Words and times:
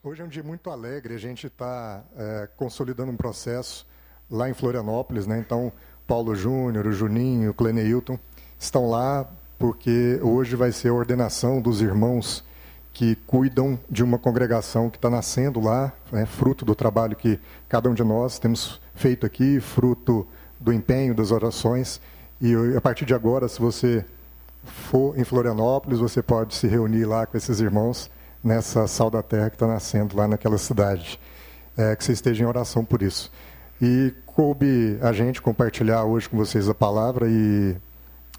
Hoje 0.00 0.22
é 0.22 0.24
um 0.24 0.28
dia 0.28 0.44
muito 0.44 0.70
alegre, 0.70 1.12
a 1.12 1.18
gente 1.18 1.48
está 1.48 2.04
é, 2.16 2.48
consolidando 2.56 3.10
um 3.10 3.16
processo 3.16 3.84
lá 4.30 4.48
em 4.48 4.54
Florianópolis, 4.54 5.26
né? 5.26 5.40
Então, 5.40 5.72
Paulo 6.06 6.36
Júnior, 6.36 6.86
o 6.86 6.92
Juninho, 6.92 7.50
o 7.50 7.54
Cleneilton 7.54 8.16
estão 8.56 8.88
lá 8.88 9.28
porque 9.58 10.20
hoje 10.22 10.54
vai 10.54 10.70
ser 10.70 10.90
a 10.90 10.94
ordenação 10.94 11.60
dos 11.60 11.82
irmãos 11.82 12.44
que 12.92 13.16
cuidam 13.26 13.76
de 13.90 14.04
uma 14.04 14.20
congregação 14.20 14.88
que 14.88 14.98
está 14.98 15.10
nascendo 15.10 15.60
lá, 15.60 15.92
né? 16.12 16.24
fruto 16.26 16.64
do 16.64 16.76
trabalho 16.76 17.16
que 17.16 17.40
cada 17.68 17.90
um 17.90 17.94
de 17.94 18.04
nós 18.04 18.38
temos 18.38 18.80
feito 18.94 19.26
aqui, 19.26 19.58
fruto 19.58 20.24
do 20.60 20.72
empenho, 20.72 21.12
das 21.12 21.32
orações. 21.32 22.00
E 22.40 22.54
a 22.76 22.80
partir 22.80 23.04
de 23.04 23.14
agora, 23.14 23.48
se 23.48 23.58
você 23.58 24.06
for 24.62 25.18
em 25.18 25.24
Florianópolis, 25.24 25.98
você 25.98 26.22
pode 26.22 26.54
se 26.54 26.68
reunir 26.68 27.04
lá 27.04 27.26
com 27.26 27.36
esses 27.36 27.58
irmãos 27.58 28.08
nessa 28.42 28.86
sal 28.86 29.10
da 29.10 29.22
terra 29.22 29.50
que 29.50 29.56
está 29.56 29.66
nascendo 29.66 30.16
lá 30.16 30.28
naquela 30.28 30.58
cidade. 30.58 31.20
É, 31.76 31.94
que 31.94 32.04
você 32.04 32.12
esteja 32.12 32.42
em 32.42 32.46
oração 32.46 32.84
por 32.84 33.02
isso. 33.02 33.30
E 33.80 34.12
coube 34.26 34.98
a 35.00 35.12
gente 35.12 35.40
compartilhar 35.40 36.04
hoje 36.04 36.28
com 36.28 36.36
vocês 36.36 36.68
a 36.68 36.74
palavra 36.74 37.28
e, 37.28 37.76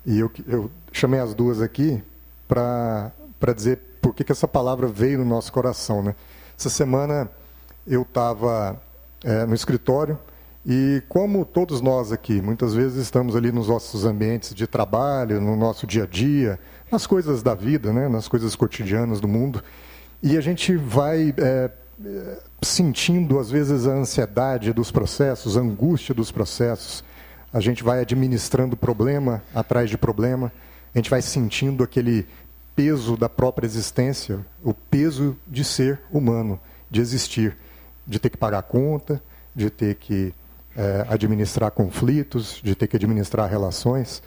e 0.06 0.20
eu, 0.20 0.30
eu 0.48 0.70
chamei 0.92 1.20
as 1.20 1.34
duas 1.34 1.62
aqui 1.62 2.04
para 2.48 3.14
dizer 3.56 3.80
por 4.02 4.14
que, 4.14 4.24
que 4.24 4.32
essa 4.32 4.48
palavra 4.48 4.88
veio 4.88 5.20
no 5.20 5.26
nosso 5.26 5.54
coração. 5.54 6.04
Né? 6.04 6.16
Essa 6.58 6.70
semana 6.70 7.30
eu 7.88 8.02
estava 8.02 8.82
é, 9.24 9.46
no 9.46 9.56
escritório 9.56 10.20
e 10.66 11.02
como 11.08 11.46
todos 11.46 11.80
nós 11.80 12.12
aqui, 12.12 12.42
muitas 12.42 12.74
vezes 12.74 12.98
estamos 12.98 13.36
ali 13.36 13.52
nos 13.52 13.70
nossos 13.70 14.06
ambientes 14.06 14.54
de 14.54 14.68
trabalho, 14.68 15.40
no 15.40 15.56
nosso 15.56 15.88
dia 15.88 16.04
a 16.04 16.08
dia, 16.08 16.60
nas 16.92 17.08
coisas 17.08 17.42
da 17.42 17.56
vida, 17.56 17.94
né, 17.94 18.10
nas 18.10 18.28
coisas 18.28 18.56
cotidianas 18.56 19.22
do 19.22 19.28
mundo, 19.28 19.64
e 20.22 20.38
a 20.38 20.42
gente 20.42 20.76
vai 20.76 21.34
é, 21.38 21.72
sentindo, 22.62 23.40
às 23.40 23.50
vezes, 23.50 23.88
a 23.88 23.92
ansiedade 23.92 24.74
dos 24.74 24.92
processos, 24.92 25.58
a 25.58 25.62
angústia 25.62 26.14
dos 26.14 26.32
processos. 26.32 27.04
A 27.52 27.60
gente 27.60 27.84
vai 27.84 28.02
administrando 28.02 28.78
problema 28.78 29.42
atrás 29.54 29.90
de 29.90 29.98
problema. 29.98 30.52
A 30.94 30.98
gente 30.98 31.10
vai 31.10 31.22
sentindo 31.22 31.84
aquele 31.84 32.28
peso 32.76 33.18
da 33.18 33.28
própria 33.28 33.66
existência, 33.66 34.46
o 34.64 34.74
peso 34.74 35.36
de 35.48 35.64
ser 35.64 36.02
humano, 36.12 36.60
de 36.90 37.02
existir, 37.02 37.58
de 38.06 38.20
ter 38.20 38.30
que 38.30 38.38
pagar 38.38 38.64
conta, 38.64 39.22
de 39.56 39.70
ter 39.70 39.96
que 39.96 40.34
é, 40.76 41.06
administrar 41.10 41.72
conflitos, 41.72 42.62
de 42.64 42.76
ter 42.76 42.88
que 42.88 42.96
administrar 42.96 43.50
relações. 43.50 44.22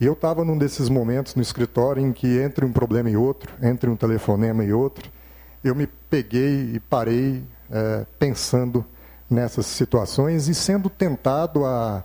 E 0.00 0.04
eu 0.04 0.12
estava 0.12 0.44
num 0.44 0.58
desses 0.58 0.88
momentos 0.88 1.34
no 1.34 1.42
escritório 1.42 2.04
em 2.04 2.12
que, 2.12 2.38
entre 2.38 2.64
um 2.64 2.72
problema 2.72 3.08
e 3.08 3.16
outro, 3.16 3.54
entre 3.62 3.88
um 3.88 3.96
telefonema 3.96 4.64
e 4.64 4.72
outro, 4.72 5.10
eu 5.64 5.74
me 5.74 5.86
peguei 5.86 6.74
e 6.74 6.80
parei 6.80 7.42
é, 7.70 8.04
pensando 8.18 8.84
nessas 9.30 9.64
situações 9.64 10.46
e 10.46 10.54
sendo 10.54 10.90
tentado 10.90 11.64
a, 11.64 12.04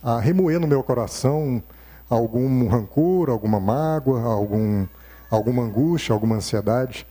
a 0.00 0.20
remoer 0.20 0.60
no 0.60 0.68
meu 0.68 0.82
coração 0.82 1.60
algum 2.08 2.68
rancor, 2.68 3.28
alguma 3.28 3.58
mágoa, 3.58 4.22
algum, 4.22 4.86
alguma 5.28 5.64
angústia, 5.64 6.12
alguma 6.12 6.36
ansiedade. 6.36 7.06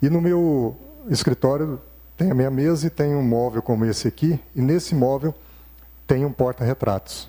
E 0.00 0.08
no 0.08 0.20
meu 0.20 0.76
escritório 1.08 1.80
tem 2.16 2.30
a 2.30 2.34
minha 2.34 2.50
mesa 2.50 2.86
e 2.86 2.90
tem 2.90 3.14
um 3.14 3.22
móvel 3.22 3.62
como 3.62 3.84
esse 3.84 4.06
aqui, 4.06 4.38
e 4.54 4.62
nesse 4.62 4.94
móvel 4.94 5.34
tem 6.06 6.24
um 6.24 6.32
porta-retratos. 6.32 7.28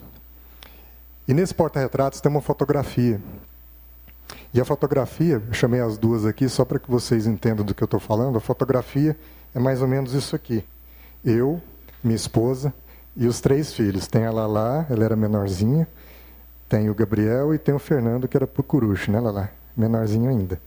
E 1.28 1.34
nesse 1.34 1.54
porta-retratos 1.54 2.22
tem 2.22 2.32
uma 2.32 2.42
fotografia. 2.42 3.20
E 4.54 4.62
a 4.62 4.66
fotografia, 4.66 5.42
eu 5.48 5.54
chamei 5.54 5.82
as 5.82 5.98
duas 5.98 6.26
aqui 6.26 6.48
só 6.48 6.64
para 6.64 6.80
que 6.80 6.90
vocês 6.90 7.26
entendam 7.26 7.66
do 7.66 7.74
que 7.74 7.84
eu 7.84 7.86
estou 7.86 8.00
falando. 8.00 8.38
A 8.38 8.42
fotografia 8.42 9.18
é 9.54 9.60
mais 9.60 9.82
ou 9.82 9.88
menos 9.88 10.14
isso 10.14 10.36
aqui. 10.36 10.64
Eu, 11.24 11.62
minha 12.04 12.16
esposa 12.16 12.74
e 13.16 13.28
os 13.28 13.42
três 13.42 13.74
filhos. 13.74 14.08
Tem 14.08 14.26
a 14.26 14.32
Lala, 14.32 14.86
ela 14.90 15.04
era 15.04 15.16
menorzinha. 15.16 15.88
Tem 16.70 16.90
o 16.90 16.96
Gabriel 16.96 17.54
e 17.54 17.58
tem 17.58 17.74
o 17.74 17.80
Fernando, 17.80 18.28
que 18.28 18.38
era 18.38 18.48
pucurucho, 18.48 19.12
né, 19.12 19.20
Lala? 19.20 19.50
Menorzinho 19.76 20.30
ainda. 20.30 20.60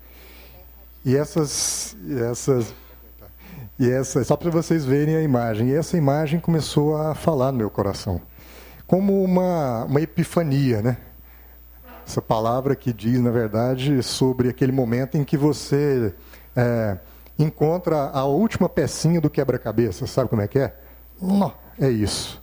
E 1.04 1.16
essas, 1.16 1.96
essas 2.30 2.74
e 3.78 3.90
essa, 3.90 4.24
só 4.24 4.36
para 4.36 4.50
vocês 4.50 4.84
verem 4.84 5.16
a 5.16 5.22
imagem. 5.22 5.68
E 5.68 5.74
essa 5.74 5.96
imagem 5.96 6.40
começou 6.40 6.96
a 6.96 7.14
falar 7.14 7.52
no 7.52 7.58
meu 7.58 7.70
coração. 7.70 8.20
Como 8.86 9.22
uma, 9.22 9.84
uma 9.84 10.00
epifania, 10.00 10.80
né? 10.80 10.96
Essa 12.06 12.22
palavra 12.22 12.76
que 12.76 12.92
diz, 12.92 13.20
na 13.20 13.32
verdade, 13.32 14.00
sobre 14.00 14.48
aquele 14.48 14.70
momento 14.70 15.18
em 15.18 15.24
que 15.24 15.36
você 15.36 16.14
é, 16.54 16.96
encontra 17.36 18.10
a 18.10 18.24
última 18.24 18.68
pecinha 18.68 19.20
do 19.20 19.28
quebra-cabeça. 19.28 20.06
Sabe 20.06 20.30
como 20.30 20.40
é 20.40 20.46
que 20.46 20.60
é? 20.60 20.76
Não, 21.20 21.52
é 21.78 21.90
isso. 21.90 22.40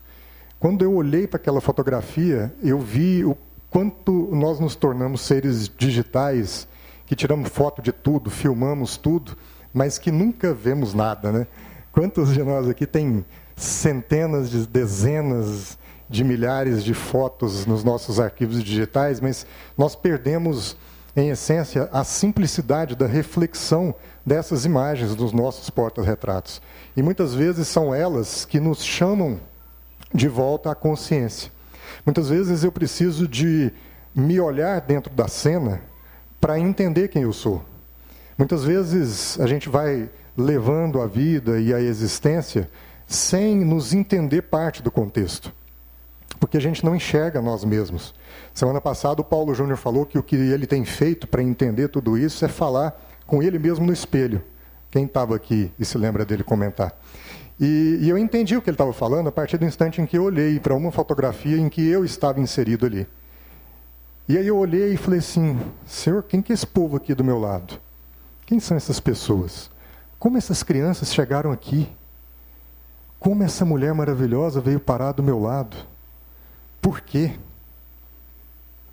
Quando 0.59 0.83
eu 0.83 0.93
olhei 0.93 1.25
para 1.25 1.37
aquela 1.37 1.61
fotografia, 1.61 2.53
eu 2.61 2.77
vi 2.77 3.23
o 3.23 3.37
quanto 3.69 4.29
nós 4.33 4.59
nos 4.59 4.75
tornamos 4.75 5.21
seres 5.21 5.71
digitais, 5.75 6.67
que 7.05 7.15
tiramos 7.15 7.49
foto 7.49 7.81
de 7.81 7.93
tudo, 7.93 8.29
filmamos 8.29 8.97
tudo, 8.97 9.37
mas 9.73 9.97
que 9.97 10.11
nunca 10.11 10.53
vemos 10.53 10.93
nada, 10.93 11.31
né? 11.31 11.47
Quantos 11.91 12.33
de 12.33 12.43
nós 12.43 12.67
aqui 12.67 12.85
tem 12.85 13.25
centenas 13.55 14.49
de 14.49 14.67
dezenas 14.67 15.77
de 16.13 16.23
milhares 16.23 16.83
de 16.83 16.93
fotos 16.93 17.65
nos 17.65 17.83
nossos 17.83 18.19
arquivos 18.19 18.63
digitais, 18.63 19.19
mas 19.19 19.47
nós 19.75 19.95
perdemos, 19.95 20.77
em 21.15 21.29
essência, 21.29 21.89
a 21.91 22.03
simplicidade 22.03 22.95
da 22.95 23.07
reflexão 23.07 23.95
dessas 24.23 24.63
imagens 24.63 25.15
dos 25.15 25.33
nossos 25.33 25.71
porta-retratos. 25.71 26.61
E 26.95 27.01
muitas 27.01 27.33
vezes 27.33 27.67
são 27.67 27.95
elas 27.95 28.45
que 28.45 28.59
nos 28.59 28.83
chamam 28.83 29.39
de 30.13 30.27
volta 30.27 30.69
à 30.69 30.75
consciência. 30.75 31.51
Muitas 32.05 32.29
vezes 32.29 32.63
eu 32.63 32.71
preciso 32.71 33.27
de 33.27 33.73
me 34.13 34.39
olhar 34.39 34.81
dentro 34.81 35.11
da 35.15 35.27
cena 35.27 35.81
para 36.39 36.59
entender 36.59 37.07
quem 37.07 37.23
eu 37.23 37.33
sou. 37.33 37.65
Muitas 38.37 38.63
vezes 38.63 39.39
a 39.39 39.47
gente 39.47 39.67
vai 39.67 40.11
levando 40.37 41.01
a 41.01 41.07
vida 41.07 41.59
e 41.59 41.73
a 41.73 41.81
existência 41.81 42.69
sem 43.07 43.65
nos 43.65 43.95
entender 43.95 44.43
parte 44.43 44.83
do 44.83 44.91
contexto 44.91 45.51
porque 46.43 46.57
a 46.57 46.59
gente 46.59 46.83
não 46.83 46.93
enxerga 46.93 47.41
nós 47.41 47.63
mesmos. 47.63 48.13
Semana 48.53 48.81
passada 48.81 49.21
o 49.21 49.23
Paulo 49.23 49.55
Júnior 49.55 49.77
falou 49.77 50.05
que 50.05 50.17
o 50.17 50.23
que 50.23 50.35
ele 50.35 50.67
tem 50.67 50.83
feito 50.83 51.25
para 51.25 51.41
entender 51.41 51.87
tudo 51.87 52.17
isso 52.17 52.43
é 52.43 52.49
falar 52.49 53.01
com 53.25 53.41
ele 53.41 53.57
mesmo 53.57 53.85
no 53.85 53.93
espelho. 53.93 54.43
Quem 54.91 55.05
estava 55.05 55.37
aqui 55.37 55.71
e 55.79 55.85
se 55.85 55.97
lembra 55.97 56.25
dele 56.25 56.43
comentar. 56.43 56.99
E, 57.57 57.99
e 58.01 58.09
eu 58.09 58.17
entendi 58.17 58.57
o 58.57 58.61
que 58.61 58.69
ele 58.69 58.75
estava 58.75 58.91
falando 58.91 59.29
a 59.29 59.31
partir 59.31 59.57
do 59.57 59.63
instante 59.63 60.01
em 60.01 60.05
que 60.05 60.17
eu 60.17 60.23
olhei 60.23 60.59
para 60.59 60.75
uma 60.75 60.91
fotografia 60.91 61.55
em 61.55 61.69
que 61.69 61.87
eu 61.87 62.03
estava 62.03 62.41
inserido 62.41 62.87
ali. 62.87 63.07
E 64.27 64.37
aí 64.37 64.45
eu 64.45 64.57
olhei 64.57 64.95
e 64.95 64.97
falei 64.97 65.19
assim: 65.19 65.57
Senhor, 65.85 66.23
quem 66.23 66.41
que 66.41 66.51
é 66.51 66.55
esse 66.55 66.67
povo 66.67 66.97
aqui 66.97 67.15
do 67.15 67.23
meu 67.23 67.39
lado? 67.39 67.79
Quem 68.45 68.59
são 68.59 68.75
essas 68.75 68.99
pessoas? 68.99 69.71
Como 70.19 70.37
essas 70.37 70.61
crianças 70.61 71.13
chegaram 71.13 71.53
aqui? 71.53 71.89
Como 73.17 73.43
essa 73.43 73.63
mulher 73.63 73.93
maravilhosa 73.93 74.59
veio 74.59 74.81
parar 74.81 75.13
do 75.13 75.23
meu 75.23 75.39
lado? 75.39 75.92
Por 76.83 76.99
quê? 76.99 77.39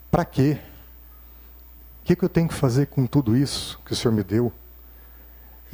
Para 0.09 0.23
quê? 0.23 0.57
O 2.01 2.05
que, 2.05 2.15
que 2.15 2.23
eu 2.23 2.29
tenho 2.29 2.47
que 2.47 2.53
fazer 2.53 2.87
com 2.87 3.05
tudo 3.05 3.35
isso 3.35 3.77
que 3.85 3.91
o 3.91 3.95
Senhor 3.95 4.13
me 4.13 4.23
deu? 4.23 4.49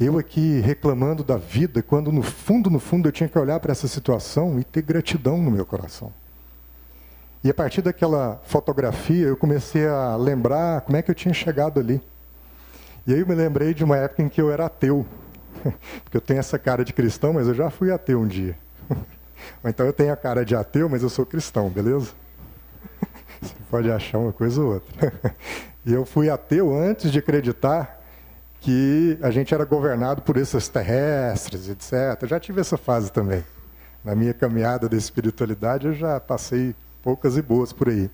Eu 0.00 0.18
aqui 0.18 0.58
reclamando 0.58 1.22
da 1.22 1.36
vida, 1.36 1.80
quando 1.80 2.10
no 2.10 2.22
fundo, 2.22 2.68
no 2.68 2.80
fundo, 2.80 3.06
eu 3.06 3.12
tinha 3.12 3.28
que 3.28 3.38
olhar 3.38 3.60
para 3.60 3.70
essa 3.70 3.86
situação 3.86 4.58
e 4.58 4.64
ter 4.64 4.82
gratidão 4.82 5.38
no 5.38 5.48
meu 5.48 5.64
coração. 5.64 6.12
E 7.42 7.50
a 7.50 7.54
partir 7.54 7.82
daquela 7.82 8.42
fotografia, 8.42 9.28
eu 9.28 9.36
comecei 9.36 9.86
a 9.86 10.16
lembrar 10.16 10.80
como 10.80 10.96
é 10.96 11.02
que 11.02 11.12
eu 11.12 11.14
tinha 11.14 11.32
chegado 11.32 11.78
ali. 11.78 12.02
E 13.06 13.14
aí 13.14 13.20
eu 13.20 13.28
me 13.28 13.34
lembrei 13.36 13.72
de 13.72 13.84
uma 13.84 13.96
época 13.96 14.24
em 14.24 14.28
que 14.28 14.40
eu 14.40 14.50
era 14.50 14.66
ateu. 14.66 15.06
Porque 16.02 16.16
eu 16.16 16.20
tenho 16.20 16.40
essa 16.40 16.58
cara 16.58 16.84
de 16.84 16.92
cristão, 16.92 17.32
mas 17.32 17.46
eu 17.46 17.54
já 17.54 17.70
fui 17.70 17.92
ateu 17.92 18.20
um 18.20 18.26
dia. 18.26 18.58
Ou 19.62 19.70
então 19.70 19.86
eu 19.86 19.92
tenho 19.92 20.12
a 20.12 20.16
cara 20.16 20.44
de 20.44 20.54
ateu, 20.54 20.88
mas 20.88 21.02
eu 21.02 21.08
sou 21.08 21.26
cristão, 21.26 21.68
beleza? 21.68 22.10
Você 23.40 23.54
pode 23.70 23.90
achar 23.90 24.18
uma 24.18 24.32
coisa 24.32 24.60
ou 24.60 24.74
outra. 24.74 25.12
E 25.86 25.92
eu 25.94 26.04
fui 26.04 26.28
ateu 26.28 26.76
antes 26.76 27.10
de 27.10 27.18
acreditar 27.18 28.04
que 28.60 29.18
a 29.22 29.30
gente 29.30 29.54
era 29.54 29.64
governado 29.64 30.20
por 30.20 30.36
esses 30.36 30.68
terrestres, 30.68 31.68
etc. 31.70 32.20
Eu 32.20 32.28
já 32.28 32.38
tive 32.38 32.60
essa 32.60 32.76
fase 32.76 33.10
também. 33.10 33.42
Na 34.04 34.14
minha 34.14 34.34
caminhada 34.34 34.86
da 34.86 34.96
espiritualidade, 34.98 35.86
eu 35.86 35.94
já 35.94 36.20
passei 36.20 36.74
poucas 37.02 37.38
e 37.38 37.42
boas 37.42 37.72
por 37.72 37.88
aí. 37.88 38.10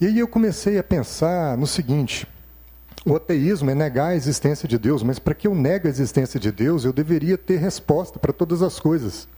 E 0.00 0.06
aí 0.06 0.18
eu 0.18 0.26
comecei 0.26 0.76
a 0.76 0.82
pensar 0.82 1.56
no 1.56 1.66
seguinte: 1.66 2.26
o 3.06 3.14
ateísmo 3.14 3.70
é 3.70 3.74
negar 3.74 4.08
a 4.08 4.16
existência 4.16 4.68
de 4.68 4.78
Deus, 4.78 5.02
mas 5.02 5.18
para 5.18 5.34
que 5.34 5.46
eu 5.46 5.54
negue 5.54 5.86
a 5.86 5.90
existência 5.90 6.40
de 6.40 6.50
Deus, 6.50 6.84
eu 6.84 6.92
deveria 6.92 7.38
ter 7.38 7.58
resposta 7.58 8.18
para 8.18 8.32
todas 8.32 8.62
as 8.62 8.80
coisas. 8.80 9.28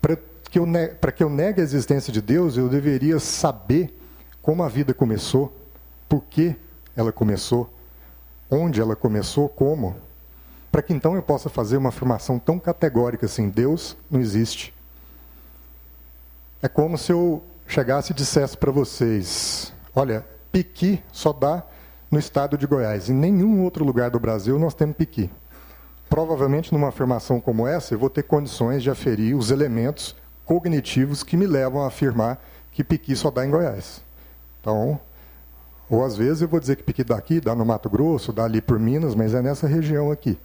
Para 0.00 0.18
que 0.52 0.58
eu, 0.58 0.68
para 1.00 1.10
que 1.10 1.24
eu 1.24 1.30
negue 1.30 1.62
a 1.62 1.64
existência 1.64 2.12
de 2.12 2.20
Deus, 2.20 2.58
eu 2.58 2.68
deveria 2.68 3.18
saber 3.18 3.98
como 4.42 4.62
a 4.62 4.68
vida 4.68 4.92
começou, 4.92 5.50
por 6.06 6.22
que 6.24 6.54
ela 6.94 7.10
começou, 7.10 7.72
onde 8.50 8.78
ela 8.78 8.94
começou, 8.94 9.48
como. 9.48 9.96
para 10.70 10.82
que 10.82 10.92
então 10.92 11.16
eu 11.16 11.22
possa 11.22 11.48
fazer 11.48 11.78
uma 11.78 11.88
afirmação 11.88 12.38
tão 12.38 12.58
categórica 12.58 13.24
assim: 13.24 13.48
Deus 13.48 13.96
não 14.10 14.20
existe. 14.20 14.74
É 16.60 16.68
como 16.68 16.98
se 16.98 17.12
eu 17.12 17.42
chegasse 17.66 18.12
e 18.12 18.14
dissesse 18.14 18.54
para 18.54 18.70
vocês: 18.70 19.72
olha, 19.96 20.22
piqui 20.52 21.02
só 21.10 21.32
dá 21.32 21.62
no 22.10 22.18
estado 22.18 22.58
de 22.58 22.66
Goiás. 22.66 23.08
Em 23.08 23.14
nenhum 23.14 23.62
outro 23.62 23.86
lugar 23.86 24.10
do 24.10 24.20
Brasil 24.20 24.58
nós 24.58 24.74
temos 24.74 24.96
piqui. 24.98 25.30
Provavelmente, 26.10 26.74
numa 26.74 26.88
afirmação 26.88 27.40
como 27.40 27.66
essa, 27.66 27.94
eu 27.94 27.98
vou 27.98 28.10
ter 28.10 28.24
condições 28.24 28.82
de 28.82 28.90
aferir 28.90 29.34
os 29.34 29.50
elementos 29.50 30.14
cognitivos 30.52 31.22
que 31.22 31.34
me 31.34 31.46
levam 31.46 31.82
a 31.82 31.86
afirmar 31.86 32.38
que 32.70 32.84
piqui 32.84 33.16
só 33.16 33.30
dá 33.30 33.46
em 33.46 33.50
Goiás. 33.50 34.02
Então, 34.60 35.00
ou 35.88 36.04
às 36.04 36.14
vezes 36.14 36.42
eu 36.42 36.48
vou 36.48 36.60
dizer 36.60 36.76
que 36.76 36.82
piqui 36.82 37.02
dá 37.02 37.16
aqui, 37.16 37.40
dá 37.40 37.54
no 37.54 37.64
Mato 37.64 37.88
Grosso, 37.88 38.32
dá 38.34 38.44
ali 38.44 38.60
por 38.60 38.78
Minas, 38.78 39.14
mas 39.14 39.34
é 39.34 39.40
nessa 39.40 39.66
região 39.66 40.10
aqui. 40.10 40.38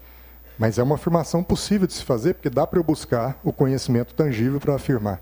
Mas 0.57 0.79
é 0.79 0.83
uma 0.83 0.95
afirmação 0.95 1.43
possível 1.43 1.85
de 1.85 1.93
se 1.93 2.03
fazer, 2.03 2.35
porque 2.35 2.49
dá 2.49 2.65
para 2.65 2.79
eu 2.79 2.83
buscar 2.83 3.37
o 3.43 3.51
conhecimento 3.51 4.13
tangível 4.13 4.61
para 4.61 4.75
afirmar. 4.75 5.21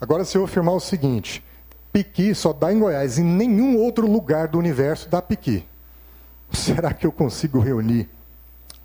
Agora, 0.00 0.24
se 0.24 0.38
eu 0.38 0.44
afirmar 0.44 0.74
o 0.74 0.80
seguinte, 0.80 1.44
piqui 1.92 2.34
só 2.34 2.54
dá 2.54 2.72
em 2.72 2.78
Goiás, 2.78 3.18
em 3.18 3.24
nenhum 3.24 3.76
outro 3.76 4.10
lugar 4.10 4.48
do 4.48 4.58
universo 4.58 5.10
dá 5.10 5.20
piqui. 5.20 5.66
Será 6.52 6.94
que 6.94 7.06
eu 7.06 7.12
consigo 7.12 7.60
reunir 7.60 8.08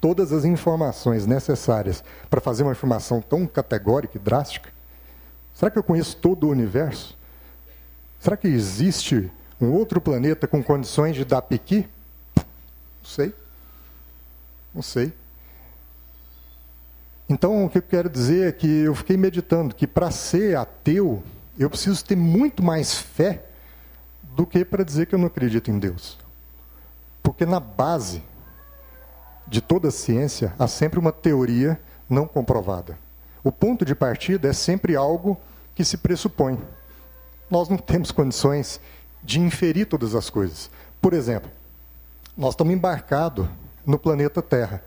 todas 0.02 0.34
as 0.34 0.44
informações 0.44 1.26
necessárias 1.26 2.04
para 2.30 2.42
fazer 2.42 2.64
uma 2.64 2.74
afirmação 2.74 3.22
tão 3.22 3.48
categórica 3.48 4.18
e 4.18 4.20
drástica? 4.20 4.75
Será 5.56 5.72
que 5.72 5.80
eu 5.80 5.84
conheço 5.84 6.18
todo 6.18 6.46
o 6.46 6.50
universo? 6.52 7.18
Será 8.19 8.36
que 8.36 8.48
existe 8.48 9.31
um 9.60 9.72
outro 9.72 10.02
planeta 10.02 10.48
com 10.48 10.62
condições 10.62 11.16
de 11.16 11.24
dar 11.24 11.42
piqui? 11.42 11.88
Não 12.36 12.44
sei. 13.10 13.34
Não 14.74 14.81
sei. 14.81 15.13
Então, 17.30 17.66
o 17.66 17.69
que 17.69 17.78
eu 17.78 17.81
quero 17.81 18.10
dizer 18.10 18.50
é 18.50 18.52
que 18.52 18.68
eu 18.68 18.94
fiquei 18.94 19.16
meditando 19.16 19.74
que 19.74 19.88
para 19.88 20.12
ser 20.12 20.57
ateu, 20.57 21.24
eu 21.57 21.69
preciso 21.69 22.04
ter 22.04 22.18
muito 22.18 22.62
mais 22.62 22.94
fé 22.94 23.46
do 24.36 24.46
que 24.46 24.66
para 24.66 24.84
dizer 24.84 25.06
que 25.06 25.16
eu 25.16 25.19
não 25.19 25.28
acredito 25.28 25.72
em 25.72 25.80
Deus. 25.80 26.18
Porque 27.24 27.46
na 27.46 27.62
base 27.62 28.22
de 29.48 29.62
toda 29.62 29.88
a 29.88 29.92
ciência 29.92 30.54
há 30.60 30.68
sempre 30.68 31.00
uma 31.00 31.13
teoria 31.13 31.80
não 32.10 32.28
comprovada. 32.28 33.05
O 33.45 33.51
ponto 33.51 33.86
de 33.86 33.94
partida 33.94 34.47
é 34.47 34.53
sempre 34.53 34.95
algo 34.95 35.39
que 35.75 35.86
se 35.86 35.97
pressupõe. 35.97 36.59
Nós 37.47 37.69
não 37.69 37.77
temos 37.77 38.09
condições 38.09 38.81
de 39.21 39.39
inferir 39.39 39.86
todas 39.86 40.15
as 40.15 40.31
coisas. 40.31 40.68
Por 41.00 41.13
exemplo, 41.13 41.51
nós 42.36 42.56
estamos 42.56 42.74
embarcados 42.74 43.47
no 43.86 44.00
planeta 44.00 44.42
Terra. 44.42 44.83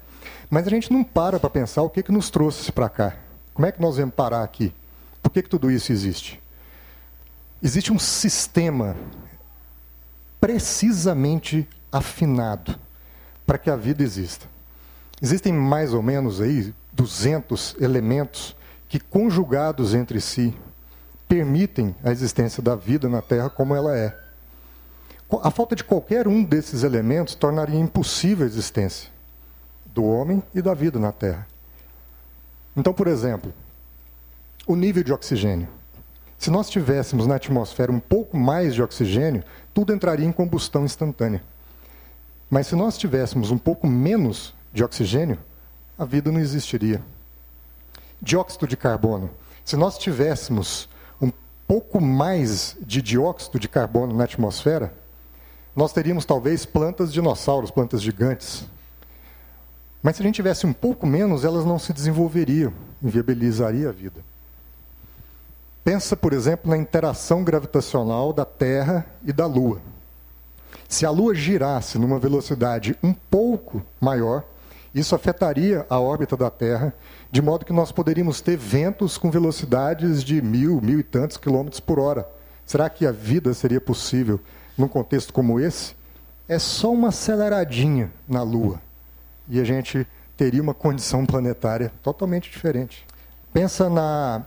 Mas 0.50 0.66
a 0.66 0.70
gente 0.70 0.92
não 0.92 1.04
para 1.04 1.38
para 1.38 1.48
pensar 1.48 1.82
o 1.82 1.88
que, 1.88 2.02
que 2.02 2.10
nos 2.10 2.30
trouxe 2.30 2.72
para 2.72 2.88
cá. 2.88 3.16
Como 3.54 3.64
é 3.64 3.70
que 3.70 3.80
nós 3.80 3.96
vamos 3.96 4.16
parar 4.16 4.42
aqui? 4.42 4.74
Por 5.22 5.30
que, 5.30 5.40
que 5.40 5.48
tudo 5.48 5.70
isso 5.70 5.92
existe? 5.92 6.42
Existe 7.62 7.92
um 7.92 7.98
sistema 7.98 8.96
precisamente 10.40 11.68
afinado 11.92 12.76
para 13.46 13.56
que 13.56 13.70
a 13.70 13.76
vida 13.76 14.02
exista. 14.02 14.46
Existem 15.22 15.52
mais 15.52 15.94
ou 15.94 16.02
menos 16.02 16.40
aí 16.40 16.74
200 16.98 17.76
elementos 17.80 18.56
que, 18.88 18.98
conjugados 18.98 19.94
entre 19.94 20.20
si, 20.20 20.52
permitem 21.28 21.94
a 22.02 22.10
existência 22.10 22.60
da 22.60 22.74
vida 22.74 23.08
na 23.08 23.22
Terra 23.22 23.48
como 23.48 23.74
ela 23.74 23.96
é. 23.96 24.18
A 25.42 25.50
falta 25.50 25.76
de 25.76 25.84
qualquer 25.84 26.26
um 26.26 26.42
desses 26.42 26.82
elementos 26.82 27.36
tornaria 27.36 27.78
impossível 27.78 28.44
a 28.44 28.48
existência 28.48 29.10
do 29.86 30.04
homem 30.04 30.42
e 30.54 30.60
da 30.60 30.74
vida 30.74 30.98
na 30.98 31.12
Terra. 31.12 31.46
Então, 32.76 32.92
por 32.92 33.06
exemplo, 33.06 33.52
o 34.66 34.74
nível 34.74 35.04
de 35.04 35.12
oxigênio. 35.12 35.68
Se 36.36 36.50
nós 36.50 36.68
tivéssemos 36.68 37.26
na 37.26 37.36
atmosfera 37.36 37.92
um 37.92 38.00
pouco 38.00 38.36
mais 38.36 38.74
de 38.74 38.82
oxigênio, 38.82 39.44
tudo 39.72 39.92
entraria 39.92 40.26
em 40.26 40.32
combustão 40.32 40.84
instantânea. 40.84 41.42
Mas 42.50 42.68
se 42.68 42.74
nós 42.74 42.96
tivéssemos 42.96 43.50
um 43.50 43.58
pouco 43.58 43.86
menos 43.86 44.54
de 44.72 44.82
oxigênio, 44.82 45.38
a 45.98 46.04
vida 46.04 46.30
não 46.30 46.40
existiria. 46.40 47.02
Dióxido 48.20 48.66
de 48.66 48.76
carbono. 48.76 49.30
Se 49.64 49.76
nós 49.76 49.98
tivéssemos 49.98 50.88
um 51.20 51.30
pouco 51.66 52.00
mais 52.00 52.76
de 52.80 53.02
dióxido 53.02 53.58
de 53.58 53.68
carbono 53.68 54.16
na 54.16 54.24
atmosfera, 54.24 54.92
nós 55.74 55.92
teríamos 55.92 56.24
talvez 56.24 56.64
plantas 56.64 57.12
dinossauros, 57.12 57.70
plantas 57.70 58.00
gigantes, 58.00 58.66
mas 60.02 60.16
se 60.16 60.22
a 60.22 60.24
gente 60.24 60.36
tivesse 60.36 60.66
um 60.66 60.72
pouco 60.72 61.06
menos, 61.06 61.44
elas 61.44 61.64
não 61.64 61.78
se 61.78 61.92
desenvolveriam, 61.92 62.72
inviabilizaria 63.02 63.88
a 63.88 63.92
vida. 63.92 64.20
Pensa, 65.84 66.16
por 66.16 66.32
exemplo, 66.32 66.70
na 66.70 66.76
interação 66.76 67.42
gravitacional 67.42 68.32
da 68.32 68.44
Terra 68.44 69.06
e 69.24 69.32
da 69.32 69.46
Lua. 69.46 69.80
Se 70.88 71.04
a 71.04 71.10
Lua 71.10 71.34
girasse 71.34 71.98
numa 71.98 72.18
velocidade 72.18 72.96
um 73.02 73.12
pouco 73.12 73.82
maior, 74.00 74.44
isso 74.98 75.14
afetaria 75.14 75.86
a 75.88 76.00
órbita 76.00 76.36
da 76.36 76.50
Terra, 76.50 76.94
de 77.30 77.42
modo 77.42 77.64
que 77.64 77.72
nós 77.72 77.92
poderíamos 77.92 78.40
ter 78.40 78.56
ventos 78.56 79.18
com 79.18 79.30
velocidades 79.30 80.24
de 80.24 80.40
mil, 80.42 80.80
mil 80.80 80.98
e 80.98 81.02
tantos 81.02 81.36
quilômetros 81.36 81.80
por 81.80 81.98
hora. 81.98 82.28
Será 82.64 82.88
que 82.90 83.06
a 83.06 83.12
vida 83.12 83.52
seria 83.54 83.80
possível 83.80 84.40
num 84.76 84.88
contexto 84.88 85.32
como 85.32 85.60
esse? 85.60 85.94
É 86.48 86.58
só 86.58 86.92
uma 86.92 87.08
aceleradinha 87.08 88.10
na 88.26 88.42
Lua 88.42 88.80
e 89.48 89.60
a 89.60 89.64
gente 89.64 90.06
teria 90.36 90.62
uma 90.62 90.74
condição 90.74 91.26
planetária 91.26 91.92
totalmente 92.02 92.50
diferente. 92.50 93.06
Pensa 93.52 93.88
na, 93.90 94.46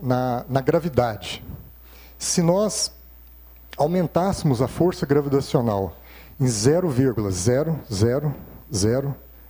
na, 0.00 0.44
na 0.48 0.60
gravidade. 0.60 1.44
Se 2.18 2.42
nós 2.42 2.92
aumentássemos 3.76 4.62
a 4.62 4.68
força 4.68 5.04
gravitacional 5.04 5.96
em 6.40 6.46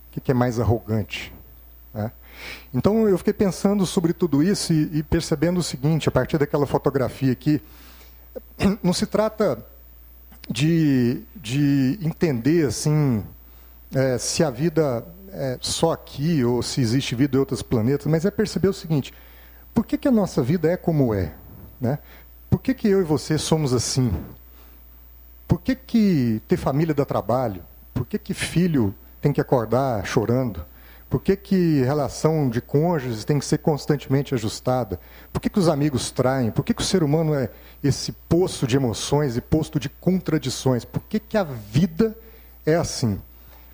O 0.07 0.19
que 0.19 0.31
é 0.31 0.33
mais 0.33 0.59
arrogante? 0.59 1.31
Né? 1.93 2.11
Então 2.73 3.07
eu 3.07 3.17
fiquei 3.17 3.33
pensando 3.33 3.85
sobre 3.85 4.13
tudo 4.13 4.43
isso 4.43 4.73
e, 4.73 4.99
e 4.99 5.03
percebendo 5.03 5.59
o 5.59 5.63
seguinte, 5.63 6.09
a 6.09 6.11
partir 6.11 6.37
daquela 6.37 6.65
fotografia 6.65 7.31
aqui, 7.31 7.61
não 8.83 8.93
se 8.93 9.05
trata 9.05 9.63
de, 10.49 11.21
de 11.35 11.99
entender 12.01 12.67
assim 12.67 13.23
é, 13.93 14.17
se 14.17 14.43
a 14.43 14.49
vida 14.49 15.05
é 15.31 15.57
só 15.61 15.91
aqui 15.91 16.43
ou 16.43 16.61
se 16.61 16.81
existe 16.81 17.15
vida 17.15 17.35
em 17.35 17.39
outros 17.39 17.61
planetas, 17.61 18.07
mas 18.07 18.25
é 18.25 18.31
perceber 18.31 18.67
o 18.67 18.73
seguinte: 18.73 19.13
por 19.73 19.85
que, 19.85 19.97
que 19.97 20.07
a 20.07 20.11
nossa 20.11 20.41
vida 20.41 20.69
é 20.69 20.77
como 20.77 21.13
é? 21.13 21.33
Né? 21.79 21.99
Por 22.49 22.59
que, 22.61 22.73
que 22.73 22.87
eu 22.87 23.01
e 23.01 23.03
você 23.03 23.37
somos 23.37 23.73
assim? 23.73 24.13
Por 25.47 25.59
que, 25.61 25.75
que 25.75 26.41
ter 26.47 26.57
família 26.57 26.93
dá 26.93 27.05
trabalho? 27.05 27.61
Por 27.93 28.05
que, 28.05 28.17
que 28.17 28.33
filho 28.33 28.95
tem 29.21 29.31
que 29.31 29.41
acordar 29.41 30.05
chorando? 30.05 30.65
Por 31.09 31.21
que, 31.21 31.35
que 31.35 31.81
relação 31.81 32.49
de 32.49 32.59
cônjuges 32.59 33.23
tem 33.23 33.39
que 33.39 33.45
ser 33.45 33.59
constantemente 33.59 34.33
ajustada? 34.33 34.99
Por 35.31 35.39
que, 35.39 35.49
que 35.49 35.59
os 35.59 35.69
amigos 35.69 36.11
traem? 36.11 36.51
Por 36.51 36.63
que, 36.63 36.73
que 36.73 36.81
o 36.81 36.85
ser 36.85 37.03
humano 37.03 37.33
é 37.33 37.49
esse 37.83 38.11
poço 38.11 38.65
de 38.65 38.75
emoções 38.75 39.37
e 39.37 39.41
posto 39.41 39.79
de 39.79 39.87
contradições? 39.87 40.83
Por 40.83 41.01
que, 41.03 41.19
que 41.19 41.37
a 41.37 41.43
vida 41.43 42.17
é 42.65 42.75
assim? 42.75 43.19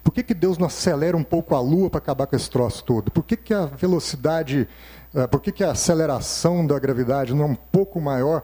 Por 0.04 0.12
que, 0.12 0.24
que 0.24 0.34
Deus 0.34 0.58
não 0.58 0.68
acelera 0.68 1.16
um 1.16 1.24
pouco 1.24 1.56
a 1.56 1.60
lua 1.60 1.90
para 1.90 2.00
acabar 2.00 2.28
com 2.28 2.36
esse 2.36 2.50
troço 2.50 2.84
todo? 2.84 3.12
Por 3.12 3.24
que, 3.24 3.38
que 3.38 3.54
a 3.54 3.66
velocidade, 3.66 4.68
eh, 5.14 5.28
por 5.28 5.42
que, 5.42 5.52
que 5.52 5.64
a 5.64 5.72
aceleração 5.72 6.66
da 6.66 6.78
gravidade 6.80 7.34
não 7.34 7.44
é 7.44 7.48
um 7.48 7.56
pouco 7.56 8.02
maior 8.02 8.44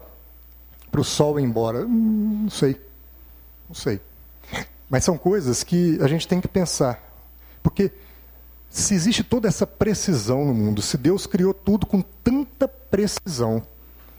para 0.90 1.00
o 1.00 1.04
Sol 1.04 1.38
ir 1.38 1.42
embora? 1.42 1.84
Hum, 1.84 2.42
não 2.44 2.50
sei. 2.50 2.80
Não 3.68 3.74
sei. 3.74 4.00
Mas 4.88 5.04
são 5.04 5.18
coisas 5.18 5.62
que 5.62 5.98
a 6.00 6.06
gente 6.06 6.26
tem 6.26 6.40
que 6.40 6.48
pensar. 6.48 7.02
Porque 7.62 7.92
se 8.68 8.94
existe 8.94 9.24
toda 9.24 9.48
essa 9.48 9.66
precisão 9.66 10.44
no 10.44 10.54
mundo, 10.54 10.82
se 10.82 10.96
Deus 10.96 11.26
criou 11.26 11.54
tudo 11.54 11.86
com 11.86 12.02
tanta 12.22 12.68
precisão, 12.68 13.62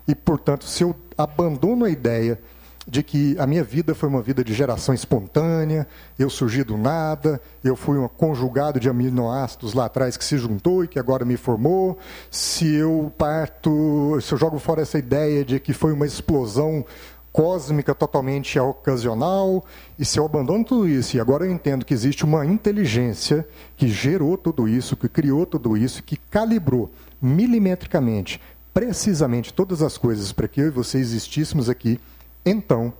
e 0.07 0.15
portanto, 0.15 0.65
se 0.65 0.83
eu 0.83 0.95
abandono 1.17 1.85
a 1.85 1.89
ideia 1.89 2.39
de 2.87 3.03
que 3.03 3.37
a 3.37 3.45
minha 3.45 3.63
vida 3.63 3.93
foi 3.93 4.09
uma 4.09 4.21
vida 4.21 4.43
de 4.43 4.51
geração 4.53 4.95
espontânea, 4.95 5.87
eu 6.17 6.29
surgi 6.29 6.63
do 6.63 6.75
nada, 6.75 7.39
eu 7.63 7.75
fui 7.75 7.99
um 7.99 8.07
conjugado 8.07 8.79
de 8.79 8.89
aminoácidos 8.89 9.75
lá 9.75 9.85
atrás 9.85 10.17
que 10.17 10.25
se 10.25 10.37
juntou 10.37 10.83
e 10.83 10.87
que 10.87 10.97
agora 10.97 11.23
me 11.23 11.37
formou, 11.37 11.99
se 12.31 12.73
eu 12.73 13.13
parto, 13.15 14.17
se 14.21 14.33
eu 14.33 14.37
jogo 14.37 14.57
fora 14.57 14.81
essa 14.81 14.97
ideia 14.97 15.45
de 15.45 15.59
que 15.59 15.71
foi 15.71 15.93
uma 15.93 16.07
explosão 16.07 16.83
cósmica 17.31 17.93
totalmente 17.93 18.59
ocasional, 18.59 19.63
e 19.97 20.05
se 20.05 20.19
eu 20.19 20.25
abandono 20.25 20.63
tudo 20.63 20.87
isso, 20.87 21.15
e 21.15 21.19
agora 21.19 21.45
eu 21.45 21.51
entendo 21.51 21.85
que 21.85 21.93
existe 21.93 22.25
uma 22.25 22.45
inteligência 22.45 23.47
que 23.77 23.87
gerou 23.87 24.37
tudo 24.37 24.67
isso, 24.67 24.97
que 24.97 25.07
criou 25.07 25.45
tudo 25.45 25.77
isso, 25.77 26.03
que 26.03 26.17
calibrou 26.17 26.91
milimetricamente, 27.21 28.41
precisamente 28.73 29.53
todas 29.53 29.81
as 29.81 29.97
coisas 29.97 30.31
para 30.31 30.47
que 30.47 30.61
eu 30.61 30.67
e 30.67 30.71
você 30.71 30.97
existíssemos 30.97 31.69
aqui, 31.69 31.99
então 32.45 32.93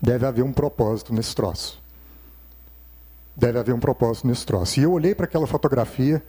deve 0.00 0.26
haver 0.26 0.44
um 0.44 0.52
propósito 0.52 1.12
nesse 1.12 1.34
troço. 1.34 1.80
Deve 3.36 3.58
haver 3.58 3.74
um 3.74 3.80
propósito 3.80 4.26
nesse 4.26 4.44
troço. 4.44 4.80
E 4.80 4.82
eu 4.82 4.92
olhei 4.92 5.14
para 5.14 5.24
aquela 5.24 5.46
fotografia 5.46 6.22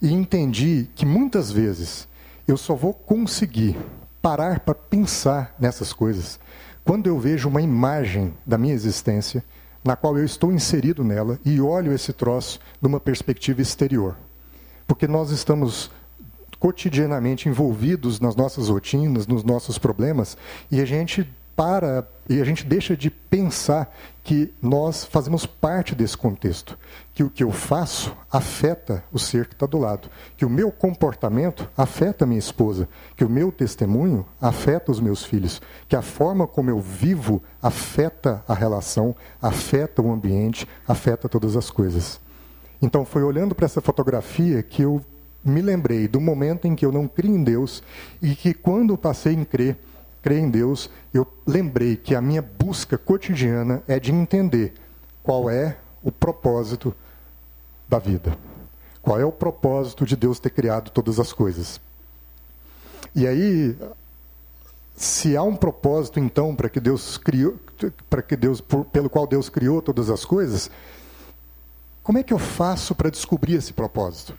e 0.00 0.12
entendi 0.12 0.88
que 0.94 1.06
muitas 1.06 1.50
vezes 1.50 2.06
eu 2.46 2.56
só 2.56 2.74
vou 2.74 2.92
conseguir 2.92 3.76
parar 4.20 4.60
para 4.60 4.74
pensar 4.74 5.54
nessas 5.58 5.92
coisas 5.92 6.38
quando 6.84 7.06
eu 7.06 7.18
vejo 7.18 7.48
uma 7.48 7.62
imagem 7.62 8.34
da 8.44 8.58
minha 8.58 8.74
existência, 8.74 9.44
na 9.84 9.96
qual 9.96 10.18
eu 10.18 10.24
estou 10.24 10.52
inserido 10.52 11.04
nela 11.04 11.38
e 11.44 11.60
olho 11.60 11.92
esse 11.92 12.12
troço 12.12 12.58
numa 12.80 12.98
perspectiva 12.98 13.62
exterior. 13.62 14.16
Porque 14.86 15.06
nós 15.06 15.30
estamos 15.30 15.90
cotidianamente 16.58 17.48
envolvidos 17.48 18.20
nas 18.20 18.36
nossas 18.36 18.68
rotinas, 18.68 19.26
nos 19.26 19.44
nossos 19.44 19.78
problemas, 19.78 20.36
e 20.70 20.80
a 20.80 20.84
gente 20.84 21.26
para 21.60 22.08
e 22.26 22.40
a 22.40 22.44
gente 22.44 22.64
deixa 22.64 22.96
de 22.96 23.10
pensar 23.10 23.94
que 24.24 24.50
nós 24.62 25.04
fazemos 25.04 25.44
parte 25.44 25.94
desse 25.94 26.16
contexto, 26.16 26.78
que 27.12 27.22
o 27.22 27.28
que 27.28 27.44
eu 27.44 27.52
faço 27.52 28.16
afeta 28.32 29.04
o 29.12 29.18
ser 29.18 29.46
que 29.46 29.52
está 29.52 29.66
do 29.66 29.76
lado, 29.76 30.08
que 30.38 30.46
o 30.46 30.48
meu 30.48 30.72
comportamento 30.72 31.68
afeta 31.76 32.24
a 32.24 32.26
minha 32.26 32.38
esposa, 32.38 32.88
que 33.14 33.26
o 33.26 33.28
meu 33.28 33.52
testemunho 33.52 34.24
afeta 34.40 34.90
os 34.90 35.00
meus 35.00 35.22
filhos, 35.22 35.60
que 35.86 35.94
a 35.94 36.00
forma 36.00 36.46
como 36.46 36.70
eu 36.70 36.80
vivo 36.80 37.42
afeta 37.62 38.42
a 38.48 38.54
relação, 38.54 39.14
afeta 39.42 40.00
o 40.00 40.10
ambiente, 40.10 40.66
afeta 40.88 41.28
todas 41.28 41.58
as 41.58 41.68
coisas. 41.68 42.22
Então 42.80 43.04
foi 43.04 43.22
olhando 43.22 43.54
para 43.54 43.66
essa 43.66 43.82
fotografia 43.82 44.62
que 44.62 44.80
eu 44.80 45.04
me 45.44 45.60
lembrei 45.60 46.08
do 46.08 46.22
momento 46.22 46.66
em 46.66 46.74
que 46.74 46.86
eu 46.86 46.92
não 46.92 47.06
criei 47.06 47.34
em 47.34 47.44
Deus 47.44 47.82
e 48.22 48.34
que 48.34 48.54
quando 48.54 48.96
passei 48.96 49.34
em 49.34 49.44
crer 49.44 49.76
crer 50.22 50.38
em 50.38 50.50
Deus, 50.50 50.90
eu 51.12 51.26
lembrei 51.46 51.96
que 51.96 52.14
a 52.14 52.20
minha 52.20 52.42
busca 52.42 52.96
cotidiana 52.98 53.82
é 53.88 53.98
de 53.98 54.12
entender 54.12 54.74
qual 55.22 55.50
é 55.50 55.78
o 56.02 56.10
propósito 56.10 56.94
da 57.88 57.98
vida. 57.98 58.36
Qual 59.02 59.18
é 59.18 59.24
o 59.24 59.32
propósito 59.32 60.04
de 60.04 60.16
Deus 60.16 60.38
ter 60.38 60.50
criado 60.50 60.90
todas 60.90 61.18
as 61.18 61.32
coisas? 61.32 61.80
E 63.14 63.26
aí, 63.26 63.76
se 64.94 65.36
há 65.36 65.42
um 65.42 65.56
propósito 65.56 66.20
então 66.20 66.54
para 66.54 66.68
que 66.68 66.78
Deus 66.78 67.16
criou, 67.16 67.58
para 68.08 68.22
que 68.22 68.36
Deus 68.36 68.60
por, 68.60 68.84
pelo 68.84 69.08
qual 69.08 69.26
Deus 69.26 69.48
criou 69.48 69.80
todas 69.80 70.10
as 70.10 70.24
coisas, 70.24 70.70
como 72.02 72.18
é 72.18 72.22
que 72.22 72.32
eu 72.32 72.38
faço 72.38 72.94
para 72.94 73.10
descobrir 73.10 73.54
esse 73.54 73.72
propósito? 73.72 74.34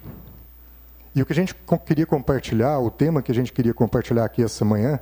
E 1.14 1.22
o 1.22 1.26
que 1.26 1.34
a 1.34 1.36
gente 1.36 1.56
queria 1.86 2.06
compartilhar, 2.06 2.80
o 2.80 2.90
tema 2.90 3.22
que 3.22 3.32
a 3.32 3.36
gente 3.36 3.52
queria 3.52 3.74
compartilhar 3.74 4.24
aqui 4.24 4.44
essa 4.44 4.64
manhã, 4.64 5.00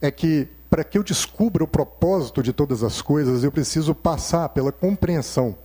é 0.00 0.10
que 0.10 0.48
para 0.68 0.82
que 0.82 0.98
eu 0.98 1.04
descubra 1.04 1.62
o 1.62 1.68
propósito 1.68 2.42
de 2.42 2.52
todas 2.52 2.82
as 2.82 3.00
coisas, 3.00 3.44
eu 3.44 3.52
preciso 3.52 3.94
passar 3.94 4.48
pela 4.48 4.72
compreensão 4.72 5.56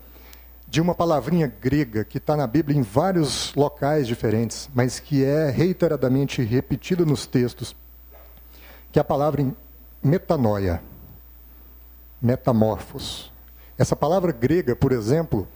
de 0.68 0.80
uma 0.80 0.94
palavrinha 0.94 1.48
grega 1.48 2.04
que 2.04 2.20
está 2.20 2.38
na 2.38 2.46
Bíblia 2.46 2.78
em 2.78 2.84
vários 2.84 3.52
locais 3.56 4.06
diferentes, 4.08 4.70
mas 4.74 5.00
que 5.00 5.24
é 5.24 5.50
reiteradamente 5.50 6.44
repetida 6.44 7.04
nos 7.04 7.26
textos, 7.26 7.76
que 8.92 9.00
é 9.00 9.02
a 9.02 9.06
palavra 9.06 9.52
metanoia, 10.04 10.82
metamorfos. 12.22 13.32
Essa 13.80 13.96
palavra 13.96 14.32
grega, 14.32 14.76
por 14.76 14.92
exemplo, 14.92 15.48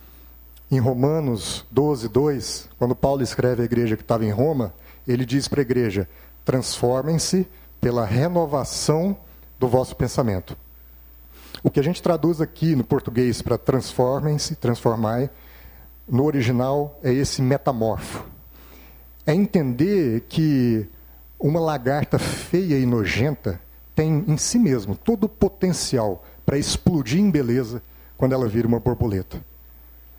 em 0.71 0.79
Romanos 0.79 1.63
12, 1.69 2.09
2, 2.09 2.69
quando 2.79 2.95
Paulo 2.95 3.21
escreve 3.21 3.61
à 3.61 3.65
igreja 3.65 3.95
que 3.95 4.01
estava 4.01 4.25
em 4.25 4.31
Roma, 4.31 4.73
ele 5.07 5.25
diz 5.25 5.47
para 5.47 5.61
a 5.61 5.63
igreja: 5.63 6.09
transformem-se 6.43 7.47
pela 7.83 8.05
renovação 8.05 9.17
do 9.59 9.67
vosso 9.67 9.93
pensamento. 9.93 10.55
O 11.61 11.69
que 11.69 11.81
a 11.81 11.83
gente 11.83 12.01
traduz 12.01 12.39
aqui 12.39 12.77
no 12.77 12.83
português 12.83 13.41
para 13.41 13.57
transformem-se, 13.57 14.55
transformai, 14.55 15.29
no 16.07 16.23
original 16.23 16.97
é 17.03 17.11
esse 17.11 17.41
metamorfo. 17.41 18.25
É 19.25 19.33
entender 19.33 20.21
que 20.29 20.87
uma 21.37 21.59
lagarta 21.59 22.17
feia 22.17 22.79
e 22.79 22.85
nojenta 22.85 23.59
tem 23.93 24.23
em 24.29 24.37
si 24.37 24.57
mesmo 24.57 24.95
todo 24.95 25.25
o 25.25 25.29
potencial 25.29 26.23
para 26.45 26.57
explodir 26.57 27.19
em 27.19 27.29
beleza 27.29 27.83
quando 28.15 28.31
ela 28.31 28.47
vira 28.47 28.65
uma 28.65 28.79
borboleta. 28.79 29.43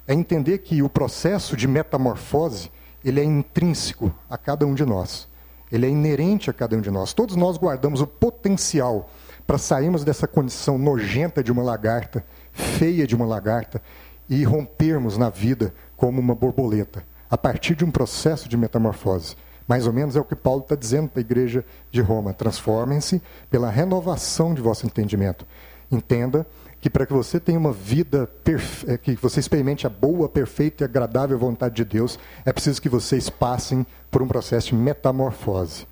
É 0.07 0.13
entender 0.13 0.59
que 0.59 0.83
o 0.83 0.89
processo 0.91 1.57
de 1.57 1.67
metamorfose 1.67 2.71
ele 3.03 3.21
é 3.21 3.25
intrínseco 3.25 4.13
a 4.29 4.37
cada 4.37 4.67
um 4.67 4.75
de 4.75 4.85
nós. 4.85 5.33
Ele 5.75 5.87
é 5.87 5.89
inerente 5.89 6.49
a 6.49 6.53
cada 6.53 6.77
um 6.77 6.81
de 6.81 6.89
nós. 6.89 7.13
Todos 7.13 7.35
nós 7.35 7.57
guardamos 7.57 8.01
o 8.01 8.07
potencial 8.07 9.11
para 9.45 9.59
sairmos 9.59 10.05
dessa 10.05 10.29
condição 10.29 10.79
nojenta 10.79 11.43
de 11.43 11.51
uma 11.51 11.65
lagarta, 11.65 12.25
feia 12.53 13.05
de 13.09 13.17
uma 13.17 13.27
lagarta, 13.27 13.83
e 14.31 14.45
rompermos 14.45 15.19
na 15.19 15.29
vida 15.29 15.75
como 15.97 16.21
uma 16.21 16.33
borboleta, 16.33 17.05
a 17.29 17.37
partir 17.37 17.75
de 17.75 17.85
um 17.85 17.91
processo 17.91 18.49
de 18.49 18.57
metamorfose. 18.57 19.35
Mais 19.67 19.85
ou 19.85 19.93
menos 19.93 20.15
é 20.15 20.21
o 20.21 20.25
que 20.25 20.37
Paulo 20.37 20.61
está 20.61 20.77
dizendo 20.77 21.09
para 21.09 21.19
a 21.19 21.27
igreja 21.27 21.65
de 21.91 22.01
Roma: 22.01 22.33
transformem-se 22.33 23.21
pela 23.51 23.69
renovação 23.69 24.55
de 24.55 24.63
vosso 24.63 24.87
entendimento. 24.87 25.45
Entenda 25.91 26.47
que 26.85 26.91
para 26.91 27.07
que 27.07 27.15
você 27.15 27.41
tenha 27.41 27.59
uma 27.59 27.73
vida, 27.73 28.27
perfe... 28.45 28.99
que 28.99 29.15
você 29.15 29.41
experimente 29.41 29.87
a 29.87 29.89
boa, 29.89 30.29
perfeita 30.29 30.85
e 30.85 30.85
agradável 30.85 31.39
vontade 31.39 31.77
de 31.77 31.83
Deus, 31.83 32.19
é 32.45 32.53
preciso 32.53 32.83
que 32.83 32.91
vocês 32.91 33.31
passem 33.31 33.87
por 34.11 34.21
um 34.21 34.29
processo 34.29 34.69
de 34.69 34.75
metamorfose. 34.75 35.87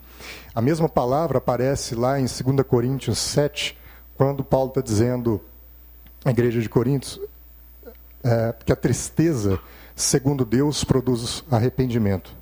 A 0.54 0.60
mesma 0.60 0.90
palavra 0.90 1.38
aparece 1.38 1.94
lá 1.94 2.20
em 2.20 2.24
2 2.24 2.42
Coríntios 2.68 3.18
7, 3.20 3.74
quando 4.18 4.44
Paulo 4.44 4.68
está 4.68 4.82
dizendo 4.82 5.40
à 6.22 6.30
igreja 6.30 6.60
de 6.60 6.68
Coríntios 6.68 7.18
é, 8.22 8.54
que 8.62 8.70
a 8.70 8.76
tristeza, 8.76 9.58
segundo 9.96 10.44
Deus, 10.44 10.84
produz 10.84 11.42
arrependimento. 11.50 12.36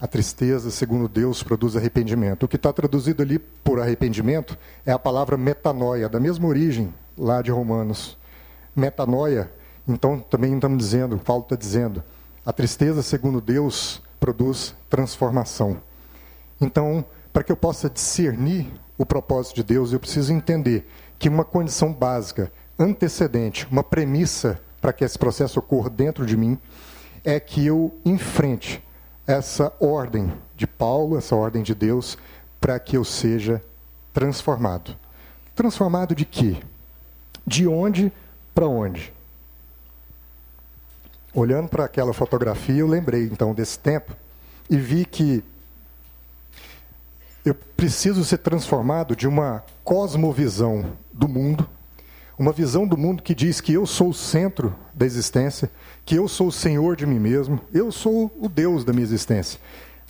A 0.00 0.06
tristeza, 0.06 0.70
segundo 0.70 1.08
Deus, 1.08 1.42
produz 1.42 1.76
arrependimento. 1.76 2.44
O 2.44 2.48
que 2.48 2.56
está 2.56 2.72
traduzido 2.72 3.22
ali 3.22 3.38
por 3.38 3.80
arrependimento 3.80 4.56
é 4.86 4.92
a 4.92 4.98
palavra 4.98 5.36
metanoia, 5.36 6.08
da 6.08 6.18
mesma 6.18 6.48
origem 6.48 6.90
lá 7.16 7.42
de 7.42 7.50
Romanos. 7.50 8.18
Metanoia, 8.74 9.50
então 9.86 10.18
também 10.18 10.54
estamos 10.54 10.78
dizendo, 10.78 11.18
Paulo 11.18 11.42
está 11.42 11.56
dizendo, 11.56 12.02
a 12.44 12.52
tristeza, 12.52 13.02
segundo 13.02 13.40
Deus, 13.40 14.02
produz 14.18 14.74
transformação. 14.90 15.80
Então, 16.60 17.04
para 17.32 17.42
que 17.42 17.52
eu 17.52 17.56
possa 17.56 17.88
discernir 17.88 18.70
o 18.96 19.04
propósito 19.04 19.56
de 19.56 19.62
Deus, 19.62 19.92
eu 19.92 20.00
preciso 20.00 20.32
entender 20.32 20.88
que 21.18 21.28
uma 21.28 21.44
condição 21.44 21.92
básica, 21.92 22.52
antecedente, 22.78 23.66
uma 23.70 23.82
premissa 23.82 24.60
para 24.80 24.92
que 24.92 25.04
esse 25.04 25.18
processo 25.18 25.58
ocorra 25.58 25.88
dentro 25.88 26.26
de 26.26 26.36
mim, 26.36 26.58
é 27.24 27.40
que 27.40 27.64
eu 27.64 27.94
enfrente 28.04 28.84
essa 29.26 29.72
ordem 29.80 30.30
de 30.54 30.66
Paulo, 30.66 31.16
essa 31.16 31.34
ordem 31.34 31.62
de 31.62 31.74
Deus, 31.74 32.18
para 32.60 32.78
que 32.78 32.96
eu 32.96 33.04
seja 33.04 33.62
transformado. 34.12 34.96
Transformado 35.54 36.14
de 36.14 36.24
quê? 36.24 36.58
De 37.46 37.66
onde 37.66 38.12
para 38.54 38.66
onde? 38.66 39.12
Olhando 41.32 41.68
para 41.68 41.84
aquela 41.84 42.12
fotografia, 42.12 42.76
eu 42.76 42.86
lembrei 42.86 43.24
então 43.24 43.52
desse 43.52 43.78
tempo 43.78 44.14
e 44.70 44.76
vi 44.76 45.04
que 45.04 45.42
eu 47.44 47.54
preciso 47.54 48.24
ser 48.24 48.38
transformado 48.38 49.14
de 49.14 49.28
uma 49.28 49.62
cosmovisão 49.82 50.92
do 51.12 51.28
mundo, 51.28 51.68
uma 52.38 52.52
visão 52.52 52.86
do 52.86 52.96
mundo 52.96 53.22
que 53.22 53.34
diz 53.34 53.60
que 53.60 53.72
eu 53.72 53.84
sou 53.84 54.10
o 54.10 54.14
centro 54.14 54.74
da 54.94 55.04
existência, 55.04 55.70
que 56.04 56.14
eu 56.14 56.26
sou 56.26 56.48
o 56.48 56.52
senhor 56.52 56.96
de 56.96 57.04
mim 57.04 57.18
mesmo, 57.18 57.60
eu 57.72 57.92
sou 57.92 58.32
o 58.40 58.48
Deus 58.48 58.84
da 58.84 58.92
minha 58.92 59.04
existência. 59.04 59.60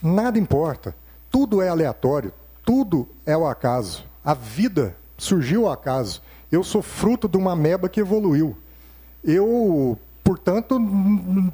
Nada 0.02 0.38
importa, 0.38 0.94
tudo 1.30 1.60
é 1.60 1.68
aleatório, 1.68 2.32
tudo 2.64 3.08
é 3.26 3.36
o 3.36 3.46
acaso. 3.46 4.04
A 4.24 4.34
vida 4.34 4.96
surgiu 5.18 5.66
ao 5.66 5.72
acaso. 5.72 6.22
Eu 6.54 6.62
sou 6.62 6.80
fruto 6.80 7.28
de 7.28 7.36
uma 7.36 7.56
meba 7.56 7.88
que 7.88 8.00
evoluiu. 8.00 8.56
Eu, 9.24 9.98
portanto, 10.22 10.78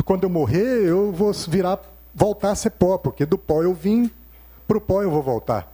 quando 0.04 0.25
eu 0.25 0.30
morrer, 0.30 0.85
eu 0.87 1.11
vou 1.11 1.33
virar, 1.49 1.80
voltar 2.14 2.50
a 2.50 2.54
ser 2.54 2.71
pó, 2.71 2.99
porque 2.99 3.25
do 3.25 3.38
pó 3.38 3.62
eu 3.62 3.73
vim, 3.73 4.11
para 4.69 4.76
o 4.76 4.80
pó 4.80 5.02
eu 5.02 5.11
vou 5.11 5.23
voltar. 5.23 5.73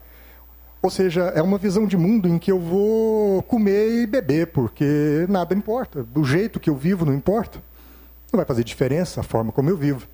Ou 0.81 0.91
seja, 0.91 1.33
é 1.35 1.43
uma 1.43 1.59
visão 1.59 1.87
de 1.87 1.97
mundo 1.97 2.29
em 2.29 2.39
que 2.39 2.53
eu 2.53 2.61
vou 2.61 3.43
comer 3.43 4.03
e 4.03 4.07
beber, 4.07 4.47
porque 4.49 5.27
nada 5.29 5.55
importa. 5.55 6.07
O 6.15 6.23
jeito 6.23 6.61
que 6.61 6.71
eu 6.71 6.77
vivo 6.77 7.05
não 7.05 7.13
importa. 7.13 7.61
Não 8.33 8.37
vai 8.39 8.47
fazer 8.47 8.63
diferença 8.63 9.21
a 9.21 9.25
forma 9.25 9.51
como 9.51 9.69
eu 9.69 9.77
vivo. 9.77 10.07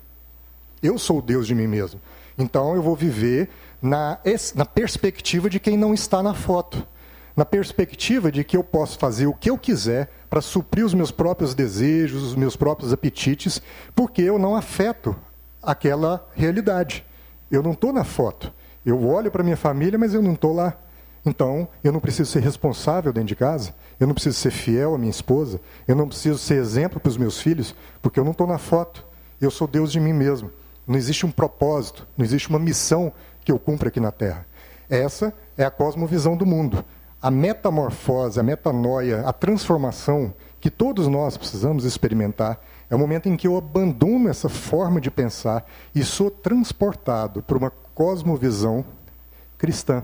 Eu 0.81 0.97
sou 0.97 1.19
o 1.19 1.21
Deus 1.21 1.45
de 1.45 1.53
mim 1.53 1.67
mesmo. 1.67 2.01
Então 2.35 2.73
eu 2.73 2.81
vou 2.81 2.95
viver 2.95 3.49
na, 3.79 4.17
na 4.55 4.65
perspectiva 4.65 5.49
de 5.51 5.59
quem 5.59 5.77
não 5.77 5.93
está 5.93 6.23
na 6.23 6.33
foto 6.33 6.87
na 7.35 7.43
perspectiva 7.43 8.31
de 8.31 8.43
que 8.43 8.55
eu 8.55 8.63
posso 8.63 8.97
fazer 8.97 9.27
o 9.27 9.33
que 9.33 9.49
eu 9.49 9.57
quiser 9.57 10.09
para 10.29 10.41
suprir 10.41 10.85
os 10.85 10.93
meus 10.93 11.11
próprios 11.11 11.55
desejos, 11.55 12.23
os 12.23 12.35
meus 12.35 12.55
próprios 12.55 12.93
apetites, 12.93 13.61
porque 13.95 14.21
eu 14.21 14.37
não 14.37 14.55
afeto 14.55 15.15
aquela 15.61 16.27
realidade. 16.35 17.05
Eu 17.49 17.63
não 17.63 17.71
estou 17.71 17.91
na 17.91 18.03
foto. 18.03 18.53
Eu 18.85 19.07
olho 19.07 19.31
para 19.31 19.43
minha 19.43 19.57
família, 19.57 19.97
mas 19.97 20.13
eu 20.13 20.21
não 20.21 20.33
estou 20.33 20.53
lá. 20.53 20.77
Então, 21.25 21.67
eu 21.83 21.91
não 21.91 21.99
preciso 21.99 22.29
ser 22.31 22.41
responsável 22.41 23.13
dentro 23.13 23.29
de 23.29 23.35
casa, 23.35 23.73
eu 23.97 24.05
não 24.05 24.13
preciso 24.13 24.37
ser 24.37 24.51
fiel 24.51 24.93
à 24.93 24.97
minha 24.97 25.09
esposa, 25.09 25.59
eu 25.87 25.95
não 25.95 26.07
preciso 26.07 26.37
ser 26.37 26.55
exemplo 26.55 26.99
para 26.99 27.09
os 27.09 27.15
meus 27.15 27.39
filhos, 27.39 27.73
porque 28.01 28.19
eu 28.19 28.25
não 28.25 28.33
estou 28.33 28.45
na 28.45 28.57
foto. 28.57 29.05
Eu 29.39 29.49
sou 29.49 29.65
Deus 29.67 29.91
de 29.91 30.01
mim 30.01 30.11
mesmo. 30.11 30.51
Não 30.85 30.97
existe 30.97 31.25
um 31.25 31.31
propósito, 31.31 32.05
não 32.17 32.25
existe 32.25 32.49
uma 32.49 32.59
missão 32.59 33.13
que 33.45 33.51
eu 33.51 33.57
cumpra 33.57 33.87
aqui 33.87 34.01
na 34.01 34.11
Terra. 34.11 34.45
Essa 34.89 35.33
é 35.57 35.63
a 35.63 35.71
cosmovisão 35.71 36.35
do 36.35 36.45
mundo 36.45 36.83
a 37.23 37.31
metamorfose, 37.31 38.37
a 38.37 38.43
metanoia, 38.43 39.21
a 39.21 39.31
transformação 39.31 40.33
que 40.59 40.69
todos 40.69 41.07
nós 41.07 41.37
precisamos 41.37 41.85
experimentar 41.85 42.61
é 42.89 42.95
o 42.95 42.99
momento 42.99 43.29
em 43.29 43.37
que 43.37 43.47
eu 43.47 43.55
abandono 43.55 44.27
essa 44.27 44.49
forma 44.49 44.99
de 44.99 45.09
pensar 45.09 45.65
e 45.95 46.03
sou 46.03 46.29
transportado 46.29 47.41
por 47.41 47.55
uma 47.55 47.71
cosmovisão 47.95 48.83
cristã. 49.57 50.03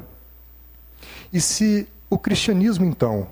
E 1.32 1.41
se 1.41 1.89
o 2.10 2.17
cristianismo, 2.17 2.86
então, 2.86 3.27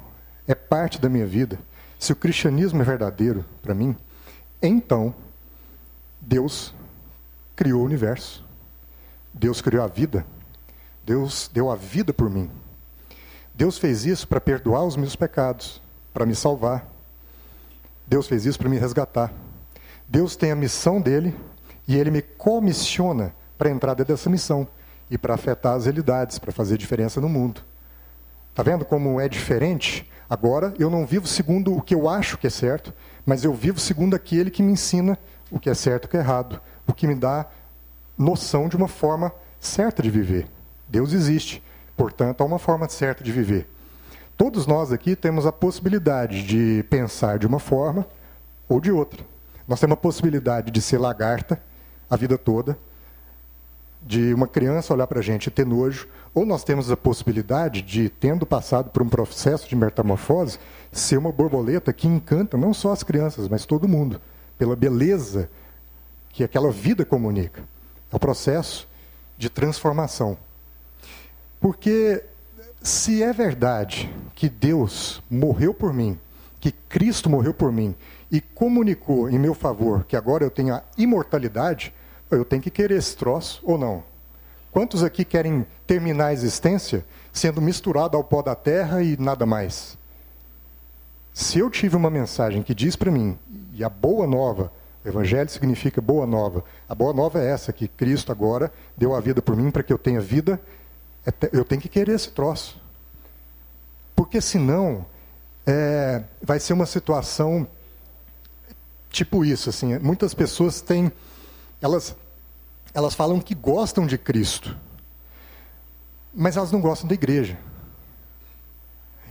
é 0.45 0.53
parte 0.53 0.99
da 0.99 1.07
minha 1.07 1.25
vida, 1.25 1.57
se 1.97 2.11
o 2.11 2.15
cristianismo 2.15 2.81
é 2.81 2.85
verdadeiro 2.85 3.45
para 3.61 3.73
mim, 3.73 3.95
então 4.61 5.15
Deus 6.19 6.75
criou 7.55 7.83
o 7.83 7.85
universo. 7.85 8.45
Deus 9.33 9.61
criou 9.61 9.81
a 9.81 9.87
vida. 9.87 10.25
Deus 11.05 11.49
deu 11.53 11.71
a 11.71 11.75
vida 11.75 12.11
por 12.11 12.29
mim. 12.29 12.51
Deus 13.57 13.79
fez 13.79 14.05
isso 14.05 14.27
para 14.27 14.39
perdoar 14.39 14.83
os 14.83 14.95
meus 14.95 15.15
pecados, 15.15 15.81
para 16.13 16.27
me 16.27 16.35
salvar. 16.35 16.87
Deus 18.05 18.27
fez 18.27 18.45
isso 18.45 18.59
para 18.59 18.69
me 18.69 18.77
resgatar. 18.77 19.33
Deus 20.07 20.35
tem 20.35 20.51
a 20.51 20.55
missão 20.55 21.01
dele 21.01 21.35
e 21.87 21.97
ele 21.97 22.11
me 22.11 22.21
comissiona 22.21 23.33
para 23.57 23.71
entrar 23.71 23.95
dentro 23.95 24.13
dessa 24.13 24.29
missão 24.29 24.67
e 25.09 25.17
para 25.17 25.33
afetar 25.33 25.73
as 25.73 25.85
realidades, 25.85 26.37
para 26.37 26.51
fazer 26.51 26.77
diferença 26.77 27.19
no 27.19 27.27
mundo. 27.27 27.61
Está 28.51 28.61
vendo 28.61 28.85
como 28.85 29.19
é 29.19 29.27
diferente? 29.27 30.07
Agora 30.29 30.71
eu 30.77 30.87
não 30.87 31.03
vivo 31.03 31.25
segundo 31.25 31.75
o 31.75 31.81
que 31.81 31.95
eu 31.95 32.07
acho 32.07 32.37
que 32.37 32.45
é 32.45 32.51
certo, 32.51 32.93
mas 33.25 33.43
eu 33.43 33.55
vivo 33.55 33.79
segundo 33.79 34.15
aquele 34.15 34.51
que 34.51 34.61
me 34.61 34.73
ensina 34.73 35.17
o 35.49 35.59
que 35.59 35.67
é 35.67 35.73
certo 35.73 36.03
e 36.03 36.05
o 36.05 36.09
que 36.09 36.17
é 36.17 36.19
errado, 36.19 36.61
o 36.85 36.93
que 36.93 37.07
me 37.07 37.15
dá 37.15 37.47
noção 38.15 38.69
de 38.69 38.77
uma 38.77 38.87
forma 38.87 39.33
certa 39.59 40.03
de 40.03 40.11
viver. 40.11 40.47
Deus 40.87 41.11
existe. 41.11 41.63
Portanto, 41.97 42.41
há 42.41 42.45
uma 42.45 42.59
forma 42.59 42.87
certa 42.87 43.23
de 43.23 43.31
viver. 43.31 43.67
Todos 44.37 44.67
nós 44.67 44.91
aqui 44.91 45.15
temos 45.15 45.47
a 45.47 45.51
possibilidade 45.51 46.43
de 46.43 46.85
pensar 46.91 47.39
de 47.39 47.47
uma 47.47 47.59
forma 47.59 48.05
ou 48.69 48.79
de 48.79 48.91
outra. 48.91 49.25
Nós 49.67 49.79
temos 49.79 49.95
a 49.95 49.97
possibilidade 49.97 50.69
de 50.69 50.79
ser 50.79 50.99
lagarta 50.99 51.59
a 52.07 52.15
vida 52.15 52.37
toda, 52.37 52.77
de 54.01 54.33
uma 54.33 54.47
criança 54.47 54.93
olhar 54.93 55.07
para 55.07 55.19
a 55.19 55.23
gente 55.23 55.47
e 55.47 55.51
ter 55.51 55.65
nojo, 55.65 56.07
ou 56.33 56.45
nós 56.45 56.63
temos 56.63 56.91
a 56.91 56.95
possibilidade 56.95 57.81
de, 57.81 58.09
tendo 58.09 58.45
passado 58.45 58.91
por 58.91 59.01
um 59.01 59.09
processo 59.09 59.67
de 59.67 59.75
metamorfose, 59.75 60.59
ser 60.91 61.17
uma 61.17 61.31
borboleta 61.31 61.91
que 61.91 62.07
encanta 62.07 62.55
não 62.55 62.73
só 62.73 62.91
as 62.91 63.03
crianças, 63.03 63.47
mas 63.49 63.65
todo 63.65 63.87
mundo, 63.87 64.21
pela 64.57 64.75
beleza 64.75 65.49
que 66.29 66.43
aquela 66.43 66.71
vida 66.71 67.03
comunica. 67.03 67.63
É 68.11 68.15
o 68.15 68.19
processo 68.19 68.87
de 69.37 69.49
transformação. 69.49 70.37
Porque 71.59 72.23
se 72.81 73.23
é 73.23 73.33
verdade 73.33 74.13
que 74.35 74.47
Deus 74.49 75.21
morreu 75.29 75.73
por 75.73 75.93
mim, 75.93 76.17
que 76.59 76.71
Cristo 76.71 77.29
morreu 77.29 77.53
por 77.53 77.71
mim 77.71 77.95
e 78.31 78.41
comunicou 78.41 79.29
em 79.29 79.39
meu 79.39 79.53
favor 79.53 80.03
que 80.03 80.15
agora 80.15 80.43
eu 80.43 80.51
tenho 80.51 80.75
a 80.75 80.83
imortalidade, 80.97 81.93
eu 82.29 82.45
tenho 82.45 82.61
que 82.61 82.69
querer 82.69 82.97
esse 82.97 83.15
troço 83.15 83.61
ou 83.63 83.77
não? 83.77 84.03
Quantos 84.71 85.03
aqui 85.03 85.25
querem 85.25 85.65
terminar 85.87 86.27
a 86.27 86.33
existência 86.33 87.05
sendo 87.31 87.61
misturado 87.61 88.15
ao 88.15 88.23
pó 88.23 88.41
da 88.41 88.53
terra 88.53 89.01
e 89.01 89.17
nada 89.17 89.45
mais? 89.45 89.97
Se 91.33 91.59
eu 91.59 91.69
tive 91.69 91.95
uma 91.95 92.09
mensagem 92.09 92.61
que 92.61 92.75
diz 92.75 92.95
para 92.95 93.11
mim, 93.11 93.37
e 93.73 93.83
a 93.83 93.89
boa 93.89 94.27
nova, 94.27 94.71
o 95.05 95.07
evangelho 95.07 95.49
significa 95.49 96.01
boa 96.01 96.25
nova, 96.25 96.63
a 96.89 96.93
boa 96.93 97.13
nova 97.13 97.39
é 97.39 97.49
essa, 97.49 97.71
que 97.71 97.87
Cristo 97.87 98.31
agora 98.31 98.71
deu 98.97 99.15
a 99.15 99.19
vida 99.19 99.41
por 99.41 99.55
mim 99.55 99.71
para 99.71 99.83
que 99.83 99.93
eu 99.93 99.97
tenha 99.97 100.19
vida 100.19 100.59
eu 101.51 101.65
tenho 101.65 101.81
que 101.81 101.89
querer 101.89 102.13
esse 102.13 102.29
troço. 102.31 102.79
Porque 104.15 104.41
senão 104.41 105.05
é, 105.65 106.23
vai 106.41 106.59
ser 106.59 106.73
uma 106.73 106.85
situação 106.85 107.67
tipo 109.09 109.43
isso. 109.43 109.69
Assim, 109.69 109.97
muitas 109.99 110.33
pessoas 110.33 110.81
têm. 110.81 111.11
Elas, 111.81 112.15
elas 112.93 113.13
falam 113.13 113.39
que 113.39 113.53
gostam 113.53 114.07
de 114.07 114.17
Cristo, 114.17 114.75
mas 116.33 116.57
elas 116.57 116.71
não 116.71 116.81
gostam 116.81 117.07
da 117.07 117.13
igreja. 117.13 117.57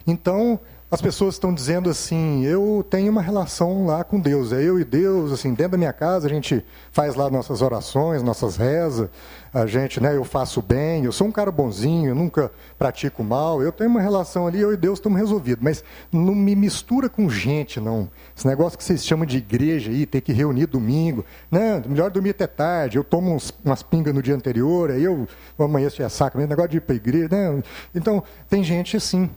Então, 0.07 0.61
as 0.91 1.01
pessoas 1.01 1.35
estão 1.35 1.53
dizendo 1.53 1.91
assim: 1.91 2.45
eu 2.45 2.87
tenho 2.89 3.11
uma 3.11 3.23
relação 3.23 3.87
lá 3.87 4.05
com 4.05 4.21
Deus, 4.21 4.53
é 4.53 4.63
eu 4.63 4.79
e 4.79 4.85
Deus, 4.85 5.33
assim, 5.33 5.53
dentro 5.53 5.73
da 5.73 5.79
minha 5.79 5.93
casa 5.93 6.27
a 6.27 6.31
gente 6.31 6.65
faz 6.93 7.15
lá 7.15 7.29
nossas 7.29 7.61
orações, 7.61 8.23
nossas 8.23 8.57
rezas, 8.57 9.09
a 9.53 9.67
gente, 9.67 10.01
né, 10.01 10.17
eu 10.17 10.25
faço 10.25 10.63
bem, 10.63 11.05
eu 11.05 11.11
sou 11.11 11.27
um 11.27 11.33
cara 11.33 11.51
bonzinho, 11.51 12.11
eu 12.11 12.15
nunca 12.15 12.53
pratico 12.79 13.25
mal, 13.25 13.63
eu 13.63 13.73
tenho 13.73 13.91
uma 13.91 14.01
relação 14.01 14.47
ali, 14.47 14.61
eu 14.61 14.73
e 14.73 14.77
Deus 14.77 14.99
estamos 14.99 15.19
resolvidos, 15.19 15.65
mas 15.65 15.83
não 16.13 16.35
me 16.35 16.55
mistura 16.55 17.09
com 17.09 17.29
gente, 17.29 17.81
não. 17.81 18.09
Esse 18.37 18.47
negócio 18.47 18.79
que 18.79 18.85
vocês 18.85 19.05
chamam 19.05 19.27
de 19.27 19.39
igreja 19.39 19.91
aí, 19.91 20.07
ter 20.07 20.21
que 20.21 20.33
reunir 20.33 20.67
domingo, 20.67 21.25
né, 21.51 21.83
melhor 21.87 22.11
dormir 22.11 22.31
até 22.31 22.47
tarde, 22.47 22.97
eu 22.97 23.03
tomo 23.03 23.35
uns, 23.35 23.53
umas 23.65 23.83
pingas 23.83 24.15
no 24.15 24.23
dia 24.23 24.35
anterior, 24.35 24.91
aí 24.91 25.03
eu 25.03 25.27
amanhã 25.59 25.91
se 25.91 26.03
é 26.03 26.09
saco, 26.09 26.39
negócio 26.39 26.71
de 26.71 26.77
ir 26.77 26.81
para 26.81 26.95
a 26.95 26.97
igreja, 26.97 27.29
né? 27.31 27.63
Então, 27.95 28.23
tem 28.49 28.63
gente 28.63 28.97
assim, 28.97 29.29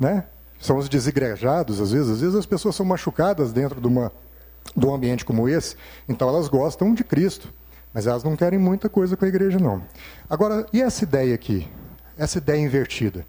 né? 0.00 0.24
São 0.62 0.78
os 0.78 0.88
desigrejados, 0.88 1.80
às 1.80 1.90
vezes. 1.90 2.08
Às 2.08 2.20
vezes 2.20 2.36
as 2.36 2.46
pessoas 2.46 2.76
são 2.76 2.86
machucadas 2.86 3.52
dentro 3.52 3.80
de, 3.80 3.86
uma, 3.88 4.12
de 4.76 4.86
um 4.86 4.94
ambiente 4.94 5.24
como 5.24 5.48
esse, 5.48 5.74
então 6.08 6.28
elas 6.28 6.46
gostam 6.48 6.94
de 6.94 7.02
Cristo. 7.02 7.52
Mas 7.92 8.06
elas 8.06 8.24
não 8.24 8.36
querem 8.36 8.58
muita 8.58 8.88
coisa 8.88 9.16
com 9.16 9.24
a 9.24 9.28
igreja, 9.28 9.58
não. 9.58 9.82
Agora, 10.30 10.64
e 10.72 10.80
essa 10.80 11.04
ideia 11.04 11.34
aqui? 11.34 11.68
Essa 12.16 12.38
ideia 12.38 12.58
invertida? 12.58 13.26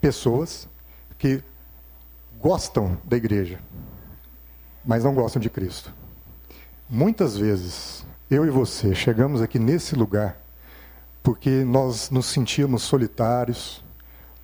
Pessoas 0.00 0.68
que 1.18 1.42
gostam 2.40 2.96
da 3.02 3.16
igreja, 3.16 3.58
mas 4.84 5.02
não 5.02 5.14
gostam 5.14 5.40
de 5.40 5.50
Cristo. 5.50 5.92
Muitas 6.88 7.36
vezes, 7.36 8.06
eu 8.30 8.46
e 8.46 8.50
você 8.50 8.94
chegamos 8.94 9.42
aqui 9.42 9.58
nesse 9.58 9.96
lugar 9.96 10.40
porque 11.22 11.64
nós 11.64 12.10
nos 12.10 12.26
sentíamos 12.26 12.82
solitários, 12.82 13.82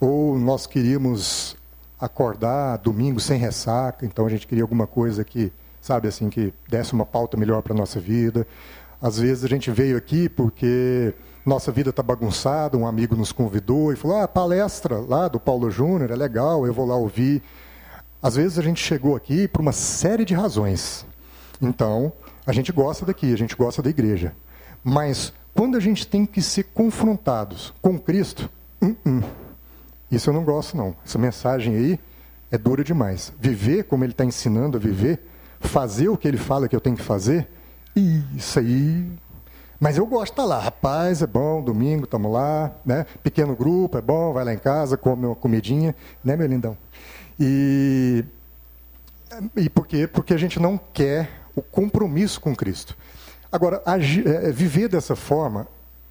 ou 0.01 0.37
nós 0.39 0.67
queríamos 0.67 1.57
acordar 1.99 2.79
domingo 2.79 3.21
sem 3.21 3.39
ressaca, 3.39 4.05
então 4.05 4.27
a 4.27 4.29
gente 4.29 4.47
queria 4.47 4.65
alguma 4.65 4.87
coisa 4.87 5.25
que, 5.25 5.53
sabe 5.81 6.09
assim, 6.09 6.29
que 6.29 6.53
desse 6.69 6.93
uma 6.93 7.07
pauta 7.07 7.37
melhor 7.37 7.63
para 7.63 7.73
a 7.73 7.77
nossa 7.77 8.01
vida. 8.01 8.47
Às 9.01 9.19
vezes 9.19 9.45
a 9.45 9.49
gente 9.49 9.71
veio 9.71 9.97
aqui 9.97 10.29
porque 10.29 11.15
nossa 11.45 11.71
vida 11.71 11.91
está 11.91 12.03
bagunçada, 12.03 12.77
um 12.77 12.87
amigo 12.87 13.15
nos 13.15 13.33
convidou 13.33 13.93
e 13.93 13.97
falou: 13.97 14.19
ah, 14.19 14.29
palestra 14.29 14.99
lá 14.99 15.29
do 15.29 15.39
Paulo 15.39 15.71
Júnior, 15.71 16.11
é 16.11 16.17
legal, 16.17 16.67
eu 16.67 16.73
vou 16.73 16.87
lá 16.87 16.97
ouvir. 16.97 17.43
Às 18.23 18.37
vezes 18.37 18.59
a 18.59 18.63
gente 18.63 18.83
chegou 18.83 19.15
aqui 19.15 19.47
por 19.47 19.61
uma 19.61 19.73
série 19.73 20.25
de 20.25 20.35
razões. 20.35 21.05
Então, 21.61 22.13
a 22.47 22.53
gente 22.53 22.73
gosta 22.73 23.05
daqui, 23.05 23.33
a 23.33 23.37
gente 23.37 23.55
gosta 23.55 23.83
da 23.83 23.91
igreja. 23.91 24.35
Mas 24.83 25.33
quando 25.55 25.77
a 25.77 25.81
gente 25.81 26.07
tem 26.07 26.25
que 26.25 26.41
ser 26.41 26.65
confrontados 26.65 27.75
com 27.83 27.99
Cristo, 27.99 28.51
uh 28.83 28.97
-uh. 29.07 29.44
Isso 30.11 30.31
eu 30.31 30.35
não 30.35 30.45
gosto 30.45 30.77
não. 30.77 30.95
Essa 31.05 31.19
mensagem 31.19 31.75
aí 31.75 32.01
é 32.51 32.59
dura 32.59 32.85
demais. 32.85 33.33
Viver 33.41 33.85
como 33.85 34.05
ele 34.05 34.13
está 34.13 34.25
ensinando 34.25 34.77
a 34.77 34.81
viver, 34.81 35.21
fazer 35.61 36.09
o 36.09 36.17
que 36.17 36.29
ele 36.29 36.37
fala 36.37 36.69
que 36.69 36.77
eu 36.77 36.81
tenho 36.81 36.97
que 36.97 37.03
fazer, 37.03 37.49
isso 38.37 38.59
aí. 38.59 39.07
Mas 39.81 39.99
eu 39.99 40.07
gosto 40.07 40.27
de 40.27 40.31
estar 40.33 40.43
tá 40.43 40.49
lá. 40.49 40.61
Rapaz, 40.61 41.23
é 41.23 41.27
bom, 41.27 41.63
domingo, 41.63 42.05
estamos 42.05 42.33
lá, 42.33 42.73
né? 42.85 43.07
Pequeno 43.23 43.55
grupo, 43.57 43.99
é 43.99 44.03
bom, 44.03 44.33
vai 44.33 44.45
lá 44.45 44.55
em 44.55 44.59
casa, 44.59 44.97
come 44.97 45.27
uma 45.27 45.35
comidinha, 45.35 45.95
né, 46.23 46.37
meu 46.37 46.47
lindão? 46.47 46.77
E, 47.39 48.25
e 49.57 49.69
por 49.69 49.87
quê? 49.87 50.07
Porque 50.07 50.33
a 50.33 50.39
gente 50.39 50.61
não 50.61 50.79
quer 50.79 51.29
o 51.55 51.63
compromisso 51.63 52.41
com 52.41 52.55
Cristo. 52.55 52.97
Agora, 53.51 53.83
agir, 53.87 54.27
é, 54.27 54.51
viver 54.51 54.89
dessa 54.89 55.15
forma 55.15 55.67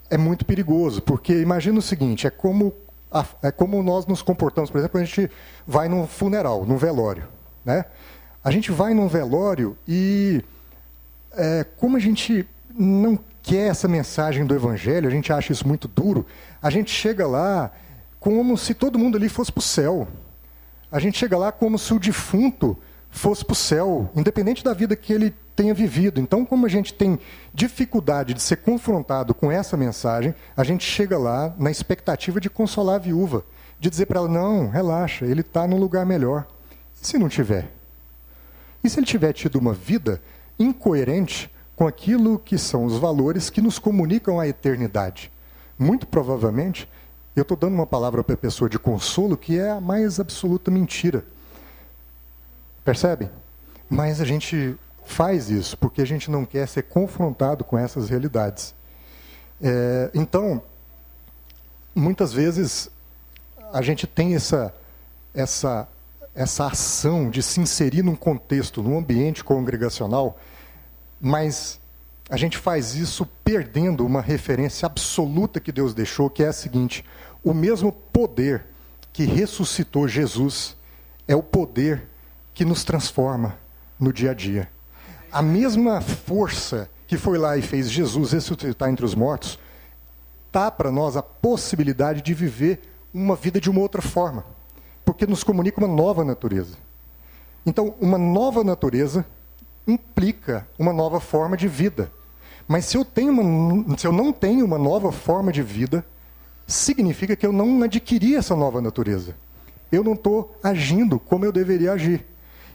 é 0.09 0.17
muito 0.17 0.45
perigoso, 0.45 1.01
porque 1.01 1.41
imagina 1.41 1.79
o 1.79 1.81
seguinte: 1.81 2.27
é 2.27 2.29
como, 2.29 2.73
a, 3.13 3.25
é 3.43 3.51
como 3.51 3.81
nós 3.83 4.07
nos 4.07 4.21
comportamos, 4.21 4.71
por 4.71 4.79
exemplo, 4.79 4.99
a 4.99 5.03
gente 5.03 5.29
vai 5.67 5.87
num 5.87 6.07
funeral, 6.07 6.65
num 6.65 6.77
velório. 6.77 7.27
Né? 7.63 7.85
A 8.43 8.49
gente 8.49 8.71
vai 8.71 8.93
num 8.93 9.07
velório 9.07 9.77
e, 9.87 10.43
é, 11.33 11.65
como 11.77 11.95
a 11.95 11.99
gente 11.99 12.45
não 12.75 13.17
quer 13.43 13.69
essa 13.69 13.87
mensagem 13.87 14.45
do 14.45 14.55
Evangelho, 14.55 15.07
a 15.07 15.11
gente 15.11 15.31
acha 15.31 15.53
isso 15.53 15.67
muito 15.67 15.87
duro, 15.87 16.25
a 16.61 16.69
gente 16.69 16.89
chega 16.89 17.27
lá 17.27 17.71
como 18.19 18.57
se 18.57 18.73
todo 18.73 18.97
mundo 18.97 19.17
ali 19.17 19.29
fosse 19.29 19.51
para 19.51 19.59
o 19.59 19.63
céu. 19.63 20.07
A 20.91 20.97
gente 20.99 21.17
chega 21.17 21.37
lá 21.37 21.51
como 21.51 21.77
se 21.77 21.93
o 21.93 21.99
defunto 21.99 22.77
fosse 23.13 23.45
para 23.45 23.53
o 23.53 23.55
céu, 23.55 24.09
independente 24.15 24.63
da 24.63 24.73
vida 24.73 24.95
que 24.95 25.13
ele 25.13 25.33
tenha 25.55 25.73
vivido. 25.73 26.19
Então, 26.19 26.43
como 26.43 26.65
a 26.65 26.69
gente 26.69 26.93
tem 26.93 27.19
dificuldade 27.53 28.33
de 28.33 28.41
ser 28.41 28.57
confrontado 28.57 29.35
com 29.35 29.51
essa 29.51 29.77
mensagem, 29.77 30.33
a 30.57 30.63
gente 30.63 30.83
chega 30.83 31.17
lá 31.17 31.53
na 31.57 31.69
expectativa 31.69 32.41
de 32.41 32.49
consolar 32.49 32.95
a 32.95 32.99
viúva, 32.99 33.45
de 33.79 33.89
dizer 33.89 34.07
para 34.07 34.19
ela: 34.19 34.27
não, 34.27 34.67
relaxa, 34.67 35.25
ele 35.25 35.41
está 35.41 35.67
num 35.67 35.77
lugar 35.77 36.05
melhor. 36.05 36.47
E 37.01 37.05
se 37.05 37.19
não 37.19 37.29
tiver? 37.29 37.71
E 38.83 38.89
se 38.89 38.99
ele 38.99 39.05
tiver 39.05 39.31
tido 39.31 39.57
uma 39.57 39.73
vida 39.73 40.19
incoerente 40.57 41.51
com 41.75 41.87
aquilo 41.87 42.39
que 42.39 42.57
são 42.57 42.83
os 42.83 42.97
valores 42.97 43.49
que 43.49 43.61
nos 43.61 43.77
comunicam 43.77 44.39
a 44.39 44.47
eternidade? 44.47 45.31
Muito 45.77 46.07
provavelmente, 46.07 46.89
eu 47.35 47.43
estou 47.43 47.55
dando 47.55 47.75
uma 47.75 47.85
palavra 47.85 48.23
para 48.23 48.33
a 48.33 48.37
pessoa 48.37 48.67
de 48.67 48.79
consolo 48.79 49.37
que 49.37 49.57
é 49.59 49.69
a 49.69 49.79
mais 49.79 50.19
absoluta 50.19 50.71
mentira. 50.71 51.23
Percebem? 52.83 53.29
Mas 53.89 54.19
a 54.19 54.25
gente 54.25 54.75
faz 55.05 55.49
isso 55.49 55.77
porque 55.77 56.01
a 56.01 56.05
gente 56.05 56.29
não 56.29 56.45
quer 56.45 56.67
ser 56.67 56.83
confrontado 56.83 57.63
com 57.63 57.77
essas 57.77 58.09
realidades. 58.09 58.73
É, 59.61 60.09
então, 60.13 60.61
muitas 61.95 62.33
vezes 62.33 62.89
a 63.71 63.81
gente 63.81 64.05
tem 64.05 64.35
essa, 64.35 64.73
essa, 65.33 65.87
essa 66.35 66.67
ação 66.67 67.29
de 67.29 67.41
se 67.41 67.59
inserir 67.59 68.03
num 68.03 68.15
contexto, 68.15 68.81
num 68.81 68.97
ambiente 68.97 69.43
congregacional, 69.43 70.37
mas 71.19 71.79
a 72.29 72.37
gente 72.37 72.57
faz 72.57 72.95
isso 72.95 73.25
perdendo 73.43 74.05
uma 74.05 74.21
referência 74.21 74.85
absoluta 74.85 75.59
que 75.59 75.71
Deus 75.71 75.93
deixou, 75.93 76.29
que 76.29 76.43
é 76.43 76.47
a 76.47 76.53
seguinte: 76.53 77.05
o 77.43 77.53
mesmo 77.53 77.91
poder 77.91 78.65
que 79.11 79.25
ressuscitou 79.25 80.07
Jesus 80.07 80.75
é 81.27 81.35
o 81.35 81.43
poder 81.43 82.07
que 82.53 82.65
nos 82.65 82.83
transforma 82.83 83.57
no 83.99 84.13
dia 84.13 84.31
a 84.31 84.33
dia. 84.33 84.69
A 85.31 85.41
mesma 85.41 86.01
força 86.01 86.89
que 87.07 87.17
foi 87.17 87.37
lá 87.37 87.55
e 87.57 87.61
fez 87.61 87.91
Jesus 87.91 88.31
ressuscitar 88.31 88.89
entre 88.89 89.05
os 89.05 89.13
mortos, 89.13 89.59
dá 90.51 90.71
para 90.71 90.91
nós 90.91 91.15
a 91.15 91.21
possibilidade 91.21 92.21
de 92.21 92.33
viver 92.33 92.81
uma 93.13 93.35
vida 93.35 93.61
de 93.61 93.69
uma 93.69 93.81
outra 93.81 94.01
forma, 94.01 94.43
porque 95.05 95.27
nos 95.27 95.43
comunica 95.43 95.79
uma 95.79 95.87
nova 95.87 96.23
natureza. 96.23 96.75
Então, 97.65 97.93
uma 98.01 98.17
nova 98.17 98.63
natureza 98.63 99.25
implica 99.87 100.67
uma 100.77 100.91
nova 100.91 101.19
forma 101.19 101.55
de 101.55 101.67
vida. 101.67 102.11
Mas 102.67 102.85
se 102.85 102.97
eu, 102.97 103.05
tenho 103.05 103.31
uma, 103.31 103.97
se 103.97 104.07
eu 104.07 104.11
não 104.11 104.31
tenho 104.31 104.65
uma 104.65 104.77
nova 104.77 105.11
forma 105.11 105.51
de 105.51 105.61
vida, 105.61 106.03
significa 106.65 107.35
que 107.35 107.45
eu 107.45 107.51
não 107.51 107.83
adquiri 107.83 108.35
essa 108.35 108.55
nova 108.55 108.81
natureza. 108.81 109.35
Eu 109.91 110.03
não 110.03 110.13
estou 110.13 110.57
agindo 110.63 111.19
como 111.19 111.45
eu 111.45 111.51
deveria 111.51 111.91
agir 111.91 112.25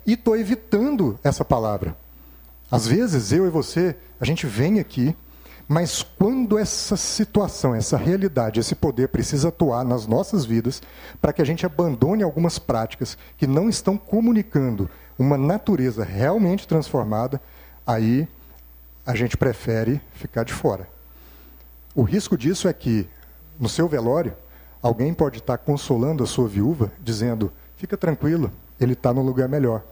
e 0.08 0.14
estou 0.14 0.34
evitando 0.34 1.20
essa 1.22 1.44
palavra. 1.44 1.94
Às 2.70 2.86
vezes, 2.86 3.30
eu 3.30 3.46
e 3.46 3.50
você, 3.50 3.94
a 4.18 4.24
gente 4.24 4.46
vem 4.46 4.80
aqui, 4.80 5.14
mas 5.68 6.02
quando 6.02 6.58
essa 6.58 6.96
situação, 6.96 7.74
essa 7.74 7.98
realidade, 7.98 8.58
esse 8.58 8.74
poder 8.74 9.08
precisa 9.08 9.48
atuar 9.48 9.84
nas 9.84 10.06
nossas 10.06 10.46
vidas, 10.46 10.80
para 11.20 11.30
que 11.30 11.42
a 11.42 11.44
gente 11.44 11.66
abandone 11.66 12.22
algumas 12.22 12.58
práticas 12.58 13.18
que 13.36 13.46
não 13.46 13.68
estão 13.68 13.98
comunicando 13.98 14.88
uma 15.18 15.36
natureza 15.36 16.04
realmente 16.04 16.66
transformada, 16.66 17.38
aí 17.86 18.26
a 19.04 19.14
gente 19.14 19.36
prefere 19.36 20.00
ficar 20.14 20.42
de 20.42 20.54
fora. 20.54 20.88
O 21.94 22.02
risco 22.02 22.34
disso 22.34 22.66
é 22.66 22.72
que, 22.72 23.06
no 23.60 23.68
seu 23.68 23.86
velório, 23.86 24.32
alguém 24.80 25.12
pode 25.12 25.36
estar 25.36 25.58
consolando 25.58 26.24
a 26.24 26.26
sua 26.26 26.48
viúva, 26.48 26.90
dizendo: 26.98 27.52
fica 27.76 27.94
tranquilo, 27.94 28.50
ele 28.80 28.94
está 28.94 29.12
no 29.12 29.20
lugar 29.20 29.50
melhor. 29.50 29.84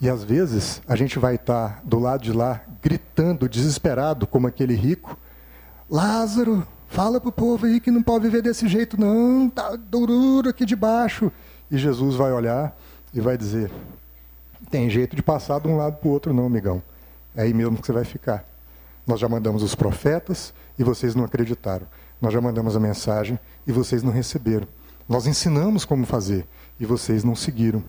E 0.00 0.08
às 0.08 0.24
vezes 0.24 0.82
a 0.86 0.96
gente 0.96 1.18
vai 1.18 1.36
estar 1.36 1.80
do 1.84 1.98
lado 1.98 2.22
de 2.22 2.32
lá 2.32 2.60
gritando, 2.82 3.48
desesperado, 3.48 4.26
como 4.26 4.46
aquele 4.46 4.74
rico: 4.74 5.16
Lázaro, 5.88 6.66
fala 6.88 7.20
para 7.20 7.28
o 7.28 7.32
povo 7.32 7.66
aí 7.66 7.80
que 7.80 7.90
não 7.90 8.02
pode 8.02 8.24
viver 8.24 8.42
desse 8.42 8.68
jeito, 8.68 9.00
não, 9.00 9.48
tá 9.48 9.76
duro 9.76 10.48
aqui 10.48 10.64
de 10.64 10.76
baixo. 10.76 11.30
E 11.70 11.78
Jesus 11.78 12.16
vai 12.16 12.32
olhar 12.32 12.76
e 13.12 13.20
vai 13.20 13.36
dizer: 13.38 13.70
Tem 14.70 14.90
jeito 14.90 15.16
de 15.16 15.22
passar 15.22 15.60
de 15.60 15.68
um 15.68 15.76
lado 15.76 15.96
para 15.96 16.08
o 16.08 16.12
outro, 16.12 16.34
não, 16.34 16.46
amigão. 16.46 16.82
É 17.34 17.42
aí 17.42 17.54
mesmo 17.54 17.76
que 17.78 17.86
você 17.86 17.92
vai 17.92 18.04
ficar. 18.04 18.44
Nós 19.06 19.20
já 19.20 19.28
mandamos 19.28 19.62
os 19.62 19.74
profetas 19.74 20.54
e 20.78 20.84
vocês 20.84 21.14
não 21.14 21.24
acreditaram. 21.24 21.86
Nós 22.20 22.32
já 22.32 22.40
mandamos 22.40 22.76
a 22.76 22.80
mensagem 22.80 23.38
e 23.66 23.72
vocês 23.72 24.02
não 24.02 24.12
receberam. 24.12 24.66
Nós 25.08 25.26
ensinamos 25.26 25.84
como 25.84 26.06
fazer 26.06 26.46
e 26.80 26.86
vocês 26.86 27.22
não 27.22 27.34
seguiram. 27.34 27.84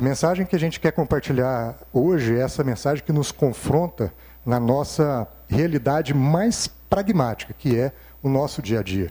A 0.00 0.02
mensagem 0.02 0.46
que 0.46 0.56
a 0.56 0.58
gente 0.58 0.80
quer 0.80 0.92
compartilhar 0.92 1.76
hoje 1.92 2.34
é 2.34 2.40
essa 2.40 2.64
mensagem 2.64 3.04
que 3.04 3.12
nos 3.12 3.30
confronta 3.30 4.10
na 4.46 4.58
nossa 4.58 5.28
realidade 5.46 6.14
mais 6.14 6.66
pragmática, 6.66 7.52
que 7.52 7.78
é 7.78 7.92
o 8.22 8.28
nosso 8.30 8.62
dia 8.62 8.80
a 8.80 8.82
dia. 8.82 9.10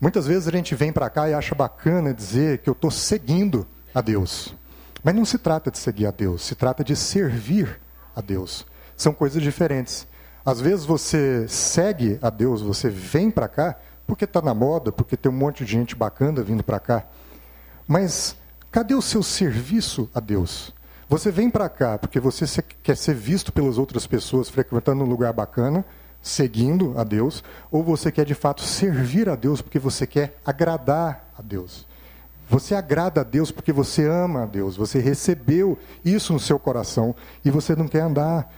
Muitas 0.00 0.26
vezes 0.26 0.48
a 0.48 0.50
gente 0.50 0.74
vem 0.74 0.92
para 0.92 1.08
cá 1.08 1.28
e 1.28 1.34
acha 1.34 1.54
bacana 1.54 2.12
dizer 2.12 2.58
que 2.58 2.68
eu 2.68 2.72
estou 2.72 2.90
seguindo 2.90 3.64
a 3.94 4.00
Deus. 4.00 4.56
Mas 5.04 5.14
não 5.14 5.24
se 5.24 5.38
trata 5.38 5.70
de 5.70 5.78
seguir 5.78 6.06
a 6.06 6.10
Deus, 6.10 6.44
se 6.44 6.56
trata 6.56 6.82
de 6.82 6.96
servir 6.96 7.80
a 8.12 8.20
Deus. 8.20 8.66
São 8.96 9.12
coisas 9.12 9.40
diferentes. 9.40 10.04
Às 10.44 10.60
vezes 10.60 10.84
você 10.84 11.46
segue 11.46 12.18
a 12.20 12.28
Deus, 12.28 12.60
você 12.60 12.90
vem 12.90 13.30
para 13.30 13.46
cá 13.46 13.76
porque 14.04 14.24
está 14.24 14.42
na 14.42 14.52
moda, 14.52 14.90
porque 14.90 15.16
tem 15.16 15.30
um 15.30 15.36
monte 15.36 15.64
de 15.64 15.70
gente 15.70 15.94
bacana 15.94 16.42
vindo 16.42 16.64
para 16.64 16.80
cá. 16.80 17.04
Mas 17.86 18.36
Cadê 18.70 18.94
o 18.94 19.00
seu 19.00 19.22
serviço 19.22 20.10
a 20.14 20.20
Deus? 20.20 20.74
Você 21.08 21.30
vem 21.30 21.48
para 21.48 21.70
cá 21.70 21.96
porque 21.96 22.20
você 22.20 22.44
quer 22.82 22.96
ser 22.96 23.14
visto 23.14 23.50
pelas 23.50 23.78
outras 23.78 24.06
pessoas 24.06 24.50
frequentando 24.50 25.02
um 25.02 25.08
lugar 25.08 25.32
bacana, 25.32 25.84
seguindo 26.20 26.92
a 26.98 27.02
Deus, 27.02 27.42
ou 27.70 27.82
você 27.82 28.12
quer 28.12 28.26
de 28.26 28.34
fato 28.34 28.62
servir 28.62 29.26
a 29.28 29.34
Deus 29.34 29.62
porque 29.62 29.78
você 29.78 30.06
quer 30.06 30.38
agradar 30.44 31.32
a 31.38 31.40
Deus? 31.40 31.86
Você 32.50 32.74
agrada 32.74 33.22
a 33.22 33.24
Deus 33.24 33.50
porque 33.50 33.72
você 33.72 34.06
ama 34.06 34.42
a 34.42 34.46
Deus, 34.46 34.76
você 34.76 34.98
recebeu 34.98 35.78
isso 36.04 36.34
no 36.34 36.40
seu 36.40 36.58
coração 36.58 37.14
e 37.42 37.50
você 37.50 37.74
não 37.74 37.88
quer 37.88 38.00
andar 38.00 38.52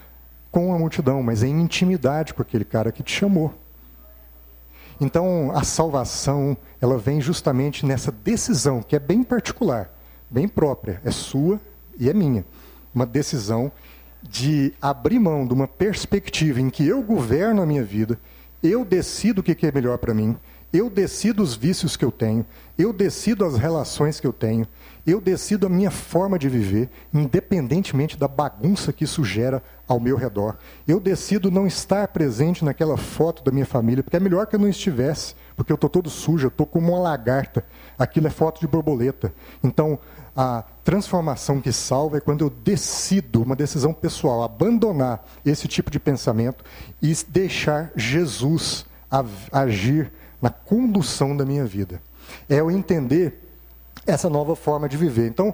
com 0.51 0.73
a 0.73 0.77
multidão, 0.77 1.23
mas 1.23 1.41
em 1.41 1.61
intimidade 1.61 2.33
com 2.33 2.41
aquele 2.41 2.65
cara 2.65 2.91
que 2.91 3.01
te 3.01 3.13
chamou. 3.13 3.53
Então, 4.99 5.51
a 5.55 5.63
salvação, 5.63 6.55
ela 6.81 6.97
vem 6.97 7.21
justamente 7.21 7.85
nessa 7.85 8.11
decisão 8.11 8.83
que 8.83 8.95
é 8.95 8.99
bem 8.99 9.23
particular, 9.23 9.89
bem 10.31 10.47
própria, 10.47 11.01
é 11.03 11.11
sua 11.11 11.59
e 11.99 12.09
é 12.09 12.13
minha. 12.13 12.45
Uma 12.95 13.05
decisão 13.05 13.71
de 14.23 14.73
abrir 14.81 15.19
mão 15.19 15.45
de 15.45 15.53
uma 15.53 15.67
perspectiva 15.67 16.61
em 16.61 16.69
que 16.69 16.87
eu 16.87 17.01
governo 17.01 17.61
a 17.61 17.65
minha 17.65 17.83
vida, 17.83 18.19
eu 18.63 18.85
decido 18.85 19.41
o 19.41 19.43
que 19.43 19.65
é 19.65 19.71
melhor 19.71 19.97
para 19.97 20.13
mim, 20.13 20.37
eu 20.71 20.89
decido 20.89 21.43
os 21.43 21.53
vícios 21.53 21.97
que 21.97 22.05
eu 22.05 22.11
tenho, 22.11 22.45
eu 22.77 22.93
decido 22.93 23.43
as 23.43 23.57
relações 23.57 24.19
que 24.19 24.27
eu 24.27 24.31
tenho, 24.31 24.65
eu 25.05 25.19
decido 25.19 25.65
a 25.65 25.69
minha 25.69 25.91
forma 25.91 26.39
de 26.39 26.47
viver, 26.47 26.89
independentemente 27.13 28.17
da 28.17 28.27
bagunça 28.27 28.93
que 28.93 29.03
isso 29.03 29.23
gera 29.23 29.61
ao 29.85 29.99
meu 29.99 30.15
redor. 30.15 30.57
Eu 30.87 30.99
decido 30.99 31.51
não 31.51 31.67
estar 31.67 32.07
presente 32.09 32.63
naquela 32.63 32.95
foto 32.95 33.43
da 33.43 33.51
minha 33.51 33.65
família, 33.65 34.01
porque 34.01 34.15
é 34.15 34.19
melhor 34.19 34.47
que 34.47 34.55
eu 34.55 34.59
não 34.59 34.69
estivesse, 34.69 35.35
porque 35.57 35.71
eu 35.71 35.75
estou 35.75 35.89
todo 35.89 36.09
sujo, 36.09 36.45
eu 36.45 36.49
estou 36.49 36.65
como 36.65 36.93
uma 36.93 36.99
lagarta. 36.99 37.65
Aquilo 37.99 38.27
é 38.27 38.29
foto 38.29 38.61
de 38.61 38.67
borboleta. 38.67 39.33
Então, 39.61 39.99
a 40.35 40.63
transformação 40.83 41.59
que 41.61 41.71
salva 41.71 42.17
é 42.17 42.21
quando 42.21 42.43
eu 42.43 42.49
decido, 42.49 43.43
uma 43.43 43.55
decisão 43.55 43.93
pessoal, 43.93 44.43
abandonar 44.43 45.25
esse 45.45 45.67
tipo 45.67 45.91
de 45.91 45.99
pensamento 45.99 46.63
e 47.01 47.13
deixar 47.27 47.91
Jesus 47.95 48.85
agir 49.51 50.11
na 50.41 50.49
condução 50.49 51.35
da 51.35 51.45
minha 51.45 51.65
vida. 51.65 52.01
É 52.49 52.55
eu 52.55 52.71
entender 52.71 53.47
essa 54.07 54.29
nova 54.29 54.55
forma 54.55 54.87
de 54.87 54.97
viver. 54.97 55.27
Então, 55.27 55.53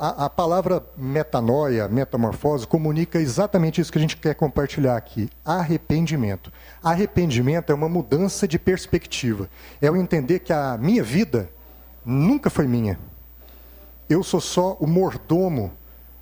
a, 0.00 0.28
palavra 0.28 0.84
metanoia, 0.96 1.86
metamorfose, 1.88 2.66
comunica 2.66 3.20
exatamente 3.20 3.80
isso 3.80 3.92
que 3.92 3.98
a 3.98 4.00
gente 4.00 4.16
quer 4.16 4.34
compartilhar 4.34 4.96
aqui: 4.96 5.30
arrependimento. 5.44 6.52
Arrependimento 6.82 7.70
é 7.70 7.74
uma 7.74 7.88
mudança 7.88 8.46
de 8.46 8.58
perspectiva. 8.58 9.48
É 9.80 9.88
eu 9.88 9.96
entender 9.96 10.40
que 10.40 10.52
a 10.52 10.76
minha 10.76 11.02
vida 11.02 11.48
nunca 12.04 12.50
foi 12.50 12.66
minha. 12.66 12.98
Eu 14.12 14.22
sou 14.22 14.42
só 14.42 14.76
o 14.78 14.86
mordomo 14.86 15.72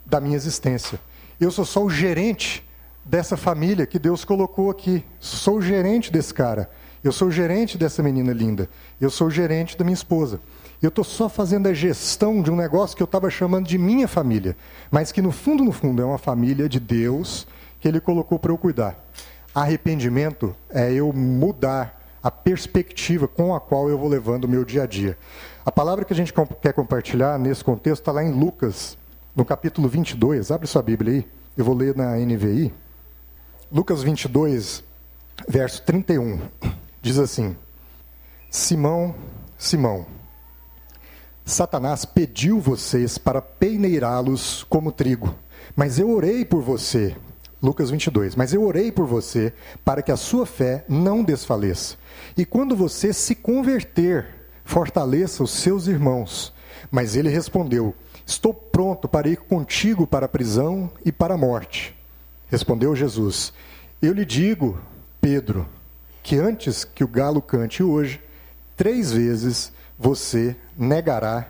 da 0.06 0.20
minha 0.20 0.36
existência. 0.36 1.00
Eu 1.40 1.50
sou 1.50 1.64
só 1.64 1.82
o 1.82 1.90
gerente 1.90 2.64
dessa 3.04 3.36
família 3.36 3.84
que 3.84 3.98
Deus 3.98 4.24
colocou 4.24 4.70
aqui. 4.70 5.04
Sou 5.18 5.56
o 5.56 5.62
gerente 5.62 6.12
desse 6.12 6.32
cara. 6.32 6.70
Eu 7.02 7.10
sou 7.10 7.26
o 7.26 7.32
gerente 7.32 7.76
dessa 7.76 8.00
menina 8.00 8.32
linda. 8.32 8.70
Eu 9.00 9.10
sou 9.10 9.26
o 9.26 9.30
gerente 9.30 9.76
da 9.76 9.82
minha 9.82 9.94
esposa. 9.94 10.38
Eu 10.80 10.88
estou 10.88 11.02
só 11.02 11.28
fazendo 11.28 11.66
a 11.66 11.74
gestão 11.74 12.40
de 12.40 12.48
um 12.48 12.54
negócio 12.54 12.96
que 12.96 13.02
eu 13.02 13.06
estava 13.06 13.28
chamando 13.28 13.66
de 13.66 13.76
minha 13.76 14.06
família, 14.06 14.56
mas 14.88 15.10
que 15.10 15.20
no 15.20 15.32
fundo, 15.32 15.64
no 15.64 15.72
fundo, 15.72 16.00
é 16.00 16.04
uma 16.04 16.16
família 16.16 16.68
de 16.68 16.78
Deus 16.78 17.44
que 17.80 17.88
Ele 17.88 18.00
colocou 18.00 18.38
para 18.38 18.52
eu 18.52 18.56
cuidar. 18.56 19.04
Arrependimento 19.52 20.54
é 20.68 20.92
eu 20.92 21.12
mudar 21.12 22.00
a 22.22 22.30
perspectiva 22.30 23.26
com 23.26 23.52
a 23.52 23.60
qual 23.60 23.88
eu 23.88 23.98
vou 23.98 24.08
levando 24.08 24.44
o 24.44 24.48
meu 24.48 24.64
dia 24.64 24.84
a 24.84 24.86
dia. 24.86 25.18
A 25.64 25.70
palavra 25.70 26.04
que 26.04 26.12
a 26.12 26.16
gente 26.16 26.32
quer 26.60 26.72
compartilhar 26.72 27.38
nesse 27.38 27.62
contexto 27.62 28.02
está 28.02 28.12
lá 28.12 28.24
em 28.24 28.32
Lucas, 28.32 28.96
no 29.36 29.44
capítulo 29.44 29.88
22. 29.88 30.50
Abre 30.50 30.66
sua 30.66 30.82
Bíblia 30.82 31.14
aí, 31.14 31.28
eu 31.56 31.64
vou 31.64 31.74
ler 31.74 31.94
na 31.94 32.16
NVI. 32.16 32.72
Lucas 33.70 34.02
22, 34.02 34.82
verso 35.46 35.82
31, 35.82 36.40
diz 37.02 37.18
assim: 37.18 37.56
Simão, 38.50 39.14
Simão 39.58 40.06
Satanás 41.50 42.04
pediu 42.04 42.60
vocês 42.60 43.18
para 43.18 43.42
peneirá-los 43.42 44.64
como 44.64 44.92
trigo. 44.92 45.34
Mas 45.74 45.98
eu 45.98 46.10
orei 46.10 46.44
por 46.44 46.62
você, 46.62 47.16
Lucas 47.62 47.90
22, 47.90 48.36
mas 48.36 48.54
eu 48.54 48.62
orei 48.64 48.92
por 48.92 49.06
você 49.06 49.52
para 49.84 50.00
que 50.00 50.12
a 50.12 50.16
sua 50.16 50.46
fé 50.46 50.84
não 50.88 51.24
desfaleça. 51.24 51.96
E 52.36 52.44
quando 52.44 52.76
você 52.76 53.12
se 53.12 53.34
converter, 53.34 54.39
fortaleça 54.70 55.42
os 55.42 55.50
seus 55.50 55.88
irmãos. 55.88 56.52
Mas 56.90 57.16
ele 57.16 57.28
respondeu: 57.28 57.94
Estou 58.24 58.54
pronto 58.54 59.08
para 59.08 59.28
ir 59.28 59.36
contigo 59.36 60.06
para 60.06 60.26
a 60.26 60.28
prisão 60.28 60.90
e 61.04 61.10
para 61.10 61.34
a 61.34 61.38
morte. 61.38 61.94
Respondeu 62.48 62.94
Jesus: 62.94 63.52
Eu 64.00 64.12
lhe 64.12 64.24
digo, 64.24 64.80
Pedro, 65.20 65.68
que 66.22 66.36
antes 66.36 66.84
que 66.84 67.02
o 67.02 67.08
galo 67.08 67.42
cante 67.42 67.82
hoje, 67.82 68.22
três 68.76 69.12
vezes 69.12 69.72
você 69.98 70.56
negará 70.78 71.48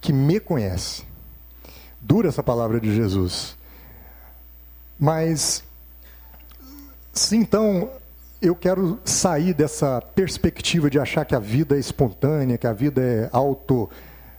que 0.00 0.12
me 0.12 0.40
conhece. 0.40 1.04
Dura 2.00 2.28
essa 2.28 2.42
palavra 2.42 2.80
de 2.80 2.94
Jesus. 2.94 3.56
Mas, 4.98 5.62
se 7.12 7.36
então 7.36 7.90
eu 8.40 8.54
quero 8.54 8.98
sair 9.04 9.52
dessa 9.52 10.00
perspectiva 10.00 10.88
de 10.88 10.98
achar 10.98 11.24
que 11.24 11.34
a 11.34 11.40
vida 11.40 11.76
é 11.76 11.78
espontânea, 11.78 12.58
que 12.58 12.66
a 12.66 12.72
vida 12.72 13.02
é 13.02 13.28
auto 13.32 13.88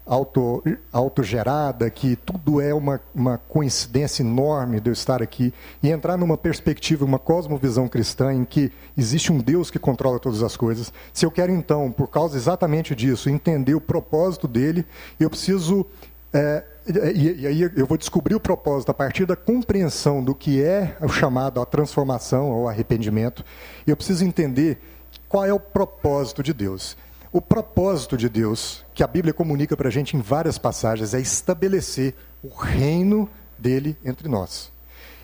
auto, 0.10 0.64
autogerada, 0.92 1.88
que 1.92 2.16
tudo 2.16 2.60
é 2.60 2.74
uma, 2.74 3.00
uma 3.14 3.38
coincidência 3.38 4.24
enorme 4.24 4.80
de 4.80 4.90
eu 4.90 4.94
estar 4.94 5.22
aqui, 5.22 5.54
e 5.84 5.92
entrar 5.92 6.18
numa 6.18 6.36
perspectiva, 6.36 7.06
uma 7.06 7.20
cosmovisão 7.20 7.88
cristã 7.88 8.34
em 8.34 8.44
que 8.44 8.72
existe 8.98 9.32
um 9.32 9.38
Deus 9.38 9.70
que 9.70 9.78
controla 9.78 10.20
todas 10.20 10.42
as 10.42 10.58
coisas. 10.58 10.92
Se 11.14 11.28
eu 11.28 11.32
quero, 11.32 11.52
então, 11.52 11.92
por 11.92 12.08
causa 12.08 12.36
exatamente 12.36 12.96
disso, 12.96 13.30
entender 13.30 13.76
o 13.76 13.82
propósito 13.82 14.48
dele, 14.48 14.84
eu 15.20 15.30
preciso. 15.30 15.86
É, 16.34 16.64
e, 16.90 17.42
e, 17.42 17.48
aí 17.48 17.62
eu 17.62 17.86
vou 17.86 17.98
descobrir 17.98 18.36
o 18.36 18.40
propósito 18.40 18.90
a 18.90 18.94
partir 18.94 19.26
da 19.26 19.36
compreensão 19.36 20.24
do 20.24 20.34
que 20.34 20.62
é 20.62 20.98
o 21.02 21.10
chamado 21.10 21.62
a 21.62 21.66
transformação 21.66 22.50
ou 22.52 22.68
arrependimento. 22.68 23.44
E 23.86 23.92
eu 23.92 23.98
preciso 23.98 24.26
entender 24.26 24.80
qual 25.28 25.46
é 25.46 25.54
o 25.54 25.60
propósito 25.60 26.42
de 26.42 26.54
Deus. 26.54 26.98
O 27.32 27.40
propósito 27.40 28.18
de 28.18 28.28
Deus, 28.28 28.84
que 28.94 29.04
a 29.04 29.08
Bíblia 29.08 29.34
comunica 29.34 29.78
para 29.78 29.88
a 29.88 29.92
gente 29.92 30.18
em 30.18 30.22
várias 30.22 30.58
passagens, 30.58 31.14
é 31.14 31.20
estabelecer 31.20 32.16
o 32.44 32.50
reino 32.50 33.30
dele 33.58 33.96
entre 34.04 34.28
nós. 34.28 34.72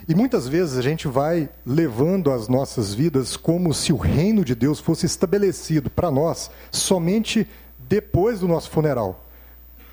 E 0.08 0.14
muitas 0.14 0.48
vezes 0.48 0.78
a 0.78 0.84
gente 0.84 1.08
vai 1.08 1.50
levando 1.66 2.32
as 2.32 2.48
nossas 2.48 2.94
vidas 2.94 3.36
como 3.36 3.74
se 3.74 3.92
o 3.92 3.98
reino 3.98 4.46
de 4.46 4.54
Deus 4.54 4.80
fosse 4.80 5.08
estabelecido 5.08 5.90
para 5.90 6.12
nós 6.12 6.52
somente 6.72 7.48
depois 7.80 8.42
do 8.42 8.48
nosso 8.48 8.70
funeral. 8.70 9.25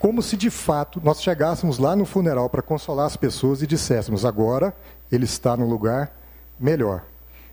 Como 0.02 0.20
se 0.20 0.36
de 0.36 0.50
fato 0.50 1.00
nós 1.00 1.22
chegássemos 1.22 1.78
lá 1.78 1.94
no 1.94 2.04
funeral 2.04 2.50
para 2.50 2.60
consolar 2.60 3.06
as 3.06 3.16
pessoas 3.16 3.62
e 3.62 3.68
disséssemos: 3.68 4.24
agora 4.24 4.74
ele 5.12 5.24
está 5.24 5.56
no 5.56 5.64
lugar 5.64 6.12
melhor. 6.58 7.04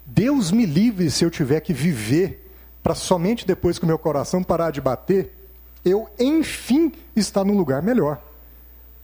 Deus 0.03 0.51
me 0.51 0.65
livre 0.65 1.11
se 1.11 1.23
eu 1.23 1.29
tiver 1.29 1.59
que 1.59 1.71
viver 1.71 2.51
para 2.81 2.95
somente 2.95 3.45
depois 3.45 3.77
que 3.77 3.85
o 3.85 3.87
meu 3.87 3.99
coração 3.99 4.41
parar 4.41 4.71
de 4.71 4.81
bater, 4.81 5.31
eu, 5.85 6.09
enfim, 6.19 6.91
estar 7.15 7.45
num 7.45 7.55
lugar 7.55 7.83
melhor. 7.83 8.19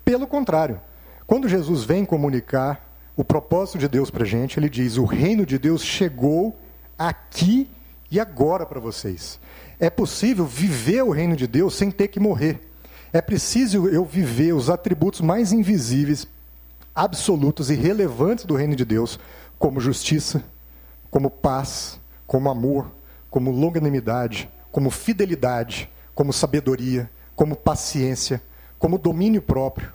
Pelo 0.04 0.26
contrário, 0.26 0.82
quando 1.28 1.48
Jesus 1.48 1.84
vem 1.84 2.04
comunicar 2.04 2.98
o 3.16 3.24
propósito 3.24 3.78
de 3.78 3.88
Deus 3.88 4.10
para 4.10 4.24
a 4.24 4.28
gente, 4.28 4.60
ele 4.60 4.70
diz: 4.72 4.98
o 4.98 5.06
reino 5.06 5.46
de 5.46 5.60
Deus 5.60 5.84
chegou 5.84 6.58
aqui 6.98 7.70
e 8.10 8.20
agora 8.20 8.66
para 8.66 8.80
vocês. 8.80 9.40
É 9.80 9.92
possível 9.92 10.48
viver 10.48 11.04
o 11.04 11.12
reino 11.12 11.36
de 11.36 11.46
Deus 11.46 11.76
sem 11.76 11.92
ter 11.92 12.08
que 12.08 12.20
morrer. 12.20 12.72
É 13.16 13.22
preciso 13.22 13.88
eu 13.88 14.04
viver 14.04 14.52
os 14.52 14.70
atributos 14.70 15.22
mais 15.22 15.54
invisíveis, 15.54 16.28
absolutos 16.94 17.70
e 17.70 17.74
relevantes 17.74 18.44
do 18.44 18.58
reino 18.58 18.76
de 18.76 18.84
Deus, 18.84 19.18
como 19.58 19.80
justiça, 19.80 20.44
como 21.10 21.30
paz, 21.30 21.98
como 22.28 22.50
amor, 22.50 22.92
como 23.30 23.52
longanimidade, 23.52 24.52
como 24.70 24.90
fidelidade, 24.90 25.90
como 26.14 26.34
sabedoria, 26.34 27.10
como 27.38 27.56
paciência, 27.56 28.42
como 28.78 28.98
domínio 28.98 29.42
próprio, 29.42 29.94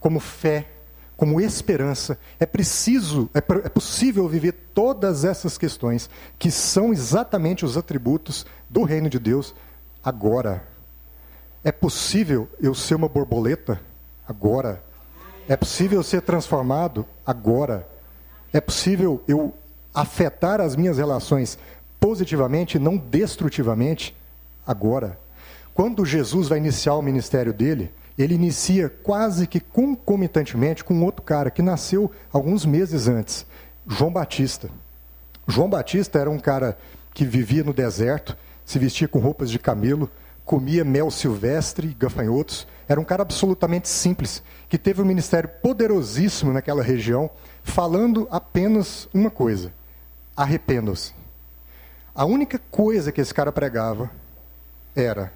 como 0.00 0.18
fé, 0.18 0.66
como 1.18 1.42
esperança. 1.42 2.18
É 2.40 2.46
preciso, 2.46 3.28
é, 3.34 3.40
é 3.40 3.68
possível 3.68 4.26
viver 4.26 4.52
todas 4.72 5.22
essas 5.22 5.58
questões 5.58 6.08
que 6.38 6.50
são 6.50 6.94
exatamente 6.94 7.62
os 7.62 7.76
atributos 7.76 8.46
do 8.70 8.84
reino 8.84 9.10
de 9.10 9.18
Deus 9.18 9.54
agora. 10.02 10.72
É 11.64 11.72
possível 11.72 12.46
eu 12.60 12.74
ser 12.74 12.94
uma 12.94 13.08
borboleta 13.08 13.80
agora. 14.28 14.84
É 15.48 15.56
possível 15.56 16.02
ser 16.02 16.20
transformado 16.20 17.06
agora. 17.26 17.88
É 18.52 18.60
possível 18.60 19.22
eu 19.26 19.52
afetar 19.94 20.60
as 20.60 20.76
minhas 20.76 20.98
relações 20.98 21.58
positivamente, 21.98 22.78
não 22.78 22.98
destrutivamente, 22.98 24.14
agora. 24.66 25.18
Quando 25.72 26.04
Jesus 26.04 26.48
vai 26.48 26.58
iniciar 26.58 26.96
o 26.96 27.02
ministério 27.02 27.52
dele, 27.52 27.90
ele 28.18 28.34
inicia 28.34 28.88
quase 28.88 29.46
que 29.46 29.58
concomitantemente 29.58 30.84
com 30.84 31.02
outro 31.02 31.22
cara 31.22 31.50
que 31.50 31.62
nasceu 31.62 32.10
alguns 32.32 32.66
meses 32.66 33.08
antes, 33.08 33.46
João 33.86 34.12
Batista. 34.12 34.68
João 35.48 35.68
Batista 35.68 36.18
era 36.18 36.30
um 36.30 36.38
cara 36.38 36.76
que 37.12 37.24
vivia 37.24 37.64
no 37.64 37.72
deserto, 37.72 38.36
se 38.64 38.78
vestia 38.78 39.08
com 39.08 39.18
roupas 39.18 39.50
de 39.50 39.58
camelo, 39.58 40.10
comia 40.44 40.84
mel 40.84 41.10
silvestre 41.10 41.96
gafanhotos. 41.98 42.66
Era 42.86 43.00
um 43.00 43.04
cara 43.04 43.22
absolutamente 43.22 43.88
simples, 43.88 44.42
que 44.68 44.76
teve 44.76 45.00
um 45.00 45.06
ministério 45.06 45.48
poderosíssimo 45.62 46.52
naquela 46.52 46.82
região, 46.82 47.30
falando 47.62 48.28
apenas 48.30 49.08
uma 49.14 49.30
coisa: 49.30 49.72
arrependam-se. 50.36 51.14
A 52.14 52.24
única 52.24 52.60
coisa 52.70 53.10
que 53.10 53.20
esse 53.20 53.32
cara 53.32 53.50
pregava 53.50 54.10
era: 54.94 55.32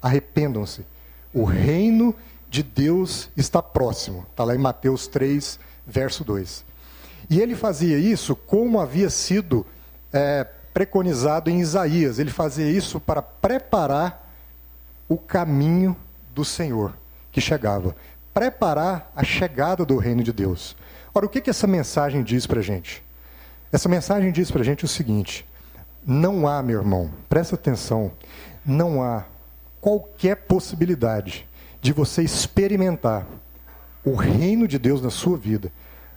arrependam-se. 0.00 0.84
O 1.32 1.44
reino 1.44 2.14
de 2.48 2.62
Deus 2.62 3.30
está 3.36 3.60
próximo. 3.60 4.26
Está 4.30 4.44
lá 4.44 4.54
em 4.54 4.58
Mateus 4.58 5.08
3, 5.08 5.58
verso 5.86 6.22
2. 6.22 6.64
E 7.28 7.40
ele 7.40 7.56
fazia 7.56 7.98
isso 7.98 8.36
como 8.36 8.78
havia 8.78 9.08
sido 9.10 9.66
é, 10.12 10.46
preconizado 10.72 11.50
em 11.50 11.60
Isaías. 11.60 12.18
Ele 12.18 12.30
fazia 12.30 12.70
isso 12.70 13.00
para 13.00 13.22
preparar 13.22 14.23
o 15.08 15.16
caminho 15.16 15.96
do 16.34 16.44
Senhor 16.44 16.96
que 17.30 17.40
chegava. 17.40 17.94
Preparar 18.32 19.12
a 19.14 19.22
chegada 19.22 19.84
do 19.84 19.96
reino 19.96 20.22
de 20.22 20.32
Deus. 20.32 20.76
Ora, 21.14 21.26
o 21.26 21.28
que, 21.28 21.40
que 21.40 21.50
essa 21.50 21.66
mensagem 21.66 22.22
diz 22.22 22.46
para 22.46 22.60
a 22.60 22.62
gente? 22.62 23.04
Essa 23.70 23.88
mensagem 23.88 24.32
diz 24.32 24.50
para 24.50 24.62
a 24.62 24.64
gente 24.64 24.84
o 24.84 24.88
seguinte: 24.88 25.46
não 26.06 26.46
há, 26.46 26.62
meu 26.62 26.80
irmão, 26.80 27.10
presta 27.28 27.54
atenção, 27.54 28.12
não 28.64 29.02
há 29.02 29.24
qualquer 29.80 30.36
possibilidade 30.36 31.48
de 31.80 31.92
você 31.92 32.22
experimentar 32.22 33.26
o 34.04 34.14
reino 34.14 34.66
de 34.66 34.78
Deus 34.78 35.00
na 35.02 35.10
sua 35.10 35.36
vida, 35.36 35.72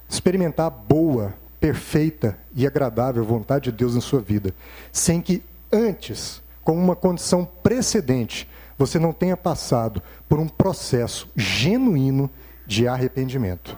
experimentar 0.09 0.67
a 0.67 0.69
boa, 0.69 1.33
perfeita 1.59 2.37
e 2.55 2.65
agradável 2.65 3.23
vontade 3.23 3.71
de 3.71 3.77
Deus 3.77 3.95
na 3.95 4.01
sua 4.01 4.19
vida, 4.21 4.53
sem 4.91 5.21
que 5.21 5.43
antes, 5.71 6.41
com 6.63 6.73
uma 6.77 6.95
condição 6.95 7.47
precedente, 7.63 8.47
você 8.77 8.99
não 8.99 9.11
tenha 9.11 9.35
passado 9.35 10.01
por 10.29 10.39
um 10.39 10.47
processo 10.47 11.29
genuíno 11.35 12.29
de 12.65 12.87
arrependimento. 12.87 13.77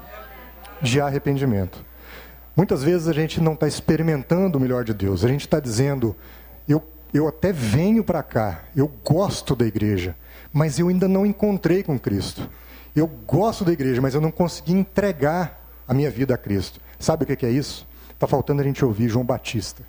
De 0.82 1.00
arrependimento. 1.00 1.86
Muitas 2.56 2.84
vezes 2.84 3.08
a 3.08 3.14
gente 3.14 3.40
não 3.40 3.54
está 3.54 3.68
experimentando 3.68 4.58
o 4.58 4.62
melhor 4.62 4.84
de 4.84 4.94
Deus, 4.94 5.24
a 5.24 5.28
gente 5.28 5.42
está 5.42 5.60
dizendo, 5.60 6.16
eu, 6.68 6.84
eu 7.14 7.28
até 7.28 7.54
venho 7.54 8.04
para 8.04 8.22
cá, 8.22 8.64
eu 8.76 8.92
gosto 9.06 9.56
da 9.56 9.66
igreja, 9.66 10.16
mas 10.52 10.78
eu 10.78 10.90
ainda 10.90 11.08
não 11.08 11.26
encontrei 11.26 11.84
com 11.84 11.98
Cristo. 11.98 12.50
Eu 12.96 13.08
gosto 13.08 13.64
da 13.64 13.72
igreja, 13.72 14.02
mas 14.02 14.14
eu 14.14 14.20
não 14.20 14.32
consegui 14.32 14.74
entregar 14.74 15.66
a 15.88 15.94
minha 15.94 16.10
vida 16.12 16.34
a 16.34 16.38
Cristo. 16.38 16.82
Sabe 16.98 17.24
o 17.24 17.28
que 17.28 17.46
é 17.46 17.50
isso? 17.50 17.88
Está 18.14 18.28
faltando 18.28 18.62
a 18.62 18.66
gente 18.66 18.84
ouvir 18.84 19.08
João 19.08 19.24
Batista. 19.24 19.84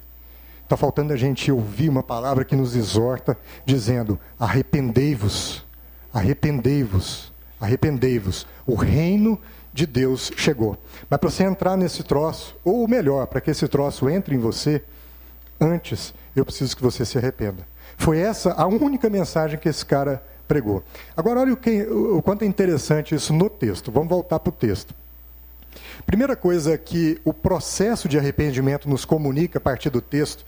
Está 0.71 0.77
faltando 0.77 1.13
a 1.13 1.17
gente 1.17 1.51
ouvir 1.51 1.89
uma 1.89 2.01
palavra 2.01 2.45
que 2.45 2.55
nos 2.55 2.77
exorta, 2.77 3.37
dizendo: 3.67 4.17
arrependei-vos, 4.39 5.67
arrependei-vos, 6.15 7.33
arrependei-vos. 7.61 8.47
O 8.65 8.77
reino 8.77 9.37
de 9.73 9.85
Deus 9.85 10.31
chegou. 10.37 10.79
Mas 11.11 11.19
para 11.19 11.29
você 11.29 11.43
entrar 11.43 11.77
nesse 11.77 12.05
troço, 12.05 12.57
ou 12.63 12.87
melhor, 12.87 13.27
para 13.27 13.41
que 13.41 13.51
esse 13.51 13.67
troço 13.67 14.09
entre 14.09 14.37
em 14.37 14.39
você, 14.39 14.81
antes 15.61 16.15
eu 16.37 16.45
preciso 16.45 16.77
que 16.77 16.83
você 16.85 17.05
se 17.05 17.19
arrependa. 17.19 17.67
Foi 17.97 18.21
essa 18.21 18.53
a 18.53 18.69
única 18.69 19.11
mensagem 19.11 19.59
que 19.59 19.69
esse 19.69 19.85
cara 19.85 20.23
pregou. 20.47 20.85
Agora, 21.17 21.41
olha 21.41 21.53
o, 21.53 21.57
que, 21.57 21.83
o 21.83 22.23
quanto 22.23 22.43
é 22.43 22.47
interessante 22.47 23.13
isso 23.13 23.33
no 23.33 23.51
texto. 23.51 23.91
Vamos 23.91 24.09
voltar 24.09 24.39
para 24.39 24.51
o 24.51 24.53
texto. 24.53 24.95
Primeira 26.07 26.37
coisa 26.37 26.79
que 26.79 27.21
o 27.25 27.35
processo 27.35 28.09
de 28.09 28.17
arrependimento 28.17 28.89
nos 28.89 29.05
comunica 29.05 29.59
a 29.59 29.61
partir 29.61 29.91
do 29.91 30.01
texto 30.01 30.45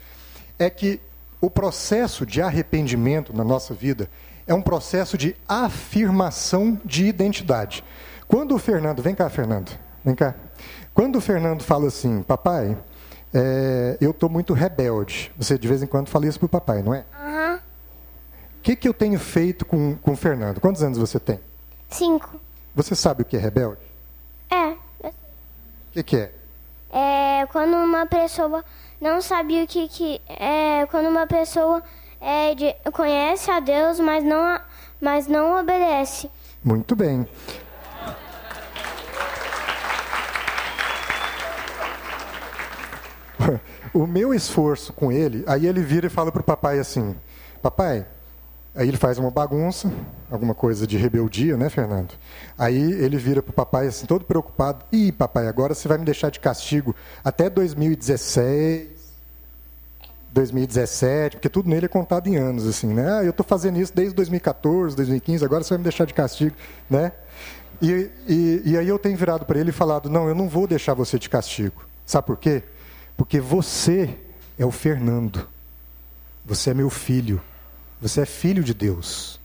é 0.62 0.70
que 0.70 1.00
o 1.40 1.50
processo 1.50 2.24
de 2.24 2.40
arrependimento 2.40 3.34
na 3.36 3.44
nossa 3.44 3.74
vida 3.74 4.08
é 4.46 4.54
um 4.54 4.62
processo 4.62 5.18
de 5.18 5.36
afirmação 5.48 6.80
de 6.84 7.06
identidade. 7.06 7.84
Quando 8.28 8.54
o 8.54 8.58
Fernando, 8.58 9.02
vem 9.02 9.14
cá, 9.14 9.28
Fernando, 9.28 9.70
vem 10.04 10.14
cá. 10.14 10.34
Quando 10.94 11.16
o 11.16 11.20
Fernando 11.20 11.62
fala 11.62 11.88
assim, 11.88 12.22
papai, 12.22 12.76
é, 13.32 13.96
eu 14.00 14.10
estou 14.10 14.28
muito 14.28 14.52
rebelde. 14.52 15.32
Você 15.36 15.58
de 15.58 15.66
vez 15.66 15.82
em 15.82 15.86
quando 15.86 16.08
fala 16.08 16.26
isso 16.26 16.38
para 16.38 16.46
o 16.46 16.48
papai, 16.48 16.82
não 16.82 16.94
é? 16.94 17.04
O 18.58 18.62
que, 18.62 18.76
que 18.76 18.88
eu 18.88 18.94
tenho 18.94 19.18
feito 19.18 19.66
com, 19.66 19.96
com 19.96 20.12
o 20.12 20.16
Fernando? 20.16 20.60
Quantos 20.60 20.82
anos 20.82 20.96
você 20.96 21.18
tem? 21.18 21.40
Cinco. 21.88 22.40
Você 22.74 22.94
sabe 22.94 23.22
o 23.22 23.24
que 23.24 23.36
é 23.36 23.40
rebelde? 23.40 23.80
É. 24.48 24.70
O 25.02 25.12
que, 25.92 26.02
que 26.02 26.16
é? 26.16 26.32
É 26.92 27.46
quando 27.50 27.74
uma 27.74 28.06
pessoa 28.06 28.62
não 29.00 29.20
sabe 29.20 29.62
o 29.62 29.66
que, 29.66 29.88
que 29.88 30.20
é 30.28 30.86
quando 30.86 31.08
uma 31.08 31.26
pessoa 31.26 31.82
é, 32.20 32.54
de, 32.54 32.72
conhece 32.92 33.50
a 33.50 33.58
Deus, 33.58 33.98
mas 33.98 34.22
não, 34.22 34.60
mas 35.00 35.26
não 35.26 35.58
obedece. 35.58 36.30
Muito 36.62 36.94
bem. 36.94 37.26
o 43.92 44.06
meu 44.06 44.32
esforço 44.32 44.92
com 44.92 45.10
ele, 45.10 45.42
aí 45.46 45.66
ele 45.66 45.82
vira 45.82 46.06
e 46.06 46.10
fala 46.10 46.30
para 46.30 46.40
o 46.40 46.44
papai 46.44 46.78
assim: 46.78 47.16
Papai, 47.60 48.06
Aí 48.74 48.88
ele 48.88 48.96
faz 48.96 49.18
uma 49.18 49.30
bagunça, 49.30 49.92
alguma 50.30 50.54
coisa 50.54 50.86
de 50.86 50.96
rebeldia, 50.96 51.58
né, 51.58 51.68
Fernando? 51.68 52.14
Aí 52.56 52.80
ele 52.80 53.18
vira 53.18 53.42
para 53.42 53.50
o 53.50 53.54
papai, 53.54 53.86
assim, 53.86 54.06
todo 54.06 54.24
preocupado. 54.24 54.84
Ih, 54.90 55.12
papai, 55.12 55.46
agora 55.46 55.74
você 55.74 55.86
vai 55.86 55.98
me 55.98 56.04
deixar 56.06 56.30
de 56.30 56.40
castigo 56.40 56.96
até 57.22 57.50
2016, 57.50 58.88
2017, 60.32 61.36
porque 61.36 61.50
tudo 61.50 61.68
nele 61.68 61.84
é 61.84 61.88
contado 61.88 62.28
em 62.28 62.36
anos, 62.36 62.66
assim, 62.66 62.86
né? 62.86 63.18
Ah, 63.18 63.22
eu 63.22 63.30
estou 63.30 63.44
fazendo 63.44 63.78
isso 63.78 63.92
desde 63.94 64.14
2014, 64.14 64.96
2015, 64.96 65.44
agora 65.44 65.62
você 65.62 65.70
vai 65.70 65.78
me 65.78 65.84
deixar 65.84 66.06
de 66.06 66.14
castigo, 66.14 66.56
né? 66.88 67.12
E, 67.82 68.10
e, 68.26 68.62
e 68.64 68.78
aí 68.78 68.88
eu 68.88 68.98
tenho 68.98 69.18
virado 69.18 69.44
para 69.44 69.58
ele 69.58 69.68
e 69.68 69.72
falado, 69.72 70.08
não, 70.08 70.28
eu 70.28 70.34
não 70.34 70.48
vou 70.48 70.66
deixar 70.66 70.94
você 70.94 71.18
de 71.18 71.28
castigo. 71.28 71.84
Sabe 72.06 72.26
por 72.26 72.38
quê? 72.38 72.62
Porque 73.18 73.38
você 73.38 74.18
é 74.58 74.64
o 74.64 74.70
Fernando. 74.70 75.46
Você 76.46 76.70
é 76.70 76.74
meu 76.74 76.88
filho. 76.88 77.40
Você 78.02 78.22
é 78.22 78.26
filho 78.26 78.64
de 78.64 78.74
Deus. 78.74 79.40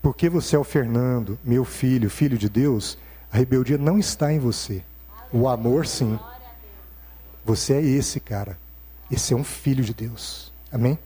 Porque 0.00 0.30
você 0.30 0.56
é 0.56 0.58
o 0.58 0.64
Fernando, 0.64 1.38
meu 1.44 1.66
filho, 1.66 2.08
filho 2.08 2.38
de 2.38 2.48
Deus, 2.48 2.96
a 3.30 3.36
rebeldia 3.36 3.76
não 3.76 3.98
está 3.98 4.32
em 4.32 4.38
você. 4.38 4.82
O 5.30 5.46
amor, 5.46 5.86
sim. 5.86 6.18
Você 7.44 7.74
é 7.74 7.82
esse 7.82 8.20
cara. 8.20 8.58
Esse 9.10 9.34
é 9.34 9.36
um 9.36 9.44
filho 9.44 9.84
de 9.84 9.92
Deus. 9.92 10.50
Amém? 10.72 10.98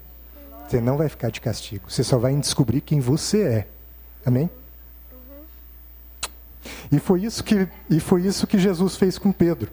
Você 0.68 0.80
não 0.80 0.96
vai 0.96 1.08
ficar 1.08 1.30
de 1.30 1.40
castigo. 1.40 1.90
Você 1.90 2.04
só 2.04 2.16
vai 2.16 2.32
descobrir 2.36 2.80
quem 2.80 3.00
você 3.00 3.42
é. 3.42 3.68
Amém? 4.24 4.48
E 6.92 7.00
foi 7.00 7.24
isso 7.24 7.42
que, 7.42 7.68
e 7.90 7.98
foi 7.98 8.22
isso 8.22 8.46
que 8.46 8.56
Jesus 8.56 8.96
fez 8.96 9.18
com 9.18 9.32
Pedro. 9.32 9.72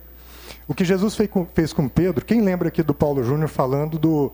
O 0.67 0.73
que 0.73 0.83
Jesus 0.83 1.13
fez 1.13 1.29
com, 1.29 1.45
fez 1.45 1.71
com 1.71 1.87
Pedro, 1.87 2.25
quem 2.25 2.41
lembra 2.41 2.69
aqui 2.69 2.81
do 2.81 2.95
Paulo 2.95 3.23
Júnior 3.23 3.47
falando 3.47 3.99
do, 3.99 4.31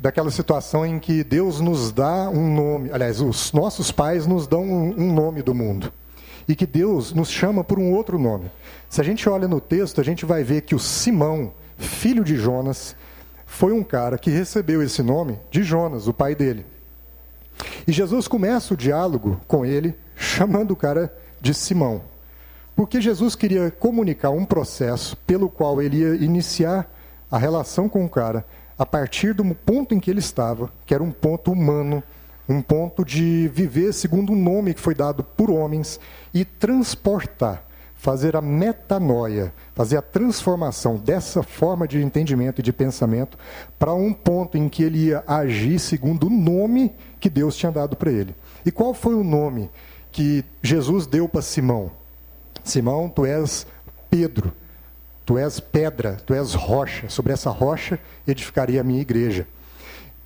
daquela 0.00 0.30
situação 0.30 0.84
em 0.84 0.98
que 0.98 1.24
Deus 1.24 1.60
nos 1.60 1.92
dá 1.92 2.28
um 2.28 2.54
nome, 2.54 2.90
aliás, 2.92 3.20
os 3.20 3.52
nossos 3.52 3.90
pais 3.90 4.26
nos 4.26 4.46
dão 4.46 4.62
um, 4.62 4.94
um 4.96 5.12
nome 5.12 5.42
do 5.42 5.54
mundo. 5.54 5.92
E 6.46 6.54
que 6.54 6.66
Deus 6.66 7.12
nos 7.12 7.30
chama 7.30 7.64
por 7.64 7.78
um 7.78 7.92
outro 7.92 8.18
nome. 8.18 8.50
Se 8.88 9.00
a 9.00 9.04
gente 9.04 9.28
olha 9.28 9.48
no 9.48 9.60
texto, 9.60 10.00
a 10.00 10.04
gente 10.04 10.26
vai 10.26 10.44
ver 10.44 10.62
que 10.62 10.74
o 10.74 10.78
Simão, 10.78 11.52
filho 11.78 12.22
de 12.22 12.36
Jonas, 12.36 12.94
foi 13.46 13.72
um 13.72 13.82
cara 13.82 14.18
que 14.18 14.30
recebeu 14.30 14.82
esse 14.82 15.02
nome 15.02 15.38
de 15.50 15.62
Jonas, 15.62 16.06
o 16.06 16.12
pai 16.12 16.34
dele. 16.34 16.66
E 17.86 17.92
Jesus 17.92 18.28
começa 18.28 18.74
o 18.74 18.76
diálogo 18.76 19.40
com 19.46 19.64
ele, 19.64 19.94
chamando 20.16 20.72
o 20.72 20.76
cara 20.76 21.16
de 21.40 21.54
Simão. 21.54 22.02
Porque 22.76 23.00
Jesus 23.00 23.34
queria 23.36 23.70
comunicar 23.70 24.30
um 24.30 24.44
processo 24.44 25.16
pelo 25.18 25.48
qual 25.48 25.80
ele 25.80 25.98
ia 25.98 26.14
iniciar 26.16 26.90
a 27.30 27.38
relação 27.38 27.88
com 27.88 28.04
o 28.04 28.08
cara 28.08 28.44
a 28.78 28.84
partir 28.84 29.34
do 29.34 29.44
ponto 29.54 29.94
em 29.94 30.00
que 30.00 30.10
ele 30.10 30.20
estava, 30.20 30.70
que 30.84 30.94
era 30.94 31.02
um 31.02 31.10
ponto 31.10 31.52
humano, 31.52 32.02
um 32.48 32.60
ponto 32.60 33.04
de 33.04 33.48
viver 33.48 33.92
segundo 33.92 34.32
um 34.32 34.36
nome 34.36 34.74
que 34.74 34.80
foi 34.80 34.94
dado 34.94 35.22
por 35.22 35.50
homens 35.50 35.98
e 36.32 36.44
transportar, 36.44 37.64
fazer 37.94 38.36
a 38.36 38.42
metanoia, 38.42 39.54
fazer 39.74 39.96
a 39.96 40.02
transformação 40.02 40.96
dessa 40.96 41.42
forma 41.42 41.88
de 41.88 42.02
entendimento 42.02 42.60
e 42.60 42.62
de 42.62 42.72
pensamento 42.72 43.38
para 43.78 43.94
um 43.94 44.12
ponto 44.12 44.58
em 44.58 44.68
que 44.68 44.82
ele 44.82 45.06
ia 45.06 45.24
agir 45.26 45.78
segundo 45.78 46.26
o 46.26 46.30
nome 46.30 46.92
que 47.18 47.30
Deus 47.30 47.56
tinha 47.56 47.72
dado 47.72 47.96
para 47.96 48.12
ele. 48.12 48.34
E 48.66 48.70
qual 48.70 48.92
foi 48.92 49.14
o 49.14 49.24
nome 49.24 49.70
que 50.12 50.44
Jesus 50.62 51.06
deu 51.06 51.28
para 51.28 51.40
Simão? 51.40 51.90
Simão, 52.62 53.08
tu 53.08 53.24
és 53.24 53.66
Pedro 54.10 54.52
Tu 55.24 55.38
és 55.38 55.58
pedra, 55.58 56.18
tu 56.26 56.34
és 56.34 56.54
rocha, 56.54 57.08
sobre 57.08 57.32
essa 57.32 57.50
rocha 57.50 57.98
edificaria 58.26 58.80
a 58.80 58.84
minha 58.84 59.00
igreja. 59.00 59.46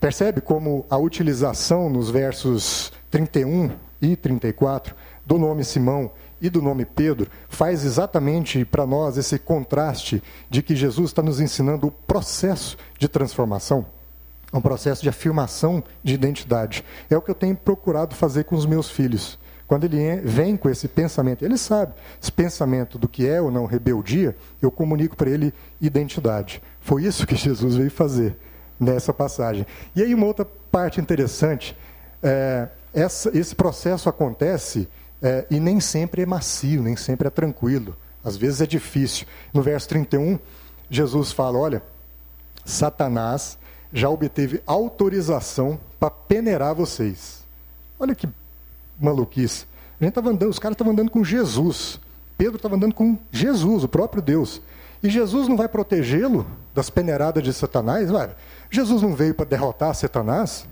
Percebe 0.01 0.40
como 0.40 0.86
a 0.90 0.96
utilização 0.96 1.88
nos 1.88 2.11
versos 2.11 2.92
31 3.11 3.70
e 4.01 4.16
34 4.16 4.94
do 5.24 5.38
nome 5.38 5.64
Simão 5.64 6.12
e 6.40 6.49
do 6.49 6.62
nome 6.62 6.84
Pedro 6.84 7.28
faz 7.49 7.84
exatamente 7.84 8.64
para 8.64 8.86
nós 8.86 9.16
esse 9.16 9.38
contraste 9.38 10.22
de 10.49 10.62
que 10.62 10.76
Jesus 10.76 11.11
está 11.11 11.22
nos 11.22 11.40
ensinando 11.40 11.88
o 11.88 11.90
processo 11.90 12.76
de 12.99 13.09
transformação, 13.09 13.86
um 14.53 14.61
processo 14.61 15.03
de 15.03 15.09
afirmação 15.09 15.82
de 16.03 16.14
identidade. 16.14 16.84
É 17.11 17.16
o 17.16 17.22
que 17.22 17.30
eu 17.30 17.34
tenho 17.34 17.57
procurado 17.57 18.14
fazer 18.14 18.44
com 18.44 18.57
os 18.57 18.66
meus 18.66 18.88
filhos. 18.88 19.38
Quando 19.68 19.84
ele 19.84 20.16
vem 20.22 20.56
com 20.56 20.70
esse 20.70 20.88
pensamento, 20.88 21.44
ele 21.44 21.58
sabe, 21.58 21.92
esse 22.20 22.32
pensamento 22.32 22.98
do 22.98 23.06
que 23.06 23.28
é 23.28 23.38
ou 23.38 23.50
não 23.50 23.66
rebeldia, 23.66 24.34
eu 24.62 24.70
comunico 24.70 25.14
para 25.14 25.28
ele 25.28 25.52
identidade. 25.78 26.62
Foi 26.80 27.04
isso 27.04 27.26
que 27.26 27.36
Jesus 27.36 27.76
veio 27.76 27.90
fazer 27.90 28.34
nessa 28.80 29.12
passagem. 29.12 29.66
E 29.94 30.02
aí 30.02 30.14
uma 30.14 30.24
outra 30.24 30.46
parte 30.72 31.02
interessante, 31.02 31.76
é, 32.22 32.68
essa, 32.94 33.36
esse 33.38 33.54
processo 33.54 34.08
acontece 34.08 34.88
é, 35.20 35.44
e 35.50 35.60
nem 35.60 35.80
sempre 35.80 36.22
é 36.22 36.26
macio, 36.26 36.82
nem 36.82 36.96
sempre 36.96 37.28
é 37.28 37.30
tranquilo. 37.30 37.94
Às 38.24 38.38
vezes 38.38 38.62
é 38.62 38.66
difícil. 38.66 39.26
No 39.52 39.60
verso 39.60 39.86
31, 39.90 40.38
Jesus 40.88 41.30
fala: 41.30 41.58
olha, 41.58 41.82
Satanás 42.64 43.58
já 43.92 44.08
obteve 44.08 44.62
autorização 44.66 45.78
para 46.00 46.10
peneirar 46.10 46.74
vocês. 46.74 47.46
Olha 47.98 48.14
que 48.14 48.28
maluquice. 49.01 49.66
A 50.01 50.05
gente 50.05 50.14
tava 50.14 50.30
andando, 50.30 50.51
os 50.51 50.59
caras 50.59 50.74
estavam 50.74 50.92
andando 50.92 51.11
com 51.11 51.24
Jesus. 51.24 52.01
Pedro 52.36 52.57
estava 52.57 52.76
andando 52.76 52.94
com 52.94 53.18
Jesus, 53.32 53.84
o 53.84 53.88
próprio 53.88 54.22
Deus. 54.22 54.61
E 55.03 55.11
Jesus 55.11 55.49
não 55.49 55.57
vai 55.57 55.68
protegê-lo 55.68 56.46
das 56.74 56.90
peneiradas 56.90 57.42
de 57.42 57.53
Satanás? 57.53 58.11
Vai. 58.11 58.30
Jesus 58.70 59.03
não 59.03 59.14
veio 59.14 59.34
para 59.34 59.44
derrotar 59.44 59.94
Satanás? 59.94 60.66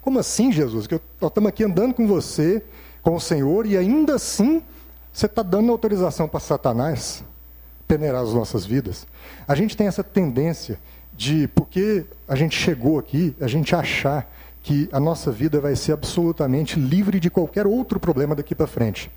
Como 0.00 0.18
assim, 0.18 0.52
Jesus? 0.52 0.86
Que 0.86 1.00
nós 1.20 1.30
estamos 1.30 1.48
aqui 1.48 1.64
andando 1.64 1.94
com 1.94 2.06
você, 2.06 2.62
com 3.02 3.16
o 3.16 3.20
Senhor, 3.20 3.66
e 3.66 3.76
ainda 3.76 4.14
assim 4.14 4.62
você 5.12 5.26
está 5.26 5.42
dando 5.42 5.72
autorização 5.72 6.28
para 6.28 6.40
Satanás 6.40 7.24
peneirar 7.88 8.22
as 8.22 8.32
nossas 8.32 8.66
vidas? 8.66 9.06
A 9.48 9.54
gente 9.54 9.76
tem 9.76 9.86
essa 9.86 10.04
tendência 10.04 10.78
de, 11.12 11.48
porque 11.48 12.04
a 12.28 12.36
gente 12.36 12.56
chegou 12.56 12.98
aqui, 12.98 13.34
a 13.40 13.46
gente 13.46 13.74
achar 13.74 14.30
que 14.66 14.88
a 14.90 14.98
nossa 14.98 15.30
vida 15.30 15.60
vai 15.60 15.76
ser 15.76 15.92
absolutamente 15.92 16.76
livre 16.76 17.20
de 17.20 17.30
qualquer 17.30 17.68
outro 17.68 18.00
problema 18.00 18.34
daqui 18.34 18.52
para 18.52 18.66
frente. 18.66 19.08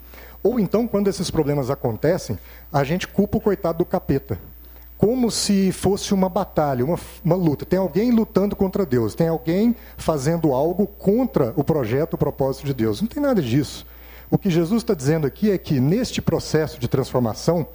Ou 0.43 0.60
então, 0.60 0.88
quando 0.88 1.08
esses 1.08 1.32
problemas 1.32 1.72
acontecem, 1.72 2.38
a 2.72 2.84
gente 2.84 3.08
culpa 3.08 3.39
o 3.39 3.41
coitado 3.41 3.80
do 3.80 3.86
capeta. 3.86 4.39
Como 4.95 5.32
se 5.32 5.72
fosse 5.72 6.14
uma 6.14 6.30
batalha, 6.30 6.86
uma, 6.86 7.00
uma 7.26 7.36
luta. 7.36 7.66
Tem 7.66 7.80
alguém 7.80 8.12
lutando 8.12 8.56
contra 8.56 8.86
Deus, 8.86 9.16
tem 9.16 9.28
alguém 9.28 9.76
fazendo 9.97 10.54
algo 10.54 10.86
contra 10.86 11.52
o 11.56 11.64
projeto, 11.64 12.14
o 12.14 12.18
propósito 12.18 12.68
de 12.68 12.74
Deus. 12.76 13.02
Não 13.02 13.08
tem 13.08 13.24
nada 13.24 13.41
disso. 13.41 13.88
O 14.30 14.38
que 14.38 14.52
Jesus 14.52 14.84
está 14.84 14.93
dizendo 14.93 15.26
aqui 15.26 15.50
é 15.50 15.58
que 15.58 15.80
neste 15.80 16.22
processo 16.22 16.80
de 16.80 16.88
transformação, 16.88 17.66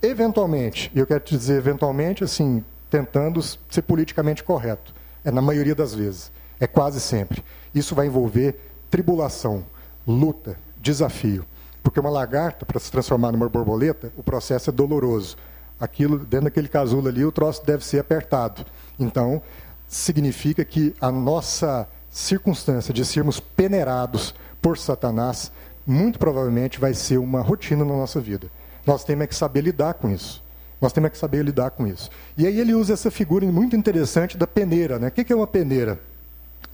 eventualmente, 0.00 0.92
e 0.94 1.00
eu 1.00 1.06
quero 1.08 1.24
te 1.24 1.36
dizer 1.36 1.56
eventualmente, 1.56 2.22
assim, 2.22 2.62
tentando 2.88 3.42
ser 3.42 3.82
politicamente 3.82 4.44
correto, 4.44 4.94
é 5.24 5.32
na 5.32 5.42
maioria 5.42 5.74
das 5.74 5.92
vezes, 5.92 6.30
é 6.64 6.66
quase 6.66 7.00
sempre. 7.00 7.44
Isso 7.74 7.94
vai 7.94 8.06
envolver 8.06 8.58
tribulação, 8.90 9.64
luta, 10.06 10.56
desafio. 10.80 11.44
Porque 11.82 12.00
uma 12.00 12.10
lagarta, 12.10 12.64
para 12.64 12.80
se 12.80 12.90
transformar 12.90 13.32
numa 13.32 13.48
borboleta, 13.48 14.12
o 14.16 14.22
processo 14.22 14.70
é 14.70 14.72
doloroso. 14.72 15.36
Aquilo, 15.78 16.18
dentro 16.18 16.44
daquele 16.44 16.68
casulo 16.68 17.08
ali, 17.08 17.24
o 17.24 17.32
troço 17.32 17.64
deve 17.66 17.84
ser 17.84 17.98
apertado. 17.98 18.64
Então, 18.98 19.42
significa 19.86 20.64
que 20.64 20.94
a 21.00 21.10
nossa 21.10 21.86
circunstância 22.08 22.94
de 22.94 23.04
sermos 23.04 23.40
peneirados 23.40 24.34
por 24.62 24.78
Satanás, 24.78 25.52
muito 25.86 26.18
provavelmente 26.18 26.80
vai 26.80 26.94
ser 26.94 27.18
uma 27.18 27.42
rotina 27.42 27.84
na 27.84 27.92
nossa 27.92 28.20
vida. 28.20 28.50
Nós 28.86 29.04
temos 29.04 29.26
que 29.26 29.34
saber 29.34 29.60
lidar 29.60 29.94
com 29.94 30.08
isso. 30.08 30.42
Nós 30.80 30.92
temos 30.92 31.10
que 31.10 31.18
saber 31.18 31.44
lidar 31.44 31.70
com 31.72 31.86
isso. 31.86 32.08
E 32.36 32.46
aí 32.46 32.58
ele 32.58 32.74
usa 32.74 32.94
essa 32.94 33.10
figura 33.10 33.44
muito 33.46 33.76
interessante 33.76 34.38
da 34.38 34.46
peneira. 34.46 34.98
Né? 34.98 35.08
O 35.08 35.10
que 35.10 35.32
é 35.32 35.36
uma 35.36 35.46
peneira? 35.46 36.00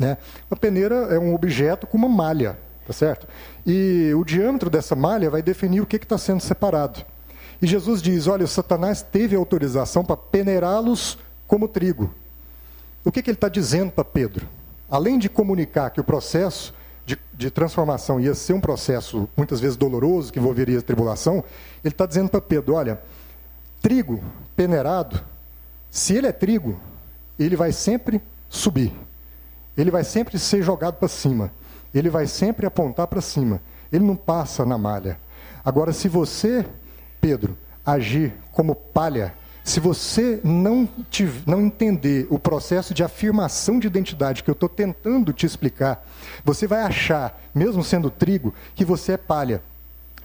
Né? 0.01 0.16
Uma 0.51 0.57
peneira 0.57 0.94
é 1.11 1.18
um 1.18 1.34
objeto 1.34 1.86
com 1.86 1.98
uma 1.98 2.09
malha, 2.09 2.59
tá 2.86 2.92
certo? 2.94 3.28
E 3.66 4.11
o 4.16 4.24
diâmetro 4.24 4.70
dessa 4.70 4.96
malha 4.96 5.28
vai 5.28 5.42
definir 5.42 5.82
o 5.82 5.86
que 5.86 5.96
está 5.96 6.16
sendo 6.16 6.40
separado. 6.40 7.05
E 7.61 7.66
Jesus 7.66 8.01
diz: 8.01 8.26
olha, 8.26 8.46
Satanás 8.46 9.03
teve 9.03 9.36
autorização 9.36 10.03
para 10.03 10.16
peneirá-los 10.16 11.18
como 11.46 11.68
trigo. 11.68 12.14
O 13.05 13.12
que, 13.12 13.22
que 13.22 13.28
ele 13.28 13.36
está 13.36 13.51
dizendo 13.51 13.92
para 13.92 14.03
Pedro? 14.03 14.48
Além 14.90 15.18
de 15.18 15.28
comunicar 15.28 15.90
que 15.90 16.01
o 16.01 16.05
processo 16.05 16.72
de, 17.05 17.18
de, 17.34 17.51
transformação 17.51 18.18
ia 18.18 18.34
ser 18.34 18.55
um 18.55 18.61
processo 18.61 19.28
muitas 19.36 19.61
vezes 19.61 19.76
doloroso, 19.76 20.32
que 20.32 20.38
envolveria 20.38 20.78
a 20.78 20.82
tribulação, 20.82 21.44
ele 21.84 21.92
está 21.92 22.07
dizendo 22.07 22.30
para 22.30 22.40
Pedro: 22.40 22.72
olha, 22.72 23.03
trigo 23.82 24.24
peneirado, 24.57 25.22
se 25.90 26.14
ele 26.16 26.26
é 26.26 26.32
trigo, 26.32 26.80
ele 27.38 27.55
vai 27.55 27.70
sempre 27.70 28.22
subir 28.48 28.94
ele 29.81 29.91
vai 29.91 30.05
sempre 30.05 30.39
ser 30.39 30.62
jogado 30.62 30.95
para 30.95 31.09
cima. 31.09 31.51
Ele 31.95 32.11
vai 32.11 32.26
sempre 32.26 32.66
apontar 32.66 33.07
para 33.07 33.20
cima. 33.20 33.61
Ele 33.93 34.05
não 34.05 34.16
passa 34.16 34.64
na 34.64 34.78
malha. 34.78 35.18
Agora, 35.64 35.93
se 35.93 36.09
você, 36.09 36.64
Pedro, 37.20 37.57
agir 37.85 38.33
como 38.53 38.74
palha, 38.74 39.35
se 39.64 39.81
você 39.81 40.41
não, 40.43 40.89
te, 41.11 41.28
não 41.47 41.61
entender 41.61 42.26
o 42.31 42.39
processo 42.39 42.95
de 42.95 43.03
afirmação 43.03 43.78
de 43.78 43.87
identidade 43.87 44.43
que 44.43 44.51
eu 44.51 44.55
estou 44.55 44.68
tentando 44.68 45.33
te 45.33 45.47
explicar, 45.47 46.07
você 46.45 46.66
vai 46.66 46.83
achar, 46.83 47.41
mesmo 47.55 47.83
sendo 47.83 48.11
trigo, 48.11 48.55
que 48.74 48.85
você 48.85 49.12
é 49.12 49.16
palha. 49.16 49.62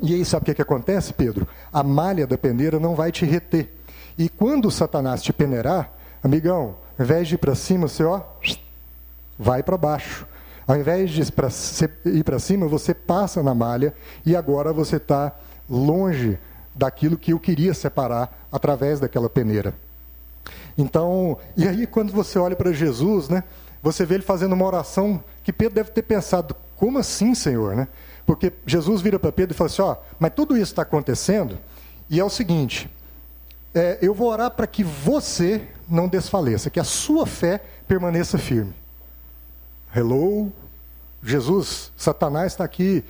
E 0.01 0.13
aí, 0.13 0.25
sabe 0.25 0.43
o 0.43 0.45
que, 0.45 0.55
que 0.55 0.61
acontece, 0.61 1.13
Pedro? 1.13 1.47
A 1.71 1.83
malha 1.83 2.27
da 2.27 2.37
peneira 2.37 2.79
não 2.79 2.95
vai 2.95 3.11
te 3.11 3.25
reter. 3.25 3.73
E 4.17 4.29
quando 4.29 4.71
Satanás 4.71 5.21
te 5.21 5.31
peneirar, 5.31 5.91
amigão, 6.23 6.75
ao 6.97 7.05
invés 7.05 7.27
de 7.27 7.35
ir 7.35 7.37
para 7.37 7.55
cima, 7.55 7.87
você 7.87 8.03
ó, 8.03 8.21
vai 9.37 9.63
para 9.63 9.77
baixo. 9.77 10.27
Ao 10.67 10.75
invés 10.75 11.11
de 11.11 11.21
ir 11.21 12.23
para 12.23 12.39
cima, 12.39 12.67
você 12.67 12.93
passa 12.93 13.43
na 13.43 13.53
malha 13.53 13.93
e 14.25 14.35
agora 14.35 14.73
você 14.73 14.95
está 14.95 15.31
longe 15.69 16.39
daquilo 16.73 17.17
que 17.17 17.33
eu 17.33 17.39
queria 17.39 17.73
separar 17.73 18.47
através 18.51 18.99
daquela 18.99 19.29
peneira. 19.29 19.73
Então, 20.77 21.37
e 21.55 21.67
aí 21.67 21.87
quando 21.87 22.11
você 22.11 22.37
olha 22.39 22.55
para 22.55 22.71
Jesus, 22.71 23.29
né, 23.29 23.43
você 23.81 24.05
vê 24.05 24.15
ele 24.15 24.23
fazendo 24.23 24.53
uma 24.53 24.65
oração 24.65 25.23
que 25.43 25.53
Pedro 25.53 25.75
deve 25.75 25.91
ter 25.91 26.01
pensado, 26.01 26.55
como 26.75 26.97
assim, 26.97 27.35
Senhor? 27.35 27.75
Né? 27.75 27.87
Porque 28.25 28.51
Jesus 28.65 29.01
vira 29.01 29.19
para 29.19 29.31
Pedro 29.31 29.53
e 29.53 29.57
fala 29.57 29.69
assim, 29.69 29.81
ó, 29.81 29.95
mas 30.19 30.33
tudo 30.35 30.55
isso 30.55 30.71
está 30.71 30.81
acontecendo 30.81 31.57
e 32.09 32.19
é 32.19 32.23
o 32.23 32.29
seguinte, 32.29 32.89
é, 33.73 33.99
eu 34.01 34.13
vou 34.13 34.29
orar 34.29 34.51
para 34.51 34.65
que 34.65 34.83
você 34.83 35.61
não 35.87 36.07
desfaleça, 36.07 36.69
que 36.69 36.79
a 36.79 36.83
sua 36.83 37.25
fé 37.27 37.61
permaneça 37.87 38.37
firme. 38.37 38.73
Hello? 39.95 40.51
Jesus, 41.23 41.93
Satanás 41.95 42.51
está 42.51 42.65
aqui 42.65 43.01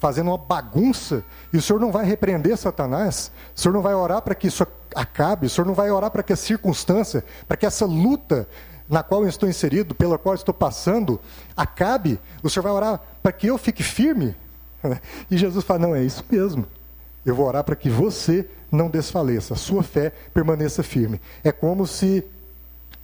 fazendo 0.00 0.28
uma 0.28 0.38
bagunça 0.38 1.22
e 1.52 1.58
o 1.58 1.62
senhor 1.62 1.78
não 1.78 1.92
vai 1.92 2.06
repreender 2.06 2.56
Satanás? 2.56 3.30
O 3.54 3.60
senhor 3.60 3.74
não 3.74 3.82
vai 3.82 3.94
orar 3.94 4.22
para 4.22 4.34
que 4.34 4.46
isso 4.46 4.66
acabe? 4.94 5.46
O 5.46 5.50
senhor 5.50 5.66
não 5.66 5.74
vai 5.74 5.90
orar 5.90 6.10
para 6.10 6.22
que 6.22 6.32
a 6.32 6.36
circunstância, 6.36 7.22
para 7.46 7.56
que 7.56 7.66
essa 7.66 7.84
luta 7.84 8.48
na 8.88 9.02
qual 9.02 9.22
eu 9.22 9.28
estou 9.28 9.46
inserido, 9.46 9.94
pela 9.94 10.16
qual 10.16 10.34
estou 10.34 10.54
passando, 10.54 11.20
acabe? 11.54 12.18
O 12.42 12.48
senhor 12.48 12.62
vai 12.62 12.72
orar 12.72 13.00
para 13.22 13.32
que 13.32 13.46
eu 13.46 13.58
fique 13.58 13.82
firme? 13.82 14.34
E 15.30 15.36
Jesus 15.36 15.64
fala: 15.64 15.80
não, 15.80 15.94
é 15.94 16.02
isso 16.02 16.24
mesmo. 16.30 16.66
Eu 17.24 17.34
vou 17.34 17.46
orar 17.46 17.62
para 17.62 17.76
que 17.76 17.88
você 17.88 18.48
não 18.70 18.88
desfaleça, 18.88 19.54
a 19.54 19.56
sua 19.56 19.82
fé 19.82 20.10
permaneça 20.32 20.82
firme. 20.82 21.20
É 21.44 21.52
como 21.52 21.86
se 21.86 22.24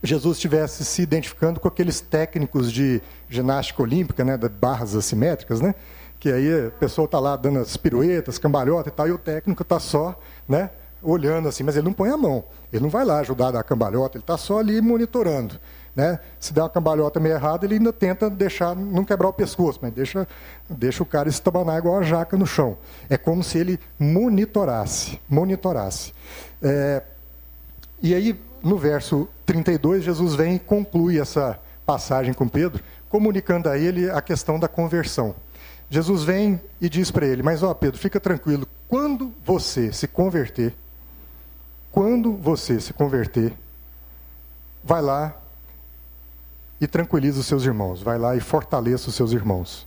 Jesus 0.03 0.37
estivesse 0.37 0.85
se 0.85 1.03
identificando 1.03 1.59
com 1.59 1.67
aqueles 1.67 2.01
técnicos 2.01 2.71
de 2.71 3.03
ginástica 3.29 3.83
olímpica, 3.83 4.25
né, 4.25 4.37
de 4.37 4.49
barras 4.49 4.95
assimétricas, 4.95 5.61
né? 5.61 5.75
Que 6.21 6.31
aí 6.31 6.67
a 6.67 6.71
pessoa 6.71 7.07
está 7.07 7.19
lá 7.19 7.37
dando 7.37 7.59
as 7.59 7.77
piruetas, 7.77 8.39
cambalhota 8.39 8.89
e 8.89 8.93
tal, 8.93 9.09
e 9.09 9.13
o 9.13 9.19
técnico 9.19 9.63
está 9.63 9.81
só, 9.81 10.19
né, 10.49 10.71
olhando 11.03 11.49
assim, 11.49 11.63
mas 11.63 11.77
ele 11.77 11.87
não 11.87 11.93
põe 11.93 12.11
a 12.11 12.17
mão, 12.17 12.45
ele 12.73 12.83
não 12.83 12.91
vai 12.91 13.05
lá 13.05 13.19
ajudar 13.21 13.49
a 13.49 13.51
dar 13.53 13.61
a 13.61 13.65
cambalhota, 13.65 14.17
ele 14.17 14.23
está 14.23 14.37
só 14.37 14.59
ali 14.59 14.81
monitorando. 14.81 15.59
Né? 15.95 16.21
Se 16.39 16.53
der 16.53 16.63
uma 16.63 16.71
cambalhota 16.71 17.19
meio 17.19 17.35
errada, 17.35 17.67
ele 17.67 17.75
ainda 17.75 17.93
tenta 17.93 18.31
deixar, 18.31 18.75
não 18.77 19.05
quebrar 19.05 19.29
o 19.29 19.33
pescoço, 19.33 19.81
mas 19.83 19.93
deixa, 19.93 20.29
deixa 20.71 21.03
o 21.03 21.07
cara 21.07 21.29
estabanar 21.29 21.77
igual 21.79 21.99
a 21.99 22.03
jaca 22.03 22.37
no 22.37 22.47
chão. 22.47 22.79
É 23.11 23.17
como 23.17 23.43
se 23.43 23.59
ele 23.59 23.81
monitorasse, 23.99 25.21
monitorasse. 25.29 26.13
É, 26.63 27.03
e 28.01 28.15
aí 28.15 28.39
no 28.63 28.77
verso 28.77 29.29
32, 29.47 30.05
Jesus 30.05 30.35
vem 30.35 30.57
e 30.57 30.59
conclui 30.59 31.19
essa 31.19 31.59
passagem 31.87 32.35
com 32.35 32.49
Pedro, 32.49 32.83
comunicando 33.09 33.69
a 33.69 33.79
ele 33.79 34.11
a 34.11 34.21
questão 34.21 34.59
da 34.59 34.69
conversão. 34.69 35.35
Jesus 35.91 36.23
vem 36.23 36.61
e 36.81 36.89
diz 36.89 37.11
para 37.11 37.27
ele: 37.27 37.43
Mas 37.43 37.63
ó, 37.63 37.73
Pedro, 37.73 37.99
fica 37.99 38.21
tranquilo, 38.21 38.69
quando 38.87 39.33
você 39.45 39.93
se 39.93 40.07
converter, 40.07 40.75
quando 41.91 42.35
você 42.37 42.79
se 42.81 42.93
converter, 42.93 43.55
vai 44.85 45.01
lá 45.01 45.35
e 46.81 46.87
tranquiliza 46.87 47.41
os 47.41 47.47
seus 47.47 47.65
irmãos, 47.65 48.03
vai 48.03 48.19
lá 48.19 48.37
e 48.37 48.41
fortaleça 48.41 49.09
os 49.09 49.15
seus 49.15 49.33
irmãos. 49.33 49.87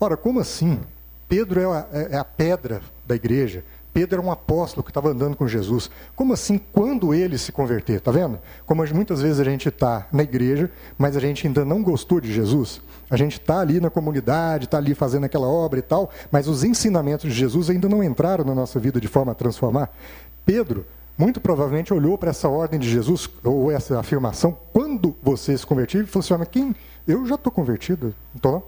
Ora, 0.00 0.16
como 0.16 0.40
assim? 0.40 0.80
Pedro 1.28 1.60
é 1.60 1.64
a, 1.64 1.86
é 2.10 2.16
a 2.16 2.24
pedra 2.24 2.82
da 3.06 3.14
igreja, 3.14 3.64
Pedro 3.96 4.18
era 4.18 4.28
um 4.28 4.30
apóstolo 4.30 4.84
que 4.84 4.90
estava 4.90 5.08
andando 5.08 5.34
com 5.34 5.48
Jesus. 5.48 5.90
Como 6.14 6.34
assim, 6.34 6.58
quando 6.58 7.14
ele 7.14 7.38
se 7.38 7.50
converter? 7.50 7.96
Está 7.96 8.10
vendo? 8.10 8.38
Como 8.66 8.84
muitas 8.92 9.22
vezes 9.22 9.40
a 9.40 9.44
gente 9.44 9.70
está 9.70 10.06
na 10.12 10.22
igreja, 10.22 10.70
mas 10.98 11.16
a 11.16 11.20
gente 11.20 11.46
ainda 11.46 11.64
não 11.64 11.82
gostou 11.82 12.20
de 12.20 12.30
Jesus. 12.30 12.82
A 13.08 13.16
gente 13.16 13.40
está 13.40 13.58
ali 13.58 13.80
na 13.80 13.88
comunidade, 13.88 14.66
está 14.66 14.76
ali 14.76 14.94
fazendo 14.94 15.24
aquela 15.24 15.46
obra 15.46 15.78
e 15.78 15.82
tal, 15.82 16.10
mas 16.30 16.46
os 16.46 16.62
ensinamentos 16.62 17.32
de 17.32 17.34
Jesus 17.34 17.70
ainda 17.70 17.88
não 17.88 18.04
entraram 18.04 18.44
na 18.44 18.54
nossa 18.54 18.78
vida 18.78 19.00
de 19.00 19.08
forma 19.08 19.32
a 19.32 19.34
transformar. 19.34 19.90
Pedro, 20.44 20.84
muito 21.16 21.40
provavelmente, 21.40 21.94
olhou 21.94 22.18
para 22.18 22.28
essa 22.28 22.50
ordem 22.50 22.78
de 22.78 22.90
Jesus, 22.90 23.30
ou 23.42 23.72
essa 23.72 23.98
afirmação, 23.98 24.58
quando 24.74 25.16
você 25.22 25.56
se 25.56 25.64
convertir, 25.64 26.04
e 26.04 26.06
falou 26.06 26.22
assim: 26.22 26.34
mas 26.38 26.48
quem? 26.48 26.76
Eu 27.08 27.24
já 27.24 27.36
estou 27.36 27.50
convertido, 27.50 28.14
então 28.34 28.62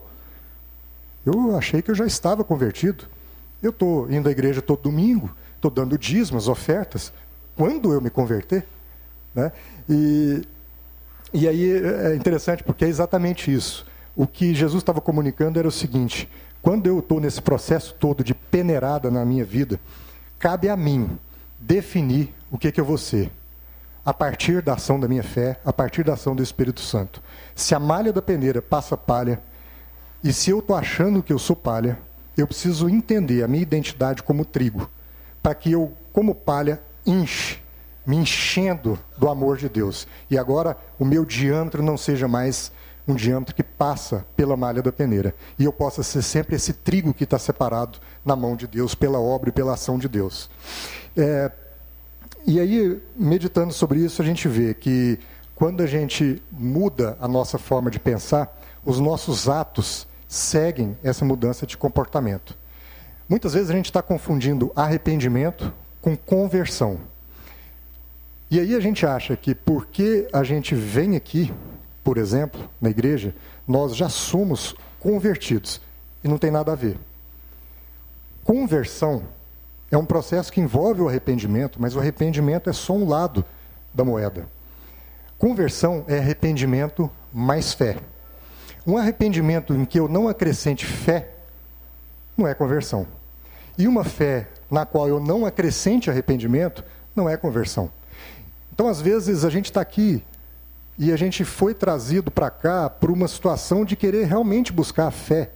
Eu 1.26 1.54
achei 1.54 1.82
que 1.82 1.90
eu 1.90 1.94
já 1.94 2.06
estava 2.06 2.42
convertido. 2.42 3.04
Eu 3.62 3.70
estou 3.70 4.10
indo 4.10 4.28
à 4.28 4.32
igreja 4.32 4.62
todo 4.62 4.82
domingo, 4.82 5.34
estou 5.56 5.70
dando 5.70 5.98
dízimos, 5.98 6.48
ofertas. 6.48 7.12
Quando 7.56 7.92
eu 7.92 8.00
me 8.00 8.10
converter? 8.10 8.64
Né? 9.34 9.52
E, 9.88 10.42
e 11.32 11.48
aí 11.48 11.70
é 11.72 12.14
interessante 12.14 12.62
porque 12.62 12.84
é 12.84 12.88
exatamente 12.88 13.52
isso. 13.52 13.84
O 14.14 14.26
que 14.26 14.54
Jesus 14.54 14.82
estava 14.82 15.00
comunicando 15.00 15.58
era 15.58 15.66
o 15.66 15.72
seguinte: 15.72 16.30
quando 16.62 16.86
eu 16.86 17.00
estou 17.00 17.20
nesse 17.20 17.42
processo 17.42 17.94
todo 17.94 18.22
de 18.22 18.34
peneirada 18.34 19.10
na 19.10 19.24
minha 19.24 19.44
vida, 19.44 19.80
cabe 20.38 20.68
a 20.68 20.76
mim 20.76 21.18
definir 21.58 22.34
o 22.50 22.58
que, 22.58 22.70
que 22.70 22.80
eu 22.80 22.84
vou 22.84 22.98
ser. 22.98 23.30
A 24.04 24.14
partir 24.14 24.62
da 24.62 24.74
ação 24.74 24.98
da 24.98 25.06
minha 25.06 25.22
fé, 25.22 25.60
a 25.64 25.72
partir 25.72 26.02
da 26.02 26.14
ação 26.14 26.34
do 26.34 26.42
Espírito 26.42 26.80
Santo. 26.80 27.22
Se 27.54 27.74
a 27.74 27.78
malha 27.78 28.12
da 28.12 28.22
peneira 28.22 28.62
passa 28.62 28.96
palha, 28.96 29.40
e 30.22 30.32
se 30.32 30.50
eu 30.50 30.60
estou 30.60 30.74
achando 30.74 31.22
que 31.22 31.32
eu 31.32 31.38
sou 31.38 31.54
palha, 31.54 31.98
eu 32.40 32.46
preciso 32.46 32.88
entender 32.88 33.42
a 33.42 33.48
minha 33.48 33.62
identidade 33.62 34.22
como 34.22 34.44
trigo, 34.44 34.90
para 35.42 35.54
que 35.54 35.72
eu, 35.72 35.92
como 36.12 36.34
palha, 36.34 36.80
enche, 37.04 37.58
me 38.06 38.16
enchendo 38.16 38.98
do 39.18 39.28
amor 39.28 39.56
de 39.56 39.68
Deus. 39.68 40.06
E 40.30 40.38
agora 40.38 40.76
o 40.98 41.04
meu 41.04 41.24
diâmetro 41.24 41.82
não 41.82 41.96
seja 41.96 42.26
mais 42.26 42.72
um 43.06 43.14
diâmetro 43.14 43.54
que 43.54 43.62
passa 43.62 44.26
pela 44.36 44.56
malha 44.56 44.82
da 44.82 44.92
peneira. 44.92 45.34
E 45.58 45.64
eu 45.64 45.72
possa 45.72 46.02
ser 46.02 46.22
sempre 46.22 46.56
esse 46.56 46.72
trigo 46.72 47.14
que 47.14 47.24
está 47.24 47.38
separado 47.38 47.98
na 48.24 48.36
mão 48.36 48.56
de 48.56 48.66
Deus, 48.66 48.94
pela 48.94 49.18
obra 49.18 49.48
e 49.50 49.52
pela 49.52 49.74
ação 49.74 49.98
de 49.98 50.08
Deus. 50.08 50.50
É, 51.16 51.50
e 52.46 52.58
aí, 52.58 53.00
meditando 53.14 53.72
sobre 53.72 54.00
isso, 54.00 54.22
a 54.22 54.24
gente 54.24 54.48
vê 54.48 54.72
que 54.72 55.18
quando 55.54 55.82
a 55.82 55.86
gente 55.86 56.42
muda 56.50 57.16
a 57.20 57.28
nossa 57.28 57.58
forma 57.58 57.90
de 57.90 57.98
pensar, 57.98 58.58
os 58.84 58.98
nossos 58.98 59.48
atos 59.48 60.07
seguem 60.28 60.96
essa 61.02 61.24
mudança 61.24 61.66
de 61.66 61.76
comportamento. 61.76 62.56
Muitas 63.28 63.54
vezes 63.54 63.70
a 63.70 63.74
gente 63.74 63.86
está 63.86 64.02
confundindo 64.02 64.70
arrependimento 64.76 65.72
com 66.00 66.16
conversão. 66.16 67.00
E 68.50 68.60
aí 68.60 68.74
a 68.74 68.80
gente 68.80 69.04
acha 69.04 69.36
que 69.36 69.54
porque 69.54 70.28
a 70.32 70.44
gente 70.44 70.74
vem 70.74 71.16
aqui, 71.16 71.52
por 72.04 72.16
exemplo, 72.16 72.68
na 72.80 72.88
igreja, 72.88 73.34
nós 73.66 73.96
já 73.96 74.08
somos 74.08 74.74
convertidos. 75.00 75.80
E 76.22 76.28
não 76.28 76.38
tem 76.38 76.50
nada 76.50 76.72
a 76.72 76.74
ver. 76.74 76.98
Conversão 78.44 79.22
é 79.90 79.96
um 79.96 80.06
processo 80.06 80.52
que 80.52 80.60
envolve 80.60 81.02
o 81.02 81.08
arrependimento, 81.08 81.80
mas 81.80 81.94
o 81.94 82.00
arrependimento 82.00 82.70
é 82.70 82.72
só 82.72 82.94
um 82.94 83.06
lado 83.06 83.44
da 83.92 84.04
moeda. 84.04 84.48
Conversão 85.38 86.04
é 86.08 86.18
arrependimento 86.18 87.10
mais 87.32 87.72
fé. 87.72 87.98
Um 88.88 88.96
arrependimento 88.96 89.74
em 89.74 89.84
que 89.84 90.00
eu 90.00 90.08
não 90.08 90.28
acrescente 90.28 90.86
fé 90.86 91.28
não 92.34 92.48
é 92.48 92.54
conversão. 92.54 93.06
E 93.76 93.86
uma 93.86 94.02
fé 94.02 94.48
na 94.70 94.86
qual 94.86 95.06
eu 95.06 95.20
não 95.20 95.44
acrescente 95.44 96.08
arrependimento 96.08 96.82
não 97.14 97.28
é 97.28 97.36
conversão. 97.36 97.90
Então, 98.72 98.88
às 98.88 98.98
vezes, 98.98 99.44
a 99.44 99.50
gente 99.50 99.66
está 99.66 99.82
aqui 99.82 100.24
e 100.98 101.12
a 101.12 101.16
gente 101.16 101.44
foi 101.44 101.74
trazido 101.74 102.30
para 102.30 102.48
cá 102.48 102.88
por 102.88 103.10
uma 103.10 103.28
situação 103.28 103.84
de 103.84 103.94
querer 103.94 104.24
realmente 104.24 104.72
buscar 104.72 105.08
a 105.08 105.10
fé, 105.10 105.50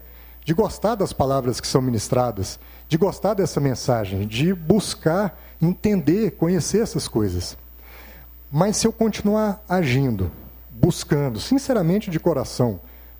de 0.45 0.53
gostar 0.53 0.95
das 0.95 1.14
palavras 1.14 1.59
que 1.59 1.66
são 1.66 1.80
ministradas, 1.80 2.61
de 2.87 2.99
gostar 2.99 3.33
dessa 3.33 3.59
mensagem, 3.61 4.26
de 4.26 4.53
buscar 4.53 5.41
entender, 5.59 6.33
conhecer 6.33 6.83
essas 6.83 7.09
coisas. 7.09 7.57
Mas 8.51 8.76
se 8.76 8.87
eu 8.87 8.93
continuar 8.93 9.64
agindo, 9.66 10.30
buscando, 10.70 11.41
sinceramente 11.41 12.11
de 12.11 12.20
coração, 12.20 12.78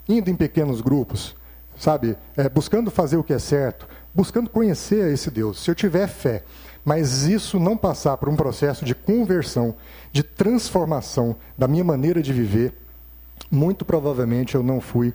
indo 0.09 0.30
em 0.30 0.34
pequenos 0.34 0.80
grupos, 0.80 1.36
sabe, 1.76 2.16
é, 2.36 2.48
buscando 2.48 2.90
fazer 2.90 3.16
o 3.16 3.24
que 3.24 3.32
é 3.32 3.38
certo, 3.38 3.86
buscando 4.14 4.50
conhecer 4.50 5.12
esse 5.12 5.30
Deus. 5.30 5.62
Se 5.62 5.70
eu 5.70 5.74
tiver 5.74 6.07
fé, 6.07 6.44
mas 6.84 7.24
isso 7.24 7.61
não 7.61 7.76
passar 7.76 8.16
por 8.16 8.28
um 8.28 8.36
processo 8.36 8.84
de 8.84 8.94
conversão, 8.94 9.74
de 10.11 10.22
transformação 10.22 11.36
da 11.57 11.68
minha 11.68 11.84
maneira 11.84 12.20
de 12.20 12.32
viver, 12.32 12.74
muito 13.50 13.84
provavelmente 13.84 14.55
eu 14.55 14.62
não 14.62 14.80
fui 14.80 15.14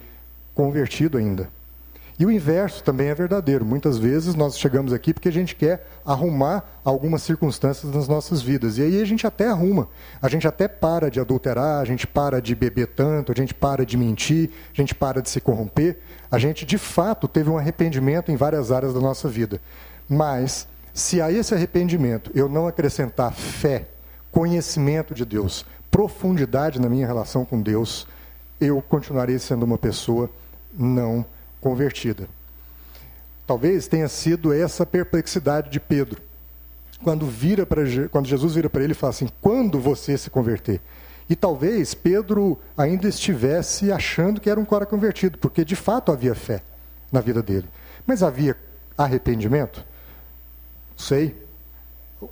convertido 0.53 1.17
ainda. 1.17 1.49
E 2.19 2.25
o 2.25 2.31
inverso 2.31 2.83
também 2.83 3.09
é 3.09 3.15
verdadeiro. 3.15 3.63
Muitas 3.63 3.99
vezes 3.99 4.33
nós 4.33 4.57
chegamos 4.57 4.91
aqui 4.91 5.13
porque 5.13 5.29
a 5.29 5.31
gente 5.31 5.55
quer 5.55 5.85
arrumar 6.03 6.63
algumas 6.83 7.21
circunstâncias 7.21 7.93
nas 7.93 8.07
nossas 8.07 8.41
vidas. 8.41 8.79
E 8.79 8.81
aí 8.81 8.99
a 8.99 9.05
gente 9.05 9.27
até 9.27 9.47
arruma. 9.47 9.87
A 10.19 10.27
gente 10.27 10.47
até 10.47 10.67
para 10.67 11.11
de 11.11 11.19
adulterar, 11.19 11.79
a 11.79 11.85
gente 11.85 12.07
para 12.07 12.41
de 12.41 12.55
beber 12.55 12.87
tanto, 12.87 13.31
a 13.31 13.35
gente 13.35 13.53
para 13.53 13.85
de 13.85 13.95
mentir, 13.95 14.49
a 14.73 14.75
gente 14.75 14.95
para 14.95 15.21
de 15.21 15.29
se 15.29 15.39
corromper. 15.39 15.99
A 16.31 16.39
gente, 16.39 16.65
de 16.65 16.79
fato, 16.79 17.27
teve 17.27 17.51
um 17.51 17.57
arrependimento 17.57 18.31
em 18.31 18.35
várias 18.35 18.71
áreas 18.71 18.95
da 18.95 18.99
nossa 18.99 19.29
vida. 19.29 19.61
Mas, 20.09 20.67
se 20.95 21.21
a 21.21 21.31
esse 21.31 21.53
arrependimento 21.53 22.31
eu 22.33 22.49
não 22.49 22.65
acrescentar 22.65 23.31
fé, 23.31 23.85
conhecimento 24.31 25.13
de 25.13 25.23
Deus, 25.23 25.63
profundidade 25.91 26.81
na 26.81 26.89
minha 26.89 27.05
relação 27.05 27.45
com 27.45 27.61
Deus, 27.61 28.07
eu 28.59 28.81
continuarei 28.81 29.37
sendo 29.37 29.63
uma 29.63 29.77
pessoa 29.77 30.27
não 30.73 31.23
convertida. 31.67 32.29
Talvez 33.45 33.87
tenha 33.87 34.07
sido 34.07 34.53
essa 34.53 34.85
perplexidade 34.85 35.69
de 35.69 35.81
Pedro. 35.81 36.21
Quando, 37.03 37.27
vira 37.27 37.65
pra, 37.65 37.81
quando 38.09 38.25
Jesus 38.25 38.55
vira 38.55 38.69
para 38.69 38.83
ele 38.83 38.93
e 38.93 38.95
fala 38.95 39.11
assim: 39.11 39.27
quando 39.41 39.77
você 39.79 40.17
se 40.17 40.29
converter? 40.29 40.79
E 41.29 41.35
talvez 41.35 41.93
Pedro 41.93 42.57
ainda 42.77 43.09
estivesse 43.09 43.91
achando 43.91 44.39
que 44.39 44.49
era 44.49 44.57
um 44.59 44.63
cara 44.63 44.85
convertido, 44.85 45.37
porque 45.37 45.65
de 45.65 45.75
fato 45.75 46.09
havia 46.09 46.33
fé 46.33 46.63
na 47.11 47.19
vida 47.19 47.43
dele. 47.43 47.67
Mas 48.05 48.23
havia 48.23 48.55
arrependimento? 48.97 49.85
Sei. 50.95 51.35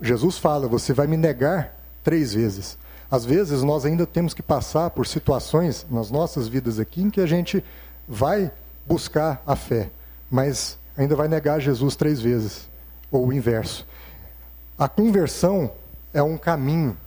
Jesus 0.02 0.38
fala: 0.38 0.66
você 0.66 0.94
vai 0.94 1.08
me 1.08 1.18
negar 1.18 1.78
três 2.04 2.34
vezes. 2.34 2.78
Às 3.12 3.26
vezes 3.26 3.64
nós 3.64 3.86
ainda 3.86 4.08
temos 4.08 4.34
que 4.34 4.42
passar 4.42 4.90
por 4.92 5.06
situações 5.06 5.86
nas 5.92 6.10
nossas 6.10 6.48
vidas 6.48 6.80
aqui 6.80 7.02
em 7.04 7.10
que 7.10 7.20
a 7.20 7.26
gente 7.26 7.64
vai 8.08 8.52
buscar 8.86 9.42
a 9.46 9.56
fé, 9.56 9.90
mas 10.30 10.78
ainda 10.98 11.16
vai 11.16 11.28
negar 11.28 11.60
Jesus 11.60 11.96
três 11.96 12.22
vezes, 12.22 12.70
ou 13.12 13.28
o 13.28 13.34
inverso. 13.34 13.86
A 14.78 14.88
conversão 14.88 15.72
é 16.14 16.22
um 16.22 16.38
caminho 16.38 16.98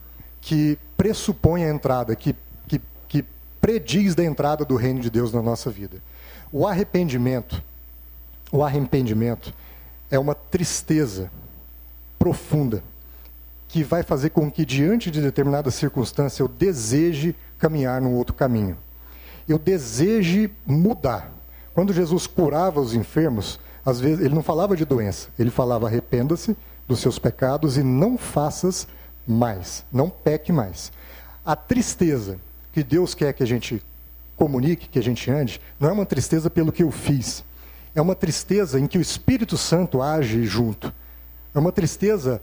que 0.40 0.78
pressupõe 0.96 1.64
a 1.64 1.68
entrada, 1.68 2.14
que, 2.16 2.34
que, 2.66 2.80
que 3.06 3.24
prediz 3.60 4.14
da 4.14 4.24
entrada 4.24 4.64
do 4.64 4.76
reino 4.76 5.00
de 5.00 5.10
Deus 5.10 5.32
na 5.32 5.42
nossa 5.42 5.70
vida. 5.70 6.02
O 6.50 6.66
arrependimento, 6.66 7.62
o 8.50 8.62
arrependimento 8.64 9.52
é 10.10 10.18
uma 10.18 10.34
tristeza 10.34 11.30
profunda 12.18 12.82
que 13.68 13.84
vai 13.84 14.02
fazer 14.02 14.30
com 14.30 14.50
que 14.50 14.64
diante 14.64 15.10
de 15.10 15.20
determinada 15.20 15.70
circunstância 15.70 16.42
eu 16.42 16.48
deseje 16.48 17.36
caminhar 17.58 18.00
num 18.00 18.14
outro 18.14 18.34
caminho. 18.34 18.76
Eu 19.46 19.58
deseje 19.58 20.50
mudar. 20.66 21.37
Quando 21.74 21.92
Jesus 21.92 22.26
curava 22.26 22.80
os 22.80 22.94
enfermos, 22.94 23.58
às 23.84 24.00
vezes 24.00 24.24
ele 24.24 24.34
não 24.34 24.42
falava 24.42 24.76
de 24.76 24.84
doença, 24.84 25.28
ele 25.38 25.50
falava 25.50 25.86
arrependa-se 25.86 26.56
dos 26.86 27.00
seus 27.00 27.18
pecados 27.18 27.76
e 27.76 27.82
não 27.82 28.18
faças 28.18 28.88
mais, 29.26 29.84
não 29.92 30.08
peque 30.08 30.52
mais. 30.52 30.90
A 31.44 31.54
tristeza 31.54 32.38
que 32.72 32.82
Deus 32.82 33.14
quer 33.14 33.32
que 33.32 33.42
a 33.42 33.46
gente 33.46 33.82
comunique, 34.36 34.88
que 34.88 34.98
a 34.98 35.02
gente 35.02 35.30
ande, 35.30 35.60
não 35.78 35.88
é 35.88 35.92
uma 35.92 36.06
tristeza 36.06 36.48
pelo 36.48 36.72
que 36.72 36.82
eu 36.82 36.90
fiz. 36.90 37.44
É 37.94 38.00
uma 38.00 38.14
tristeza 38.14 38.78
em 38.78 38.86
que 38.86 38.96
o 38.96 39.00
Espírito 39.00 39.56
Santo 39.58 40.00
age 40.00 40.44
junto. 40.44 40.92
É 41.54 41.58
uma 41.58 41.72
tristeza 41.72 42.40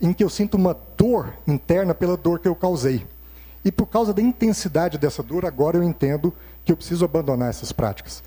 em 0.00 0.12
que 0.12 0.22
eu 0.22 0.28
sinto 0.28 0.56
uma 0.56 0.76
dor 0.96 1.32
interna 1.46 1.94
pela 1.94 2.16
dor 2.16 2.38
que 2.38 2.48
eu 2.48 2.54
causei. 2.54 3.06
E 3.64 3.72
por 3.72 3.86
causa 3.86 4.14
da 4.14 4.22
intensidade 4.22 4.96
dessa 4.96 5.22
dor, 5.22 5.44
agora 5.44 5.76
eu 5.76 5.82
entendo 5.82 6.32
que 6.64 6.70
eu 6.70 6.76
preciso 6.76 7.04
abandonar 7.04 7.50
essas 7.50 7.72
práticas. 7.72 8.22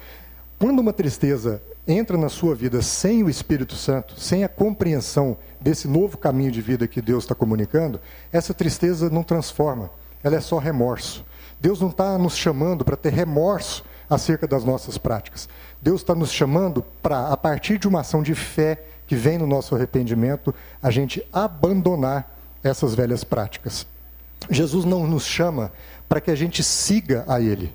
Quando 0.60 0.80
uma 0.80 0.92
tristeza 0.92 1.62
entra 1.88 2.18
na 2.18 2.28
sua 2.28 2.54
vida 2.54 2.82
sem 2.82 3.24
o 3.24 3.30
Espírito 3.30 3.76
Santo, 3.76 4.20
sem 4.20 4.44
a 4.44 4.50
compreensão 4.50 5.38
desse 5.60 5.88
novo 5.88 6.18
caminho 6.18 6.52
de 6.52 6.62
vida 6.62 6.86
que 6.86 7.02
Deus 7.02 7.24
está 7.24 7.34
comunicando, 7.34 7.98
essa 8.30 8.54
tristeza 8.54 9.10
não 9.10 9.24
transforma, 9.24 9.90
ela 10.22 10.36
é 10.36 10.42
só 10.42 10.58
remorso. 10.58 11.24
Deus 11.62 11.80
não 11.80 11.88
está 11.88 12.18
nos 12.18 12.36
chamando 12.36 12.84
para 12.84 12.98
ter 12.98 13.14
remorso 13.14 13.86
acerca 14.10 14.46
das 14.46 14.66
nossas 14.66 14.98
práticas. 14.98 15.48
Deus 15.82 16.02
está 16.02 16.14
nos 16.14 16.30
chamando 16.30 16.84
para, 17.02 17.30
a 17.30 17.38
partir 17.38 17.78
de 17.78 17.88
uma 17.88 18.02
ação 18.02 18.22
de 18.22 18.36
fé 18.36 18.84
que 19.08 19.16
vem 19.16 19.38
no 19.38 19.48
nosso 19.48 19.74
arrependimento, 19.76 20.54
a 20.84 20.92
gente 20.92 21.26
abandonar 21.32 22.38
essas 22.62 22.94
velhas 22.94 23.24
práticas. 23.24 23.88
Jesus 24.50 24.84
não 24.84 25.08
nos 25.08 25.24
chama 25.24 25.72
para 26.10 26.20
que 26.20 26.30
a 26.30 26.36
gente 26.36 26.62
siga 26.64 27.24
a 27.30 27.40
Ele. 27.40 27.74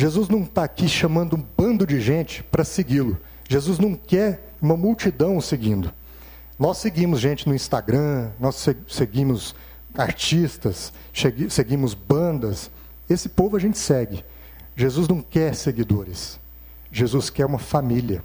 Jesus 0.00 0.28
não 0.28 0.44
está 0.44 0.62
aqui 0.62 0.88
chamando 0.88 1.34
um 1.34 1.44
bando 1.56 1.84
de 1.84 2.00
gente 2.00 2.40
para 2.44 2.62
segui-lo. 2.62 3.18
Jesus 3.48 3.80
não 3.80 3.96
quer 3.96 4.54
uma 4.62 4.76
multidão 4.76 5.40
seguindo. 5.40 5.92
Nós 6.56 6.78
seguimos 6.78 7.18
gente 7.18 7.48
no 7.48 7.54
Instagram, 7.54 8.30
nós 8.38 8.64
seguimos 8.86 9.56
artistas, 9.92 10.92
seguimos 11.50 11.94
bandas. 11.94 12.70
Esse 13.10 13.28
povo 13.28 13.56
a 13.56 13.58
gente 13.58 13.76
segue. 13.76 14.24
Jesus 14.76 15.08
não 15.08 15.20
quer 15.20 15.56
seguidores. 15.56 16.38
Jesus 16.92 17.28
quer 17.28 17.46
uma 17.46 17.58
família. 17.58 18.22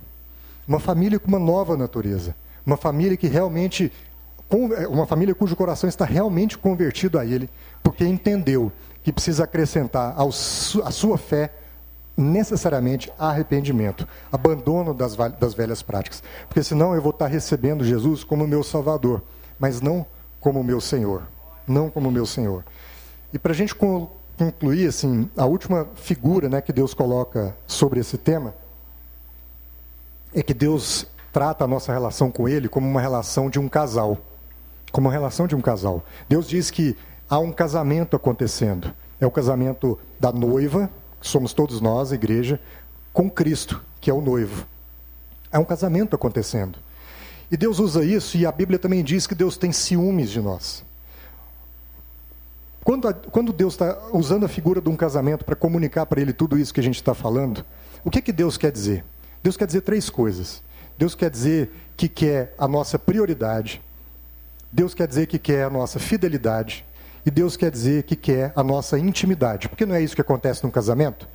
Uma 0.67 0.79
família 0.79 1.19
com 1.19 1.27
uma 1.27 1.39
nova 1.39 1.75
natureza. 1.75 2.35
Uma 2.63 2.77
família 2.77 3.17
que 3.17 3.27
realmente. 3.27 3.91
Uma 4.91 5.07
família 5.07 5.33
cujo 5.33 5.55
coração 5.55 5.89
está 5.89 6.05
realmente 6.05 6.55
convertido 6.55 7.17
a 7.17 7.25
Ele, 7.25 7.49
porque 7.81 8.05
entendeu 8.05 8.71
que 9.01 9.11
precisa 9.11 9.45
acrescentar 9.45 10.15
à 10.15 10.91
sua 10.91 11.17
fé 11.17 11.51
necessariamente 12.15 13.11
arrependimento, 13.17 14.07
abandono 14.31 14.93
das, 14.93 15.15
das 15.15 15.53
velhas 15.53 15.81
práticas. 15.81 16.23
Porque 16.47 16.63
senão 16.63 16.93
eu 16.93 17.01
vou 17.01 17.11
estar 17.11 17.27
recebendo 17.27 17.83
Jesus 17.83 18.23
como 18.23 18.47
meu 18.47 18.63
Salvador, 18.63 19.23
mas 19.57 19.81
não 19.81 20.05
como 20.39 20.63
meu 20.63 20.79
Senhor. 20.79 21.23
Não 21.67 21.89
como 21.89 22.11
meu 22.11 22.25
Senhor. 22.25 22.63
E 23.31 23.39
para 23.39 23.51
a 23.51 23.55
gente 23.55 23.73
concluir, 23.73 24.87
assim, 24.87 25.29
a 25.35 25.45
última 25.45 25.87
figura 25.95 26.49
né, 26.49 26.61
que 26.61 26.73
Deus 26.73 26.93
coloca 26.93 27.55
sobre 27.65 27.99
esse 27.99 28.17
tema 28.17 28.53
é 30.33 30.43
que 30.43 30.53
Deus 30.53 31.07
trata 31.31 31.63
a 31.63 31.67
nossa 31.67 31.91
relação 31.91 32.29
com 32.29 32.47
Ele 32.47 32.67
como 32.67 32.87
uma 32.87 33.01
relação 33.01 33.49
de 33.49 33.59
um 33.59 33.67
casal. 33.67 34.17
Como 34.91 35.07
uma 35.07 35.13
relação 35.13 35.47
de 35.47 35.55
um 35.55 35.61
casal. 35.61 36.03
Deus 36.29 36.47
diz 36.47 36.69
que 36.69 36.95
há 37.27 37.39
um 37.39 37.51
casamento 37.51 38.15
acontecendo. 38.15 38.93
É 39.19 39.25
o 39.25 39.31
casamento 39.31 39.97
da 40.19 40.31
noiva, 40.31 40.89
somos 41.27 41.53
todos 41.53 41.81
nós, 41.81 42.11
a 42.11 42.15
igreja, 42.15 42.59
com 43.11 43.29
Cristo, 43.29 43.81
que 44.01 44.09
é 44.09 44.13
o 44.13 44.21
noivo. 44.21 44.65
É 45.51 45.59
um 45.59 45.65
casamento 45.65 46.15
acontecendo. 46.15 46.79
E 47.51 47.57
Deus 47.57 47.79
usa 47.79 48.03
isso, 48.03 48.37
e 48.37 48.45
a 48.45 48.51
Bíblia 48.51 48.79
também 48.79 49.03
diz 49.03 49.27
que 49.27 49.35
Deus 49.35 49.57
tem 49.57 49.71
ciúmes 49.71 50.29
de 50.29 50.41
nós. 50.41 50.83
Quando, 52.83 53.07
a, 53.07 53.13
quando 53.13 53.53
Deus 53.53 53.75
está 53.75 54.09
usando 54.11 54.45
a 54.45 54.49
figura 54.49 54.81
de 54.81 54.89
um 54.89 54.95
casamento 54.95 55.45
para 55.45 55.55
comunicar 55.55 56.05
para 56.05 56.19
ele 56.19 56.33
tudo 56.33 56.57
isso 56.57 56.73
que 56.73 56.79
a 56.79 56.83
gente 56.83 56.95
está 56.95 57.13
falando, 57.13 57.63
o 58.03 58.11
que, 58.11 58.21
que 58.21 58.33
Deus 58.33 58.57
quer 58.57 58.71
dizer? 58.71 59.05
Deus 59.41 59.55
quer 59.55 59.65
dizer 59.65 59.81
três 59.81 60.09
coisas. 60.09 60.61
Deus 60.97 61.15
quer 61.15 61.29
dizer 61.29 61.71
que 61.95 62.09
quer 62.09 62.53
a 62.57 62.67
nossa 62.67 62.99
prioridade. 62.99 63.81
Deus 64.71 64.93
quer 64.93 65.07
dizer 65.07 65.27
que 65.27 65.39
quer 65.39 65.65
a 65.65 65.69
nossa 65.69 65.99
fidelidade. 65.99 66.85
E 67.25 67.31
Deus 67.31 67.55
quer 67.55 67.71
dizer 67.71 68.03
que 68.03 68.15
quer 68.15 68.51
a 68.55 68.63
nossa 68.63 68.99
intimidade. 68.99 69.69
Porque 69.69 69.85
não 69.85 69.95
é 69.95 70.01
isso 70.01 70.15
que 70.15 70.21
acontece 70.21 70.63
num 70.63 70.71
casamento? 70.71 71.27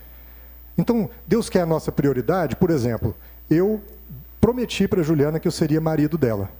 Então, 0.76 1.09
Deus 1.26 1.49
quer 1.49 1.62
a 1.62 1.66
nossa 1.66 1.91
prioridade. 1.91 2.57
Por 2.57 2.70
exemplo, 2.70 3.14
eu 3.51 3.80
prometi 4.41 4.86
para 4.86 5.03
Juliana 5.03 5.41
que 5.41 5.49
eu 5.49 5.53
seria 5.53 5.80
marido 5.80 6.18
dela. 6.18 6.51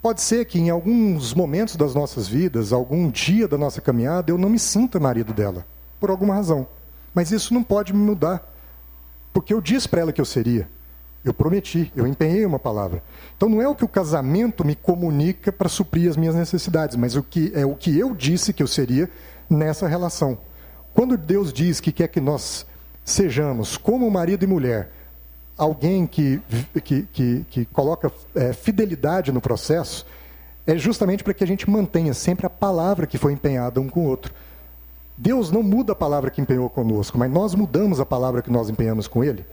Pode 0.00 0.22
ser 0.22 0.46
que 0.46 0.58
em 0.58 0.70
alguns 0.70 1.34
momentos 1.34 1.76
das 1.76 1.94
nossas 1.94 2.26
vidas, 2.26 2.72
algum 2.72 3.10
dia 3.10 3.46
da 3.46 3.58
nossa 3.58 3.82
caminhada, 3.82 4.30
eu 4.30 4.38
não 4.38 4.48
me 4.48 4.58
sinta 4.58 4.98
marido 4.98 5.34
dela, 5.34 5.66
por 5.98 6.08
alguma 6.08 6.34
razão. 6.34 6.66
Mas 7.14 7.30
isso 7.30 7.52
não 7.52 7.62
pode 7.62 7.92
me 7.92 7.98
mudar. 7.98 8.50
Porque 9.32 9.52
eu 9.52 9.60
disse 9.60 9.88
para 9.88 10.00
ela 10.00 10.12
que 10.12 10.20
eu 10.20 10.24
seria. 10.24 10.66
Eu 11.24 11.34
prometi, 11.34 11.92
eu 11.94 12.06
empenhei 12.06 12.46
uma 12.46 12.58
palavra. 12.58 13.02
Então 13.36 13.48
não 13.48 13.60
é 13.60 13.68
o 13.68 13.74
que 13.74 13.84
o 13.84 13.88
casamento 13.88 14.64
me 14.64 14.74
comunica 14.74 15.52
para 15.52 15.68
suprir 15.68 16.08
as 16.08 16.16
minhas 16.16 16.34
necessidades, 16.34 16.96
mas 16.96 17.14
o 17.14 17.22
que 17.22 17.52
é 17.54 17.66
o 17.66 17.74
que 17.74 17.98
eu 17.98 18.14
disse 18.14 18.52
que 18.52 18.62
eu 18.62 18.66
seria 18.66 19.08
nessa 19.48 19.86
relação. 19.86 20.38
Quando 20.94 21.16
Deus 21.16 21.52
diz 21.52 21.78
que 21.78 21.92
quer 21.92 22.08
que 22.08 22.20
nós 22.20 22.66
sejamos 23.04 23.76
como 23.76 24.10
marido 24.10 24.44
e 24.44 24.46
mulher, 24.46 24.90
alguém 25.58 26.06
que, 26.06 26.40
que, 26.82 27.02
que, 27.12 27.46
que 27.50 27.64
coloca 27.66 28.10
é, 28.34 28.52
fidelidade 28.54 29.30
no 29.30 29.42
processo, 29.42 30.06
é 30.66 30.76
justamente 30.76 31.22
para 31.22 31.34
que 31.34 31.44
a 31.44 31.46
gente 31.46 31.68
mantenha 31.68 32.14
sempre 32.14 32.46
a 32.46 32.50
palavra 32.50 33.06
que 33.06 33.18
foi 33.18 33.32
empenhada 33.32 33.80
um 33.80 33.88
com 33.88 34.00
o 34.00 34.08
outro. 34.08 34.32
Deus 35.16 35.50
não 35.50 35.62
muda 35.62 35.92
a 35.92 35.96
palavra 35.96 36.30
que 36.30 36.40
empenhou 36.40 36.70
conosco, 36.70 37.18
mas 37.18 37.30
nós 37.30 37.54
mudamos 37.54 38.00
a 38.00 38.06
palavra 38.06 38.40
que 38.40 38.50
nós 38.50 38.70
empenhamos 38.70 39.06
com 39.06 39.22
Ele. 39.22 39.44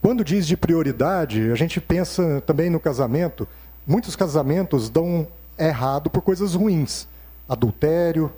Quando 0.00 0.24
diz 0.24 0.46
de 0.46 0.56
prioridade, 0.56 1.50
a 1.50 1.54
gente 1.54 1.80
pensa 1.80 2.42
também 2.46 2.70
no 2.70 2.78
casamento. 2.78 3.48
Muitos 3.86 4.14
casamentos 4.14 4.88
dão 4.88 5.26
errado 5.58 6.08
por 6.08 6.22
coisas 6.22 6.54
ruins: 6.54 7.08
adultério, 7.48 8.32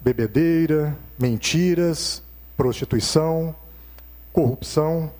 bebedeira, 0.00 0.96
mentiras, 1.18 2.22
prostituição, 2.56 3.54
corrupção. 4.32 5.10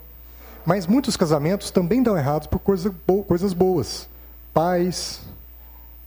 Mas 0.65 0.87
muitos 0.87 1.17
casamentos 1.17 1.71
também 1.71 2.03
dão 2.03 2.17
errado 2.17 2.49
por 2.49 2.59
coisa, 2.59 2.95
coisas 3.27 3.55
boas: 3.55 4.09
pais, 4.53 5.23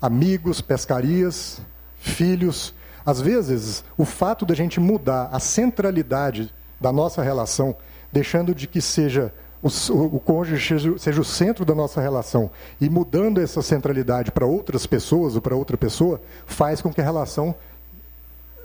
amigos, 0.01 0.61
pescarias, 0.61 1.59
filhos. 1.97 2.73
Às 3.03 3.19
vezes, 3.21 3.83
o 3.97 4.05
fato 4.05 4.45
da 4.45 4.55
gente 4.55 4.79
mudar 4.79 5.29
a 5.31 5.39
centralidade 5.39 6.53
da 6.79 6.91
nossa 6.91 7.21
relação, 7.21 7.75
deixando 8.11 8.53
de 8.53 8.67
que 8.67 8.81
seja 8.81 9.33
o, 9.61 9.69
o, 10.15 10.19
cônjuge 10.19 10.67
seja, 10.67 10.97
seja, 10.97 11.21
o 11.21 11.25
centro 11.25 11.65
da 11.65 11.73
nossa 11.73 11.99
relação 11.99 12.51
e 12.79 12.89
mudando 12.89 13.41
essa 13.41 13.61
centralidade 13.61 14.31
para 14.31 14.45
outras 14.45 14.85
pessoas 14.85 15.35
ou 15.35 15.41
para 15.41 15.55
outra 15.55 15.77
pessoa, 15.77 16.21
faz 16.45 16.81
com 16.81 16.93
que 16.93 17.01
a 17.01 17.03
relação 17.03 17.55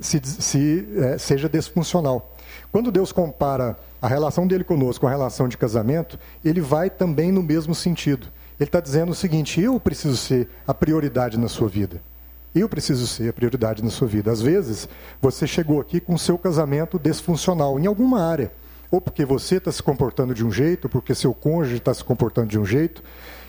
se, 0.01 0.21
se, 0.25 0.89
é, 0.97 1.19
seja 1.19 1.49
desfuncional. 1.49 2.35
Quando 2.73 2.91
Deus 2.91 3.13
compara 3.13 3.77
a 4.01 4.09
relação 4.09 4.47
dele 4.47 4.65
conosco 4.65 5.03
com 5.03 5.07
a 5.07 5.11
relação 5.11 5.49
de 5.49 5.57
casamento, 5.57 6.19
ele 6.45 6.61
vai 6.61 6.91
também 6.91 7.31
no 7.31 7.43
mesmo 7.43 7.75
sentido. 7.75 8.27
Ele 8.59 8.69
está 8.69 8.81
dizendo 8.81 9.13
o 9.13 9.15
seguinte: 9.15 9.61
eu 9.61 9.79
preciso 9.79 10.17
ser 10.17 10.49
a 10.67 10.75
prioridade 10.75 11.39
na 11.39 11.49
sua 11.49 11.69
vida. 11.69 12.01
Eu 12.55 12.69
preciso 12.69 13.07
ser 13.07 13.29
a 13.29 13.33
prioridade 13.33 13.83
na 13.83 13.91
sua 13.91 14.09
vida. 14.09 14.31
Às 14.31 14.43
vezes, 14.43 14.89
você 15.23 15.47
chegou 15.47 15.81
aqui 15.81 16.01
com 16.01 16.15
o 16.15 16.19
seu 16.19 16.37
casamento 16.37 16.99
desfuncional 16.99 17.79
em 17.79 17.87
alguma 17.87 18.23
área. 18.23 18.51
Ou 18.91 19.01
porque 19.01 19.25
você 19.25 19.57
está 19.57 19.71
se 19.71 19.83
comportando 19.83 20.35
de 20.35 20.45
um 20.45 20.51
jeito, 20.51 20.89
porque 20.89 21.15
seu 21.15 21.33
cônjuge 21.33 21.77
está 21.77 21.95
se 21.95 22.03
comportando 22.03 22.49
de 22.49 22.59
um 22.59 22.65
jeito. 22.65 23.03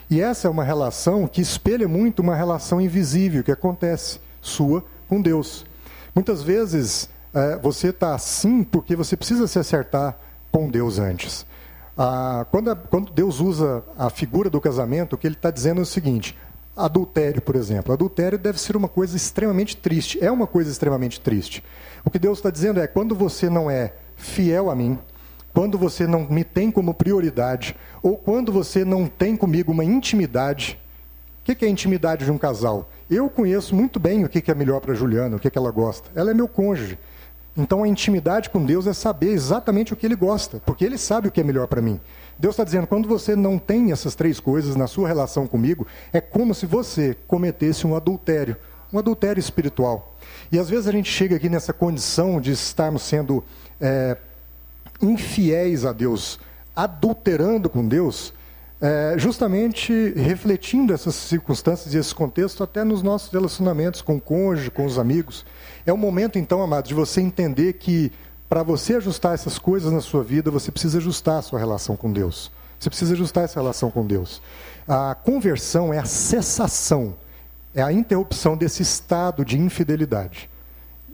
E 0.10 0.22
essa 0.22 0.48
é 0.48 0.52
uma 0.52 0.64
relação 0.64 1.26
que 1.28 1.42
espelha 1.42 1.88
muito 1.88 2.22
uma 2.22 2.36
relação 2.36 2.82
invisível 2.82 3.44
que 3.44 3.52
acontece, 3.52 4.20
sua 4.42 4.84
com 5.08 5.22
Deus. 5.22 5.66
Muitas 6.14 6.44
vezes, 6.44 7.10
é, 7.34 7.58
você 7.58 7.88
está 7.88 8.14
assim 8.14 8.64
porque 8.64 8.96
você 8.96 9.16
precisa 9.16 9.48
se 9.48 9.58
acertar 9.58 10.18
com 10.52 10.70
Deus 10.70 11.00
antes. 11.00 11.46
Ah, 11.98 12.46
quando, 12.52 12.72
a, 12.72 12.76
quando 12.76 13.12
Deus 13.12 13.40
usa 13.40 13.84
a 13.98 14.10
figura 14.10 14.50
do 14.50 14.60
casamento, 14.60 15.14
o 15.14 15.18
que 15.18 15.28
ele 15.28 15.36
está 15.36 15.50
dizendo 15.50 15.80
é 15.80 15.84
o 15.84 15.86
seguinte: 15.86 16.38
adultério, 16.76 17.42
por 17.42 17.56
exemplo. 17.56 17.94
Adultério 17.94 18.38
deve 18.38 18.60
ser 18.60 18.76
uma 18.76 18.88
coisa 18.88 19.16
extremamente 19.16 19.78
triste. 19.78 20.24
É 20.24 20.32
uma 20.32 20.48
coisa 20.48 20.70
extremamente 20.70 21.20
triste. 21.20 21.64
O 22.04 22.10
que 22.10 22.20
Deus 22.20 22.40
está 22.40 22.50
dizendo 22.50 22.80
é: 22.80 22.88
quando 22.88 23.16
você 23.16 23.50
não 23.50 23.70
é 23.70 23.94
fiel 24.16 24.70
a 24.70 24.76
mim, 24.76 24.98
quando 25.54 25.78
você 25.78 26.08
não 26.08 26.28
me 26.30 26.44
tem 26.44 26.72
como 26.72 26.94
prioridade, 26.94 27.76
ou 28.02 28.18
quando 28.18 28.52
você 28.52 28.86
não 28.86 29.08
tem 29.08 29.36
comigo 29.36 29.72
uma 29.72 29.84
intimidade. 29.84 30.80
O 31.42 31.44
que 31.44 31.66
é 31.66 31.68
a 31.68 31.72
intimidade 31.72 32.26
de 32.26 32.32
um 32.32 32.38
casal? 32.38 32.90
Eu 33.10 33.30
conheço 33.30 33.76
muito 33.76 34.00
bem 34.00 34.24
o 34.24 34.30
que 34.30 34.50
é 34.50 34.56
melhor 34.56 34.80
para 34.80 34.94
Juliana, 34.94 35.36
o 35.36 35.40
que 35.40 35.52
ela 35.58 35.72
gosta. 35.72 36.10
Ela 36.16 36.32
é 36.32 36.34
meu 36.34 36.48
cônjuge. 36.48 36.98
Então 37.58 37.84
a 37.84 37.88
intimidade 37.88 38.50
com 38.50 38.64
Deus 38.64 38.88
é 38.88 38.94
saber 38.94 39.32
exatamente 39.32 39.92
o 39.92 39.96
que 39.96 40.06
Ele 40.06 40.16
gosta, 40.16 40.62
porque 40.66 40.86
Ele 40.86 40.98
sabe 40.98 41.28
o 41.28 41.32
que 41.32 41.42
é 41.42 41.44
melhor 41.44 41.68
para 41.68 41.82
mim. 41.82 42.00
Deus 42.40 42.54
está 42.54 42.64
dizendo: 42.64 42.88
quando 42.88 43.10
você 43.10 43.36
não 43.36 43.60
tem 43.60 43.92
essas 43.92 44.16
três 44.16 44.40
coisas 44.40 44.76
na 44.76 44.88
sua 44.88 45.08
relação 45.08 45.46
comigo, 45.46 45.86
é 46.14 46.22
como 46.22 46.56
se 46.56 46.66
você 46.66 47.18
cometesse 47.28 47.86
um 47.86 47.96
adultério, 47.96 48.56
um 48.94 48.98
adultério 48.98 49.40
espiritual. 49.40 50.16
E 50.52 50.58
às 50.58 50.70
vezes 50.70 50.88
a 50.88 50.92
gente 50.92 51.12
chega 51.12 51.36
aqui 51.36 51.50
nessa 51.50 51.74
condição 51.74 52.40
de 52.40 52.52
estarmos 52.52 53.02
sendo 53.02 53.44
é, 53.80 54.18
infiéis 55.02 55.86
a 55.86 55.92
Deus, 55.92 56.40
adulterando 56.76 57.70
com 57.70 57.88
Deus, 57.88 58.34
é, 58.80 59.14
justamente 59.18 60.14
refletindo 60.16 60.94
essas 60.94 61.14
circunstâncias 61.14 61.94
e 61.94 61.98
esse 61.98 62.14
contexto 62.16 62.64
até 62.64 62.84
nos 62.84 63.04
nossos 63.04 63.32
relacionamentos 63.32 64.02
com 64.02 64.16
o 64.16 64.22
cônjuge, 64.22 64.72
com 64.72 64.86
os 64.86 64.98
amigos. 64.98 65.46
É 65.86 65.94
o 65.94 65.98
momento, 65.98 66.40
então, 66.40 66.62
amado, 66.62 66.88
de 66.88 66.94
você 66.94 67.22
entender 67.22 67.74
que 67.74 68.12
para 68.50 68.64
você 68.64 68.96
ajustar 68.96 69.34
essas 69.34 69.58
coisas 69.58 69.92
na 69.92 70.02
sua 70.02 70.24
vida, 70.24 70.50
você 70.52 70.72
precisa 70.72 70.98
ajustar 70.98 71.40
a 71.40 71.42
sua 71.42 71.60
relação 71.60 71.96
com 71.96 72.12
Deus. 72.12 72.52
Você 72.80 72.90
precisa 72.90 73.14
ajustar 73.14 73.44
essa 73.44 73.60
relação 73.60 73.92
com 73.92 74.06
Deus. 74.06 74.42
A 74.88 75.16
conversão 75.16 75.94
é 75.94 76.00
a 76.00 76.06
cessação, 76.06 77.16
é 77.76 77.84
a 77.84 77.94
interrupção 77.94 78.58
desse 78.58 78.82
estado 78.82 79.46
de 79.46 79.58
infidelidade, 79.58 80.50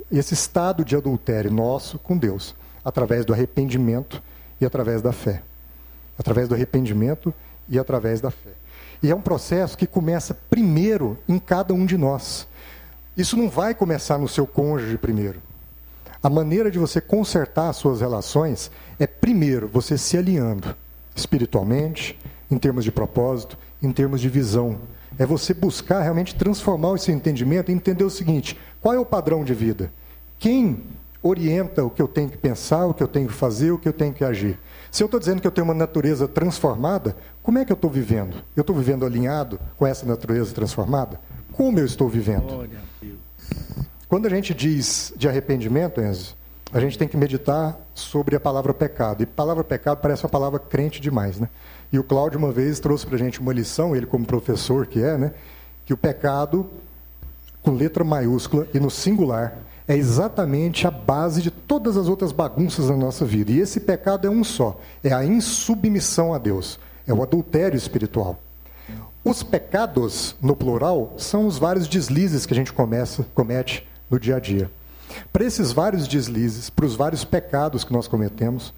esse 0.09 0.33
estado 0.33 0.85
de 0.85 0.95
adultério 0.95 1.51
nosso 1.51 1.99
com 1.99 2.17
Deus, 2.17 2.55
através 2.87 3.25
do 3.25 3.33
arrependimento 3.33 4.23
e 4.61 4.65
através 4.65 5.01
da 5.01 5.11
fé. 5.11 5.43
Através 6.17 6.47
do 6.47 6.55
arrependimento 6.55 7.33
e 7.67 7.77
através 7.77 8.21
da 8.21 8.31
fé. 8.31 8.51
E 9.03 9.11
é 9.11 9.15
um 9.15 9.19
processo 9.19 9.77
que 9.77 9.85
começa 9.85 10.33
primeiro 10.49 11.17
em 11.27 11.37
cada 11.37 11.73
um 11.73 11.85
de 11.85 11.97
nós. 11.97 12.47
Isso 13.17 13.35
não 13.35 13.49
vai 13.49 13.75
começar 13.75 14.17
no 14.17 14.29
seu 14.29 14.47
cônjuge 14.47 14.97
primeiro. 14.97 15.41
A 16.23 16.29
maneira 16.29 16.71
de 16.71 16.79
você 16.79 17.01
consertar 17.01 17.67
as 17.67 17.75
suas 17.75 17.99
relações 17.99 18.71
é 18.97 19.05
primeiro 19.05 19.67
você 19.67 19.97
se 19.97 20.17
alinhando 20.17 20.73
espiritualmente, 21.13 22.17
em 22.49 22.57
termos 22.57 22.85
de 22.85 22.91
propósito, 22.91 23.57
em 23.83 23.91
termos 23.91 24.21
de 24.21 24.29
visão. 24.29 24.79
É 25.19 25.25
você 25.25 25.53
buscar 25.53 26.03
realmente 26.03 26.35
transformar 26.35 26.95
esse 26.95 27.11
entendimento 27.11 27.69
e 27.69 27.73
entender 27.73 28.05
o 28.05 28.09
seguinte: 28.09 28.57
qual 28.79 28.95
é 28.95 28.99
o 28.99 29.05
padrão 29.05 29.43
de 29.43 29.53
vida? 29.53 29.91
Quem 30.39 30.83
orienta 31.21 31.83
o 31.83 31.89
que 31.89 32.01
eu 32.01 32.07
tenho 32.07 32.29
que 32.29 32.37
pensar, 32.37 32.85
o 32.85 32.93
que 32.93 33.03
eu 33.03 33.07
tenho 33.07 33.27
que 33.27 33.33
fazer, 33.33 33.71
o 33.71 33.77
que 33.77 33.87
eu 33.87 33.93
tenho 33.93 34.13
que 34.13 34.23
agir? 34.23 34.59
Se 34.91 35.03
eu 35.03 35.05
estou 35.05 35.19
dizendo 35.19 35.41
que 35.41 35.47
eu 35.47 35.51
tenho 35.51 35.65
uma 35.65 35.73
natureza 35.73 36.27
transformada, 36.27 37.15
como 37.43 37.57
é 37.57 37.65
que 37.65 37.71
eu 37.71 37.75
estou 37.75 37.89
vivendo? 37.89 38.37
Eu 38.55 38.61
estou 38.61 38.75
vivendo 38.75 39.05
alinhado 39.05 39.59
com 39.77 39.85
essa 39.85 40.05
natureza 40.05 40.53
transformada? 40.53 41.19
Como 41.51 41.79
eu 41.79 41.85
estou 41.85 42.07
vivendo? 42.07 42.67
Quando 44.07 44.25
a 44.25 44.29
gente 44.29 44.53
diz 44.53 45.13
de 45.17 45.27
arrependimento, 45.27 45.99
Enzo, 45.99 46.35
a 46.71 46.79
gente 46.79 46.97
tem 46.97 47.07
que 47.07 47.17
meditar 47.17 47.77
sobre 47.93 48.35
a 48.35 48.39
palavra 48.39 48.73
pecado. 48.73 49.23
E 49.23 49.25
palavra 49.25 49.63
pecado 49.63 49.99
parece 50.01 50.23
uma 50.23 50.29
palavra 50.29 50.59
crente 50.59 51.01
demais, 51.01 51.39
né? 51.39 51.49
E 51.91 51.97
o 51.97 52.03
Cláudio 52.03 52.37
uma 52.37 52.51
vez 52.51 52.79
trouxe 52.79 53.05
para 53.05 53.15
a 53.15 53.19
gente 53.19 53.39
uma 53.39 53.53
lição, 53.53 53.95
ele 53.95 54.05
como 54.05 54.25
professor 54.25 54.85
que 54.85 55.01
é, 55.01 55.17
né? 55.17 55.33
Que 55.85 55.93
o 55.93 55.97
pecado, 55.97 56.69
com 57.61 57.71
letra 57.71 58.03
maiúscula 58.03 58.67
e 58.73 58.79
no 58.79 58.89
singular, 58.89 59.57
é 59.87 59.95
exatamente 59.95 60.85
a 60.85 60.91
base 60.91 61.41
de 61.41 61.49
todas 61.49 61.95
as 61.95 62.07
outras 62.07 62.31
bagunças 62.31 62.89
da 62.89 62.95
nossa 62.95 63.25
vida. 63.25 63.51
E 63.51 63.59
esse 63.59 63.79
pecado 63.79 64.27
é 64.27 64.29
um 64.29 64.43
só: 64.43 64.79
é 65.03 65.13
a 65.13 65.23
insubmissão 65.23 66.33
a 66.33 66.37
Deus, 66.37 66.79
é 67.07 67.13
o 67.13 67.23
adultério 67.23 67.77
espiritual. 67.77 68.39
Os 69.23 69.43
pecados, 69.43 70.35
no 70.41 70.55
plural, 70.55 71.13
são 71.17 71.47
os 71.47 71.57
vários 71.57 71.87
deslizes 71.87 72.45
que 72.45 72.53
a 72.53 72.55
gente 72.55 72.71
começa, 72.71 73.25
comete 73.33 73.87
no 74.09 74.19
dia 74.19 74.37
a 74.37 74.39
dia. 74.39 74.71
Para 75.33 75.45
esses 75.45 75.71
vários 75.71 76.07
deslizes, 76.07 76.69
para 76.69 76.85
os 76.85 76.95
vários 76.95 77.23
pecados 77.23 77.83
que 77.83 77.93
nós 77.93 78.07
cometemos, 78.07 78.73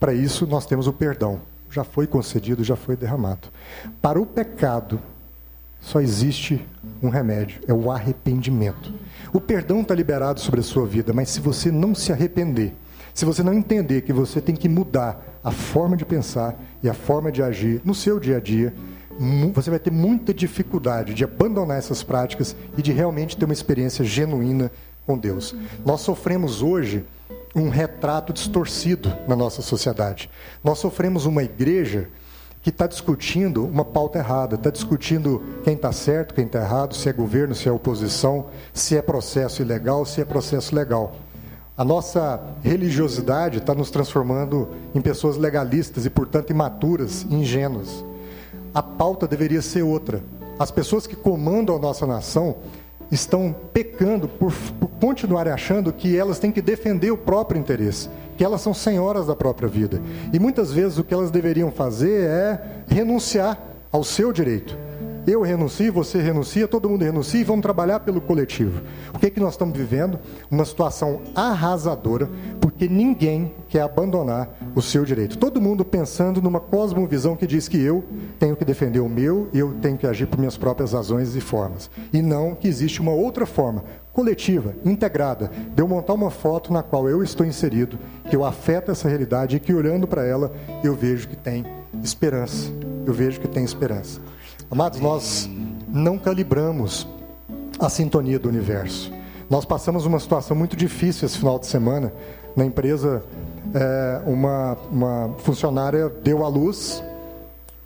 para 0.00 0.12
isso 0.12 0.46
nós 0.46 0.66
temos 0.66 0.86
o 0.86 0.92
perdão. 0.92 1.40
Já 1.70 1.84
foi 1.84 2.06
concedido, 2.06 2.64
já 2.64 2.76
foi 2.76 2.96
derramado. 2.96 3.48
Para 4.00 4.20
o 4.20 4.26
pecado, 4.26 5.00
só 5.82 6.00
existe 6.00 6.64
um 7.02 7.10
remédio: 7.10 7.60
é 7.66 7.74
o 7.74 7.90
arrependimento. 7.90 8.94
O 9.32 9.40
perdão 9.40 9.82
está 9.82 9.94
liberado 9.94 10.40
sobre 10.40 10.60
a 10.60 10.62
sua 10.62 10.86
vida, 10.86 11.12
mas 11.12 11.28
se 11.28 11.40
você 11.40 11.70
não 11.70 11.94
se 11.94 12.12
arrepender, 12.12 12.72
se 13.12 13.24
você 13.26 13.42
não 13.42 13.52
entender 13.52 14.02
que 14.02 14.12
você 14.12 14.40
tem 14.40 14.54
que 14.54 14.68
mudar 14.68 15.40
a 15.44 15.50
forma 15.50 15.96
de 15.96 16.04
pensar 16.04 16.58
e 16.82 16.88
a 16.88 16.94
forma 16.94 17.30
de 17.30 17.42
agir 17.42 17.82
no 17.84 17.94
seu 17.94 18.18
dia 18.18 18.38
a 18.38 18.40
dia, 18.40 18.72
você 19.52 19.68
vai 19.68 19.78
ter 19.78 19.90
muita 19.90 20.32
dificuldade 20.32 21.12
de 21.12 21.24
abandonar 21.24 21.76
essas 21.76 22.02
práticas 22.02 22.56
e 22.78 22.80
de 22.80 22.92
realmente 22.92 23.36
ter 23.36 23.44
uma 23.44 23.52
experiência 23.52 24.04
genuína 24.04 24.70
com 25.04 25.18
Deus. 25.18 25.54
Nós 25.84 26.00
sofremos 26.00 26.62
hoje 26.62 27.04
um 27.54 27.68
retrato 27.68 28.32
distorcido 28.32 29.12
na 29.28 29.36
nossa 29.36 29.60
sociedade. 29.60 30.30
Nós 30.64 30.78
sofremos 30.78 31.26
uma 31.26 31.42
igreja 31.42 32.08
que 32.62 32.70
está 32.70 32.86
discutindo 32.86 33.64
uma 33.64 33.84
pauta 33.84 34.18
errada, 34.18 34.54
está 34.54 34.70
discutindo 34.70 35.42
quem 35.64 35.74
está 35.74 35.90
certo, 35.90 36.32
quem 36.32 36.46
está 36.46 36.60
errado, 36.60 36.94
se 36.94 37.08
é 37.08 37.12
governo, 37.12 37.56
se 37.56 37.68
é 37.68 37.72
oposição, 37.72 38.46
se 38.72 38.96
é 38.96 39.02
processo 39.02 39.62
ilegal, 39.62 40.06
se 40.06 40.20
é 40.20 40.24
processo 40.24 40.74
legal. 40.74 41.16
A 41.76 41.84
nossa 41.84 42.40
religiosidade 42.62 43.58
está 43.58 43.74
nos 43.74 43.90
transformando 43.90 44.68
em 44.94 45.00
pessoas 45.00 45.36
legalistas 45.36 46.06
e, 46.06 46.10
portanto, 46.10 46.50
imaturas, 46.50 47.26
ingênuas. 47.28 48.04
A 48.72 48.82
pauta 48.82 49.26
deveria 49.26 49.60
ser 49.60 49.82
outra. 49.82 50.22
As 50.56 50.70
pessoas 50.70 51.06
que 51.06 51.16
comandam 51.16 51.74
a 51.74 51.80
nossa 51.80 52.06
nação 52.06 52.56
estão 53.10 53.54
pecando 53.72 54.28
por, 54.28 54.52
por 54.78 54.88
continuarem 55.00 55.52
achando 55.52 55.92
que 55.92 56.16
elas 56.16 56.38
têm 56.38 56.52
que 56.52 56.62
defender 56.62 57.10
o 57.10 57.16
próprio 57.16 57.58
interesse, 57.60 58.08
que 58.36 58.44
elas 58.44 58.60
são 58.60 58.74
senhoras 58.74 59.26
da 59.26 59.36
própria 59.36 59.68
vida. 59.68 60.00
E 60.32 60.38
muitas 60.38 60.72
vezes 60.72 60.98
o 60.98 61.04
que 61.04 61.14
elas 61.14 61.30
deveriam 61.30 61.70
fazer 61.70 62.24
é 62.24 62.62
renunciar 62.88 63.58
ao 63.90 64.02
seu 64.02 64.32
direito 64.32 64.76
eu 65.26 65.42
renuncio, 65.42 65.92
você 65.92 66.20
renuncia, 66.20 66.66
todo 66.66 66.88
mundo 66.88 67.02
renuncia 67.02 67.40
e 67.40 67.44
vamos 67.44 67.62
trabalhar 67.62 68.00
pelo 68.00 68.20
coletivo. 68.20 68.80
O 69.14 69.18
que 69.18 69.26
é 69.26 69.30
que 69.30 69.40
nós 69.40 69.54
estamos 69.54 69.76
vivendo? 69.76 70.18
Uma 70.50 70.64
situação 70.64 71.20
arrasadora, 71.34 72.28
porque 72.60 72.88
ninguém 72.88 73.54
quer 73.68 73.82
abandonar 73.82 74.50
o 74.74 74.82
seu 74.82 75.04
direito. 75.04 75.38
Todo 75.38 75.60
mundo 75.60 75.84
pensando 75.84 76.42
numa 76.42 76.58
cosmovisão 76.58 77.36
que 77.36 77.46
diz 77.46 77.68
que 77.68 77.80
eu 77.80 78.04
tenho 78.38 78.56
que 78.56 78.64
defender 78.64 79.00
o 79.00 79.08
meu 79.08 79.48
e 79.52 79.58
eu 79.58 79.74
tenho 79.80 79.96
que 79.96 80.06
agir 80.06 80.26
por 80.26 80.38
minhas 80.38 80.56
próprias 80.56 80.92
razões 80.92 81.36
e 81.36 81.40
formas. 81.40 81.90
E 82.12 82.20
não 82.20 82.54
que 82.54 82.66
existe 82.66 83.00
uma 83.00 83.12
outra 83.12 83.46
forma, 83.46 83.84
coletiva, 84.12 84.74
integrada, 84.84 85.50
de 85.74 85.80
eu 85.80 85.88
montar 85.88 86.14
uma 86.14 86.30
foto 86.30 86.72
na 86.72 86.82
qual 86.82 87.08
eu 87.08 87.22
estou 87.22 87.46
inserido, 87.46 87.98
que 88.28 88.36
eu 88.36 88.44
afeto 88.44 88.90
essa 88.90 89.08
realidade 89.08 89.56
e 89.56 89.60
que 89.60 89.72
olhando 89.72 90.06
para 90.06 90.24
ela 90.24 90.52
eu 90.82 90.94
vejo 90.94 91.28
que 91.28 91.36
tem 91.36 91.64
esperança. 92.02 92.70
Eu 93.06 93.12
vejo 93.12 93.40
que 93.40 93.48
tem 93.48 93.64
esperança. 93.64 94.20
Amados, 94.72 95.00
nós 95.00 95.50
não 95.86 96.16
calibramos 96.16 97.06
a 97.78 97.90
sintonia 97.90 98.38
do 98.38 98.48
universo. 98.48 99.12
Nós 99.50 99.66
passamos 99.66 100.06
uma 100.06 100.18
situação 100.18 100.56
muito 100.56 100.74
difícil 100.74 101.26
esse 101.26 101.36
final 101.36 101.58
de 101.58 101.66
semana. 101.66 102.10
Na 102.56 102.64
empresa, 102.64 103.22
é, 103.74 104.22
uma, 104.24 104.78
uma 104.90 105.34
funcionária 105.40 106.08
deu 106.08 106.42
à 106.42 106.48
luz 106.48 107.04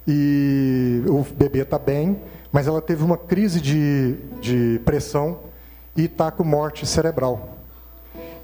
e 0.06 1.02
o 1.08 1.26
bebê 1.36 1.62
está 1.62 1.76
bem, 1.76 2.20
mas 2.52 2.68
ela 2.68 2.80
teve 2.80 3.02
uma 3.02 3.16
crise 3.16 3.60
de, 3.60 4.14
de 4.40 4.80
pressão 4.84 5.40
e 5.96 6.04
está 6.04 6.30
com 6.30 6.44
morte 6.44 6.86
cerebral. 6.86 7.56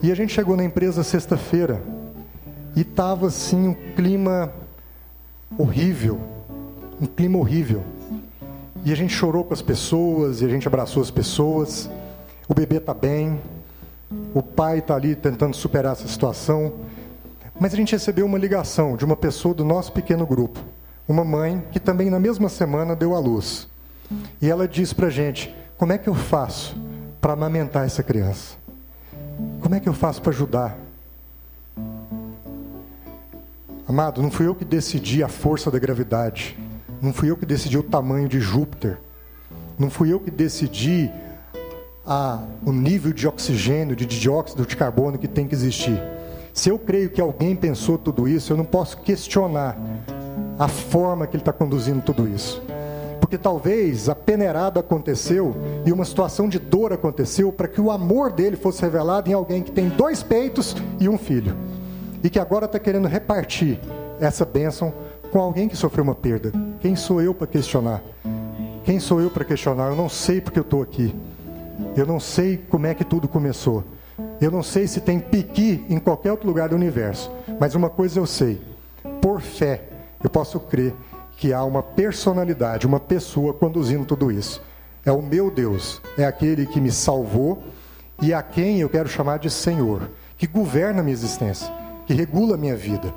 E 0.03 0.11
a 0.11 0.17
gente 0.17 0.33
chegou 0.33 0.57
na 0.57 0.65
empresa 0.65 1.05
sexta-feira 1.05 1.81
e 2.75 2.81
estava 2.81 3.29
assim 3.29 3.69
um 3.69 3.75
clima 3.95 4.53
horrível, 5.57 6.19
um 7.01 7.07
clima 7.07 7.39
horrível. 7.39 7.85
E 8.85 8.93
a 8.93 8.97
gente 8.97 9.13
chorou 9.15 9.45
com 9.45 9.55
as 9.55 9.63
pessoas, 9.63 10.41
e 10.43 10.45
a 10.45 10.49
gente 10.49 10.67
abraçou 10.67 11.03
as 11.03 11.11
pessoas. 11.11 11.89
O 12.49 12.55
bebê 12.55 12.79
está 12.79 12.93
bem, 12.93 13.41
o 14.35 14.43
pai 14.43 14.79
está 14.79 14.97
ali 14.97 15.15
tentando 15.15 15.55
superar 15.55 15.93
essa 15.93 16.09
situação. 16.09 16.73
Mas 17.61 17.73
a 17.73 17.77
gente 17.77 17.93
recebeu 17.93 18.27
uma 18.27 18.39
ligação 18.39 18.97
de 18.97 19.05
uma 19.05 19.17
pessoa 19.17 19.55
do 19.55 19.65
nosso 19.65 19.93
pequeno 19.93 20.27
grupo, 20.27 20.59
uma 21.07 21.25
mãe 21.25 21.63
que 21.71 21.79
também 21.79 22.11
na 22.11 22.19
mesma 22.19 22.49
semana 22.49 22.97
deu 22.97 23.15
à 23.15 23.21
luz. 23.21 23.69
E 24.41 24.51
ela 24.51 24.67
disse 24.67 24.95
para 24.95 25.07
a 25.07 25.11
gente: 25.11 25.55
como 25.79 25.93
é 25.93 25.99
que 25.99 26.09
eu 26.09 26.15
faço 26.15 26.77
para 27.21 27.35
amamentar 27.35 27.87
essa 27.87 28.03
criança? 28.03 28.57
Como 29.61 29.75
é 29.75 29.81
que 29.81 29.89
eu 29.89 29.95
faço 29.95 30.21
para 30.21 30.33
ajudar? 30.33 30.77
Amado, 33.89 34.23
não 34.23 34.31
fui 34.31 34.47
eu 34.47 34.55
que 34.55 34.65
decidi 34.65 35.23
a 35.23 35.29
força 35.29 35.71
da 35.71 35.79
gravidade. 35.79 36.59
Não 37.03 37.13
fui 37.13 37.29
eu 37.33 37.37
que 37.37 37.45
decidi 37.45 37.77
o 37.77 37.83
tamanho 37.83 38.29
de 38.29 38.39
Júpiter. 38.39 38.97
Não 39.77 39.91
fui 39.91 40.13
eu 40.13 40.21
que 40.21 40.31
decidi 40.31 41.11
a, 42.07 42.41
o 42.65 42.71
nível 42.71 43.13
de 43.13 43.27
oxigênio, 43.27 43.97
de 43.97 44.07
dióxido 44.07 44.65
de 44.65 44.77
carbono 44.77 45.19
que 45.19 45.27
tem 45.27 45.49
que 45.49 45.55
existir. 45.55 46.01
Se 46.55 46.69
eu 46.69 46.79
creio 46.79 47.11
que 47.11 47.21
alguém 47.21 47.57
pensou 47.57 47.99
tudo 47.99 48.29
isso, 48.29 48.53
eu 48.53 48.57
não 48.57 48.65
posso 48.65 48.99
questionar 48.99 49.77
a 50.57 50.69
forma 50.69 51.27
que 51.27 51.35
ele 51.35 51.43
está 51.43 51.53
conduzindo 51.53 52.01
tudo 52.03 52.29
isso. 52.29 52.63
Porque 53.19 53.37
talvez 53.37 54.09
a 54.09 54.15
peneirada 54.15 54.79
aconteceu 54.79 55.57
e 55.85 55.91
uma 55.91 56.05
situação 56.05 56.49
de 56.49 56.61
dor 56.61 56.93
aconteceu 56.93 57.51
para 57.51 57.67
que 57.67 57.81
o 57.81 57.91
amor 57.91 58.31
dele 58.31 58.55
fosse 58.55 58.81
revelado 58.81 59.29
em 59.29 59.33
alguém 59.33 59.61
que 59.61 59.73
tem 59.73 59.89
dois 59.89 60.23
peitos 60.23 60.77
e 61.01 61.09
um 61.09 61.19
filho. 61.19 61.57
E 62.23 62.31
que 62.31 62.39
agora 62.39 62.67
está 62.67 62.79
querendo 62.79 63.09
repartir 63.09 63.81
essa 64.21 64.45
bênção 64.45 64.95
com 65.33 65.41
alguém 65.41 65.67
que 65.67 65.75
sofreu 65.75 66.05
uma 66.05 66.15
perda. 66.15 66.53
Quem 66.79 66.95
sou 66.95 67.23
eu 67.23 67.33
para 67.33 67.47
questionar? 67.47 68.03
Quem 68.85 69.01
sou 69.01 69.19
eu 69.19 69.31
para 69.31 69.47
questionar? 69.47 69.89
Eu 69.89 69.97
não 69.97 70.09
sei 70.09 70.43
porque 70.43 70.59
eu 70.59 70.63
estou 70.63 70.83
aqui. 70.83 71.15
Eu 71.97 72.05
não 72.05 72.21
sei 72.21 72.59
como 72.59 72.87
é 72.87 72.95
que 72.95 73.03
tudo 73.03 73.27
começou. 73.27 73.83
Eu 74.39 74.51
não 74.51 74.63
sei 74.63 74.87
se 74.87 75.01
tem 75.01 75.19
piqui 75.19 75.87
em 75.89 75.99
qualquer 75.99 76.33
outro 76.33 76.47
lugar 76.47 76.69
do 76.69 76.77
universo. 76.77 77.33
Mas 77.59 77.75
uma 77.75 77.89
coisa 77.89 78.21
eu 78.21 78.27
sei: 78.27 78.61
por 79.23 79.41
fé, 79.41 79.85
eu 80.23 80.29
posso 80.29 80.61
crer 80.61 80.95
que 81.39 81.51
há 81.51 81.65
uma 81.65 81.83
personalidade, 81.83 82.87
uma 82.87 83.01
pessoa 83.01 83.55
conduzindo 83.55 84.05
tudo 84.05 84.31
isso. 84.31 84.63
É 85.05 85.11
o 85.11 85.23
meu 85.23 85.51
Deus, 85.51 86.03
é 86.19 86.27
aquele 86.27 86.67
que 86.67 86.81
me 86.81 86.93
salvou 86.93 87.63
e 88.21 88.35
a 88.35 88.43
quem 88.43 88.81
eu 88.81 88.89
quero 88.89 89.09
chamar 89.09 89.39
de 89.39 89.49
Senhor, 89.51 90.11
que 90.37 90.47
governa 90.47 91.01
a 91.01 91.03
minha 91.03 91.15
existência, 91.15 91.73
que 92.07 92.13
regula 92.13 92.55
a 92.55 92.59
minha 92.59 92.77
vida. 92.77 93.13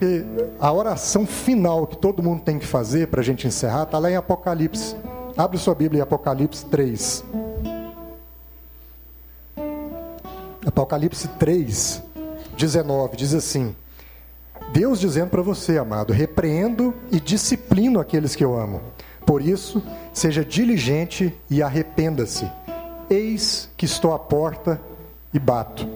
Porque 0.00 0.24
a 0.58 0.72
oração 0.72 1.26
final 1.26 1.86
que 1.86 1.94
todo 1.94 2.22
mundo 2.22 2.40
tem 2.40 2.58
que 2.58 2.66
fazer 2.66 3.08
para 3.08 3.20
a 3.20 3.22
gente 3.22 3.46
encerrar 3.46 3.82
está 3.82 3.98
lá 3.98 4.10
em 4.10 4.16
Apocalipse. 4.16 4.96
Abre 5.36 5.58
sua 5.58 5.74
Bíblia 5.74 5.98
em 5.98 6.02
Apocalipse 6.02 6.64
3. 6.64 7.22
Apocalipse 10.64 11.28
3, 11.38 12.02
19, 12.56 13.14
diz 13.14 13.34
assim: 13.34 13.76
Deus 14.72 14.98
dizendo 14.98 15.28
para 15.28 15.42
você, 15.42 15.76
amado, 15.76 16.14
repreendo 16.14 16.94
e 17.12 17.20
disciplino 17.20 18.00
aqueles 18.00 18.34
que 18.34 18.42
eu 18.42 18.58
amo. 18.58 18.80
Por 19.26 19.42
isso, 19.42 19.82
seja 20.14 20.42
diligente 20.42 21.38
e 21.50 21.62
arrependa-se. 21.62 22.50
Eis 23.10 23.68
que 23.76 23.84
estou 23.84 24.14
à 24.14 24.18
porta 24.18 24.80
e 25.34 25.38
bato. 25.38 25.86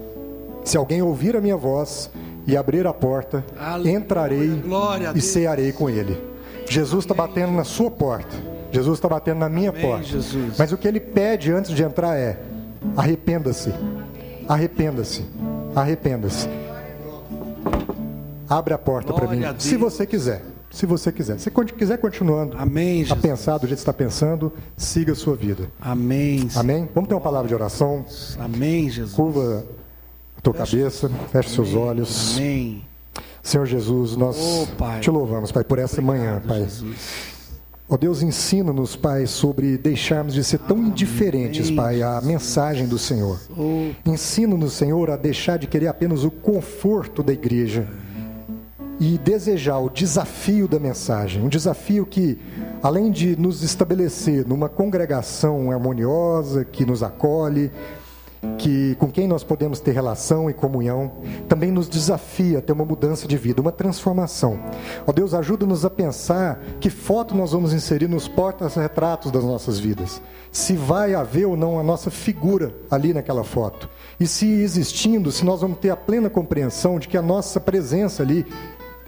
Se 0.62 0.76
alguém 0.76 1.00
ouvir 1.00 1.36
a 1.36 1.40
minha 1.40 1.56
voz 1.56 2.10
e 2.46 2.56
abrir 2.56 2.86
a 2.86 2.92
porta, 2.92 3.44
Aleluia, 3.58 3.92
entrarei 3.92 4.62
e 5.14 5.20
cearei 5.20 5.72
com 5.72 5.88
ele. 5.88 6.20
Jesus 6.68 7.04
está 7.04 7.14
batendo 7.14 7.52
na 7.52 7.64
sua 7.64 7.90
porta. 7.90 8.34
Jesus 8.72 8.98
está 8.98 9.08
batendo 9.08 9.38
na 9.38 9.48
minha 9.48 9.70
Amém, 9.70 9.82
porta. 9.82 10.04
Jesus. 10.04 10.56
Mas 10.58 10.72
o 10.72 10.76
que 10.76 10.88
ele 10.88 11.00
pede 11.00 11.52
antes 11.52 11.70
de 11.70 11.82
entrar 11.82 12.16
é: 12.16 12.40
arrependa-se, 12.96 13.72
arrependa-se, 14.48 15.24
arrependa-se. 15.74 16.48
Abre 18.48 18.74
a 18.74 18.78
porta 18.78 19.12
para 19.12 19.28
mim, 19.28 19.42
se 19.58 19.76
você 19.76 20.06
quiser. 20.06 20.42
Se 20.70 20.86
você 20.86 21.12
quiser. 21.12 21.38
Se 21.38 21.52
quiser 21.52 21.98
continuando 21.98 22.56
Amém, 22.58 23.06
a 23.08 23.14
pensar 23.14 23.58
do 23.58 23.60
jeito 23.60 23.76
que 23.76 23.82
está 23.82 23.92
pensando, 23.92 24.52
siga 24.76 25.12
a 25.12 25.14
sua 25.14 25.36
vida. 25.36 25.70
Amém. 25.80 26.48
Amém. 26.56 26.88
Vamos 26.92 27.08
ter 27.08 27.14
uma 27.14 27.20
palavra 27.20 27.46
de 27.46 27.54
oração. 27.54 28.04
Amém, 28.40 28.90
Jesus. 28.90 29.14
Curva 29.14 29.64
tua 30.44 30.52
feche, 30.52 30.76
cabeça, 30.76 31.08
feche 31.08 31.48
Amém. 31.48 31.54
seus 31.54 31.74
olhos. 31.74 32.36
Amém. 32.36 32.84
Senhor 33.42 33.66
Jesus, 33.66 34.16
nós 34.16 34.36
oh, 34.38 35.00
te 35.00 35.10
louvamos, 35.10 35.50
Pai, 35.50 35.64
por 35.64 35.78
essa 35.78 36.00
Obrigado, 36.00 36.18
manhã, 36.18 36.42
Pai. 36.46 36.60
Jesus. 36.60 37.34
Ó 37.88 37.94
oh 37.94 37.98
Deus, 37.98 38.22
ensina-nos, 38.22 38.96
Pai, 38.96 39.26
sobre 39.26 39.76
deixarmos 39.76 40.32
de 40.32 40.42
ser 40.42 40.58
tão 40.58 40.78
indiferentes, 40.78 41.70
Pai, 41.70 42.02
à 42.02 42.20
mensagem 42.22 42.86
do 42.86 42.98
Senhor. 42.98 43.38
Ensina-nos, 44.06 44.72
Senhor, 44.72 45.10
a 45.10 45.16
deixar 45.16 45.58
de 45.58 45.66
querer 45.66 45.88
apenas 45.88 46.24
o 46.24 46.30
conforto 46.30 47.22
da 47.22 47.32
igreja 47.32 47.86
e 48.98 49.18
desejar 49.18 49.78
o 49.78 49.90
desafio 49.90 50.66
da 50.66 50.78
mensagem. 50.78 51.42
Um 51.42 51.48
desafio 51.48 52.06
que, 52.06 52.38
além 52.82 53.10
de 53.10 53.36
nos 53.36 53.62
estabelecer 53.62 54.46
numa 54.46 54.68
congregação 54.68 55.70
harmoniosa, 55.70 56.64
que 56.64 56.86
nos 56.86 57.02
acolhe, 57.02 57.70
que 58.58 58.94
com 58.96 59.10
quem 59.10 59.26
nós 59.26 59.44
podemos 59.44 59.80
ter 59.80 59.92
relação 59.92 60.48
e 60.48 60.54
comunhão, 60.54 61.12
também 61.48 61.70
nos 61.70 61.88
desafia 61.88 62.58
a 62.58 62.62
ter 62.62 62.72
uma 62.72 62.84
mudança 62.84 63.26
de 63.26 63.36
vida, 63.36 63.60
uma 63.60 63.72
transformação. 63.72 64.58
Ó 65.06 65.12
Deus, 65.12 65.34
ajuda-nos 65.34 65.84
a 65.84 65.90
pensar 65.90 66.60
que 66.80 66.90
foto 66.90 67.34
nós 67.34 67.52
vamos 67.52 67.72
inserir 67.72 68.08
nos 68.08 68.28
portas-retratos 68.28 69.30
das 69.30 69.44
nossas 69.44 69.78
vidas. 69.78 70.20
Se 70.50 70.74
vai 70.74 71.14
haver 71.14 71.46
ou 71.46 71.56
não 71.56 71.78
a 71.78 71.82
nossa 71.82 72.10
figura 72.10 72.74
ali 72.90 73.12
naquela 73.12 73.44
foto. 73.44 73.88
E 74.18 74.26
se 74.26 74.46
existindo, 74.46 75.32
se 75.32 75.44
nós 75.44 75.60
vamos 75.60 75.78
ter 75.78 75.90
a 75.90 75.96
plena 75.96 76.30
compreensão 76.30 76.98
de 76.98 77.08
que 77.08 77.16
a 77.16 77.22
nossa 77.22 77.60
presença 77.60 78.22
ali 78.22 78.46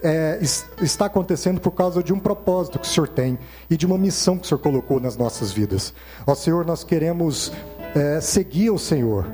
é, 0.03 0.39
está 0.81 1.05
acontecendo 1.05 1.59
por 1.59 1.71
causa 1.71 2.03
de 2.03 2.13
um 2.13 2.19
propósito 2.19 2.79
que 2.79 2.85
o 2.85 2.89
Senhor 2.89 3.07
tem 3.07 3.37
e 3.69 3.77
de 3.77 3.85
uma 3.85 3.97
missão 3.97 4.37
que 4.37 4.45
o 4.45 4.47
Senhor 4.47 4.59
colocou 4.59 4.99
nas 4.99 5.17
nossas 5.17 5.51
vidas. 5.51 5.93
Ó 6.25 6.35
Senhor, 6.35 6.65
nós 6.65 6.83
queremos 6.83 7.51
é, 7.95 8.21
seguir 8.21 8.69
o 8.69 8.77
Senhor. 8.77 9.25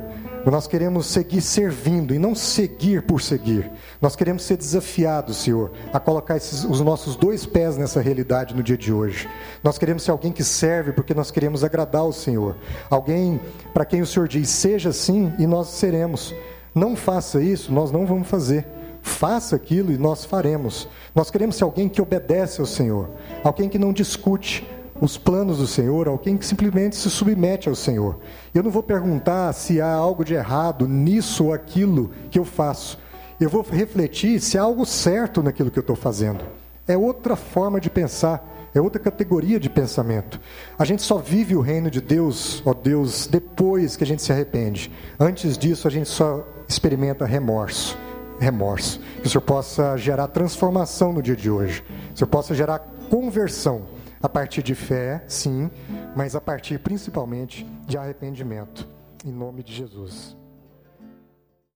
Nós 0.52 0.68
queremos 0.68 1.08
seguir 1.08 1.42
servindo 1.42 2.14
e 2.14 2.20
não 2.20 2.36
seguir 2.36 3.04
por 3.04 3.22
seguir. 3.22 3.72
Nós 4.02 4.16
queremos 4.16 4.44
ser 4.44 4.58
desafiados, 4.58 5.38
Senhor, 5.38 5.72
a 5.94 6.00
colocar 6.00 6.36
esses, 6.36 6.66
os 6.66 6.82
nossos 6.82 7.16
dois 7.16 7.46
pés 7.46 7.78
nessa 7.78 8.02
realidade 8.02 8.54
no 8.54 8.62
dia 8.62 8.78
de 8.78 8.92
hoje. 8.92 9.30
Nós 9.64 9.78
queremos 9.78 10.04
ser 10.04 10.12
alguém 10.12 10.34
que 10.34 10.44
serve 10.44 10.92
porque 10.92 11.14
nós 11.14 11.32
queremos 11.32 11.64
agradar 11.64 12.04
o 12.04 12.12
Senhor. 12.12 12.58
Alguém 12.90 13.40
para 13.74 13.86
quem 13.86 14.02
o 14.02 14.06
Senhor 14.06 14.28
diz, 14.28 14.50
seja 14.50 14.90
assim 14.90 15.32
e 15.40 15.48
nós 15.48 15.70
seremos. 15.70 16.36
Não 16.76 16.96
faça 16.96 17.42
isso, 17.42 17.72
nós 17.72 17.92
não 17.92 18.06
vamos 18.06 18.28
fazer. 18.28 18.66
Faça 19.02 19.56
aquilo 19.56 19.92
e 19.92 19.98
nós 19.98 20.26
faremos. 20.26 20.88
Nós 21.16 21.32
queremos 21.32 21.56
ser 21.56 21.64
alguém 21.64 21.88
que 21.88 22.02
obedece 22.02 22.60
ao 22.60 22.68
Senhor, 22.68 23.10
alguém 23.44 23.70
que 23.70 23.78
não 23.78 23.94
discute, 23.94 24.66
os 25.00 25.18
planos 25.18 25.58
do 25.58 25.68
Senhor, 25.68 26.08
alguém 26.08 26.38
que 26.38 26.46
simplesmente 26.46 26.96
se 26.96 27.10
submete 27.10 27.68
ao 27.68 27.76
Senhor. 27.76 28.20
Eu 28.54 28.64
não 28.64 28.72
vou 28.72 28.84
perguntar 28.84 29.52
se 29.54 29.82
há 29.82 29.92
algo 29.92 30.24
de 30.24 30.34
errado 30.34 30.88
nisso 30.88 31.46
ou 31.46 31.54
aquilo 31.54 32.12
que 32.30 32.40
eu 32.40 32.46
faço. 32.46 32.98
Eu 33.40 33.50
vou 33.50 33.66
refletir 33.70 34.40
se 34.40 34.58
há 34.58 34.62
algo 34.62 34.86
certo 34.86 35.42
naquilo 35.42 35.72
que 35.72 35.80
eu 35.80 35.82
estou 35.82 35.96
fazendo. 35.96 36.46
É 36.88 36.98
outra 36.98 37.36
forma 37.36 37.80
de 37.80 37.90
pensar, 37.90 38.70
é 38.74 38.80
outra 38.82 39.00
categoria 39.00 39.60
de 39.60 39.70
pensamento. 39.70 40.40
A 40.78 40.86
gente 40.86 41.02
só 41.02 41.18
vive 41.18 41.56
o 41.56 41.62
reino 41.62 41.90
de 41.90 42.02
Deus, 42.02 42.62
ó 42.66 42.74
Deus, 42.74 43.28
depois 43.28 43.96
que 43.96 44.04
a 44.04 44.08
gente 44.08 44.22
se 44.22 44.32
arrepende. 44.32 44.92
Antes 45.20 45.58
disso, 45.58 45.88
a 45.88 45.92
gente 45.92 46.10
só 46.10 46.46
experimenta 46.68 47.26
remorso. 47.26 47.98
Remorso. 48.40 49.00
Que 49.22 49.28
o 49.28 49.30
Senhor 49.30 49.42
possa 49.42 49.96
gerar 49.98 50.28
transformação 50.28 51.14
no 51.14 51.22
dia 51.22 51.36
de 51.36 51.50
hoje. 51.50 51.82
Que 51.82 52.16
o 52.16 52.18
Senhor 52.18 52.30
possa 52.30 52.54
gerar 52.54 52.80
conversão 53.10 53.93
a 54.24 54.30
partir 54.30 54.64
de 54.64 54.74
fé, 54.74 55.22
sim, 55.28 55.70
mas 56.16 56.34
a 56.34 56.40
partir 56.40 56.80
principalmente 56.80 57.66
de 57.86 57.98
arrependimento. 57.98 58.88
Em 59.26 59.32
nome 59.32 59.62
de 59.62 59.74
Jesus. 59.74 60.38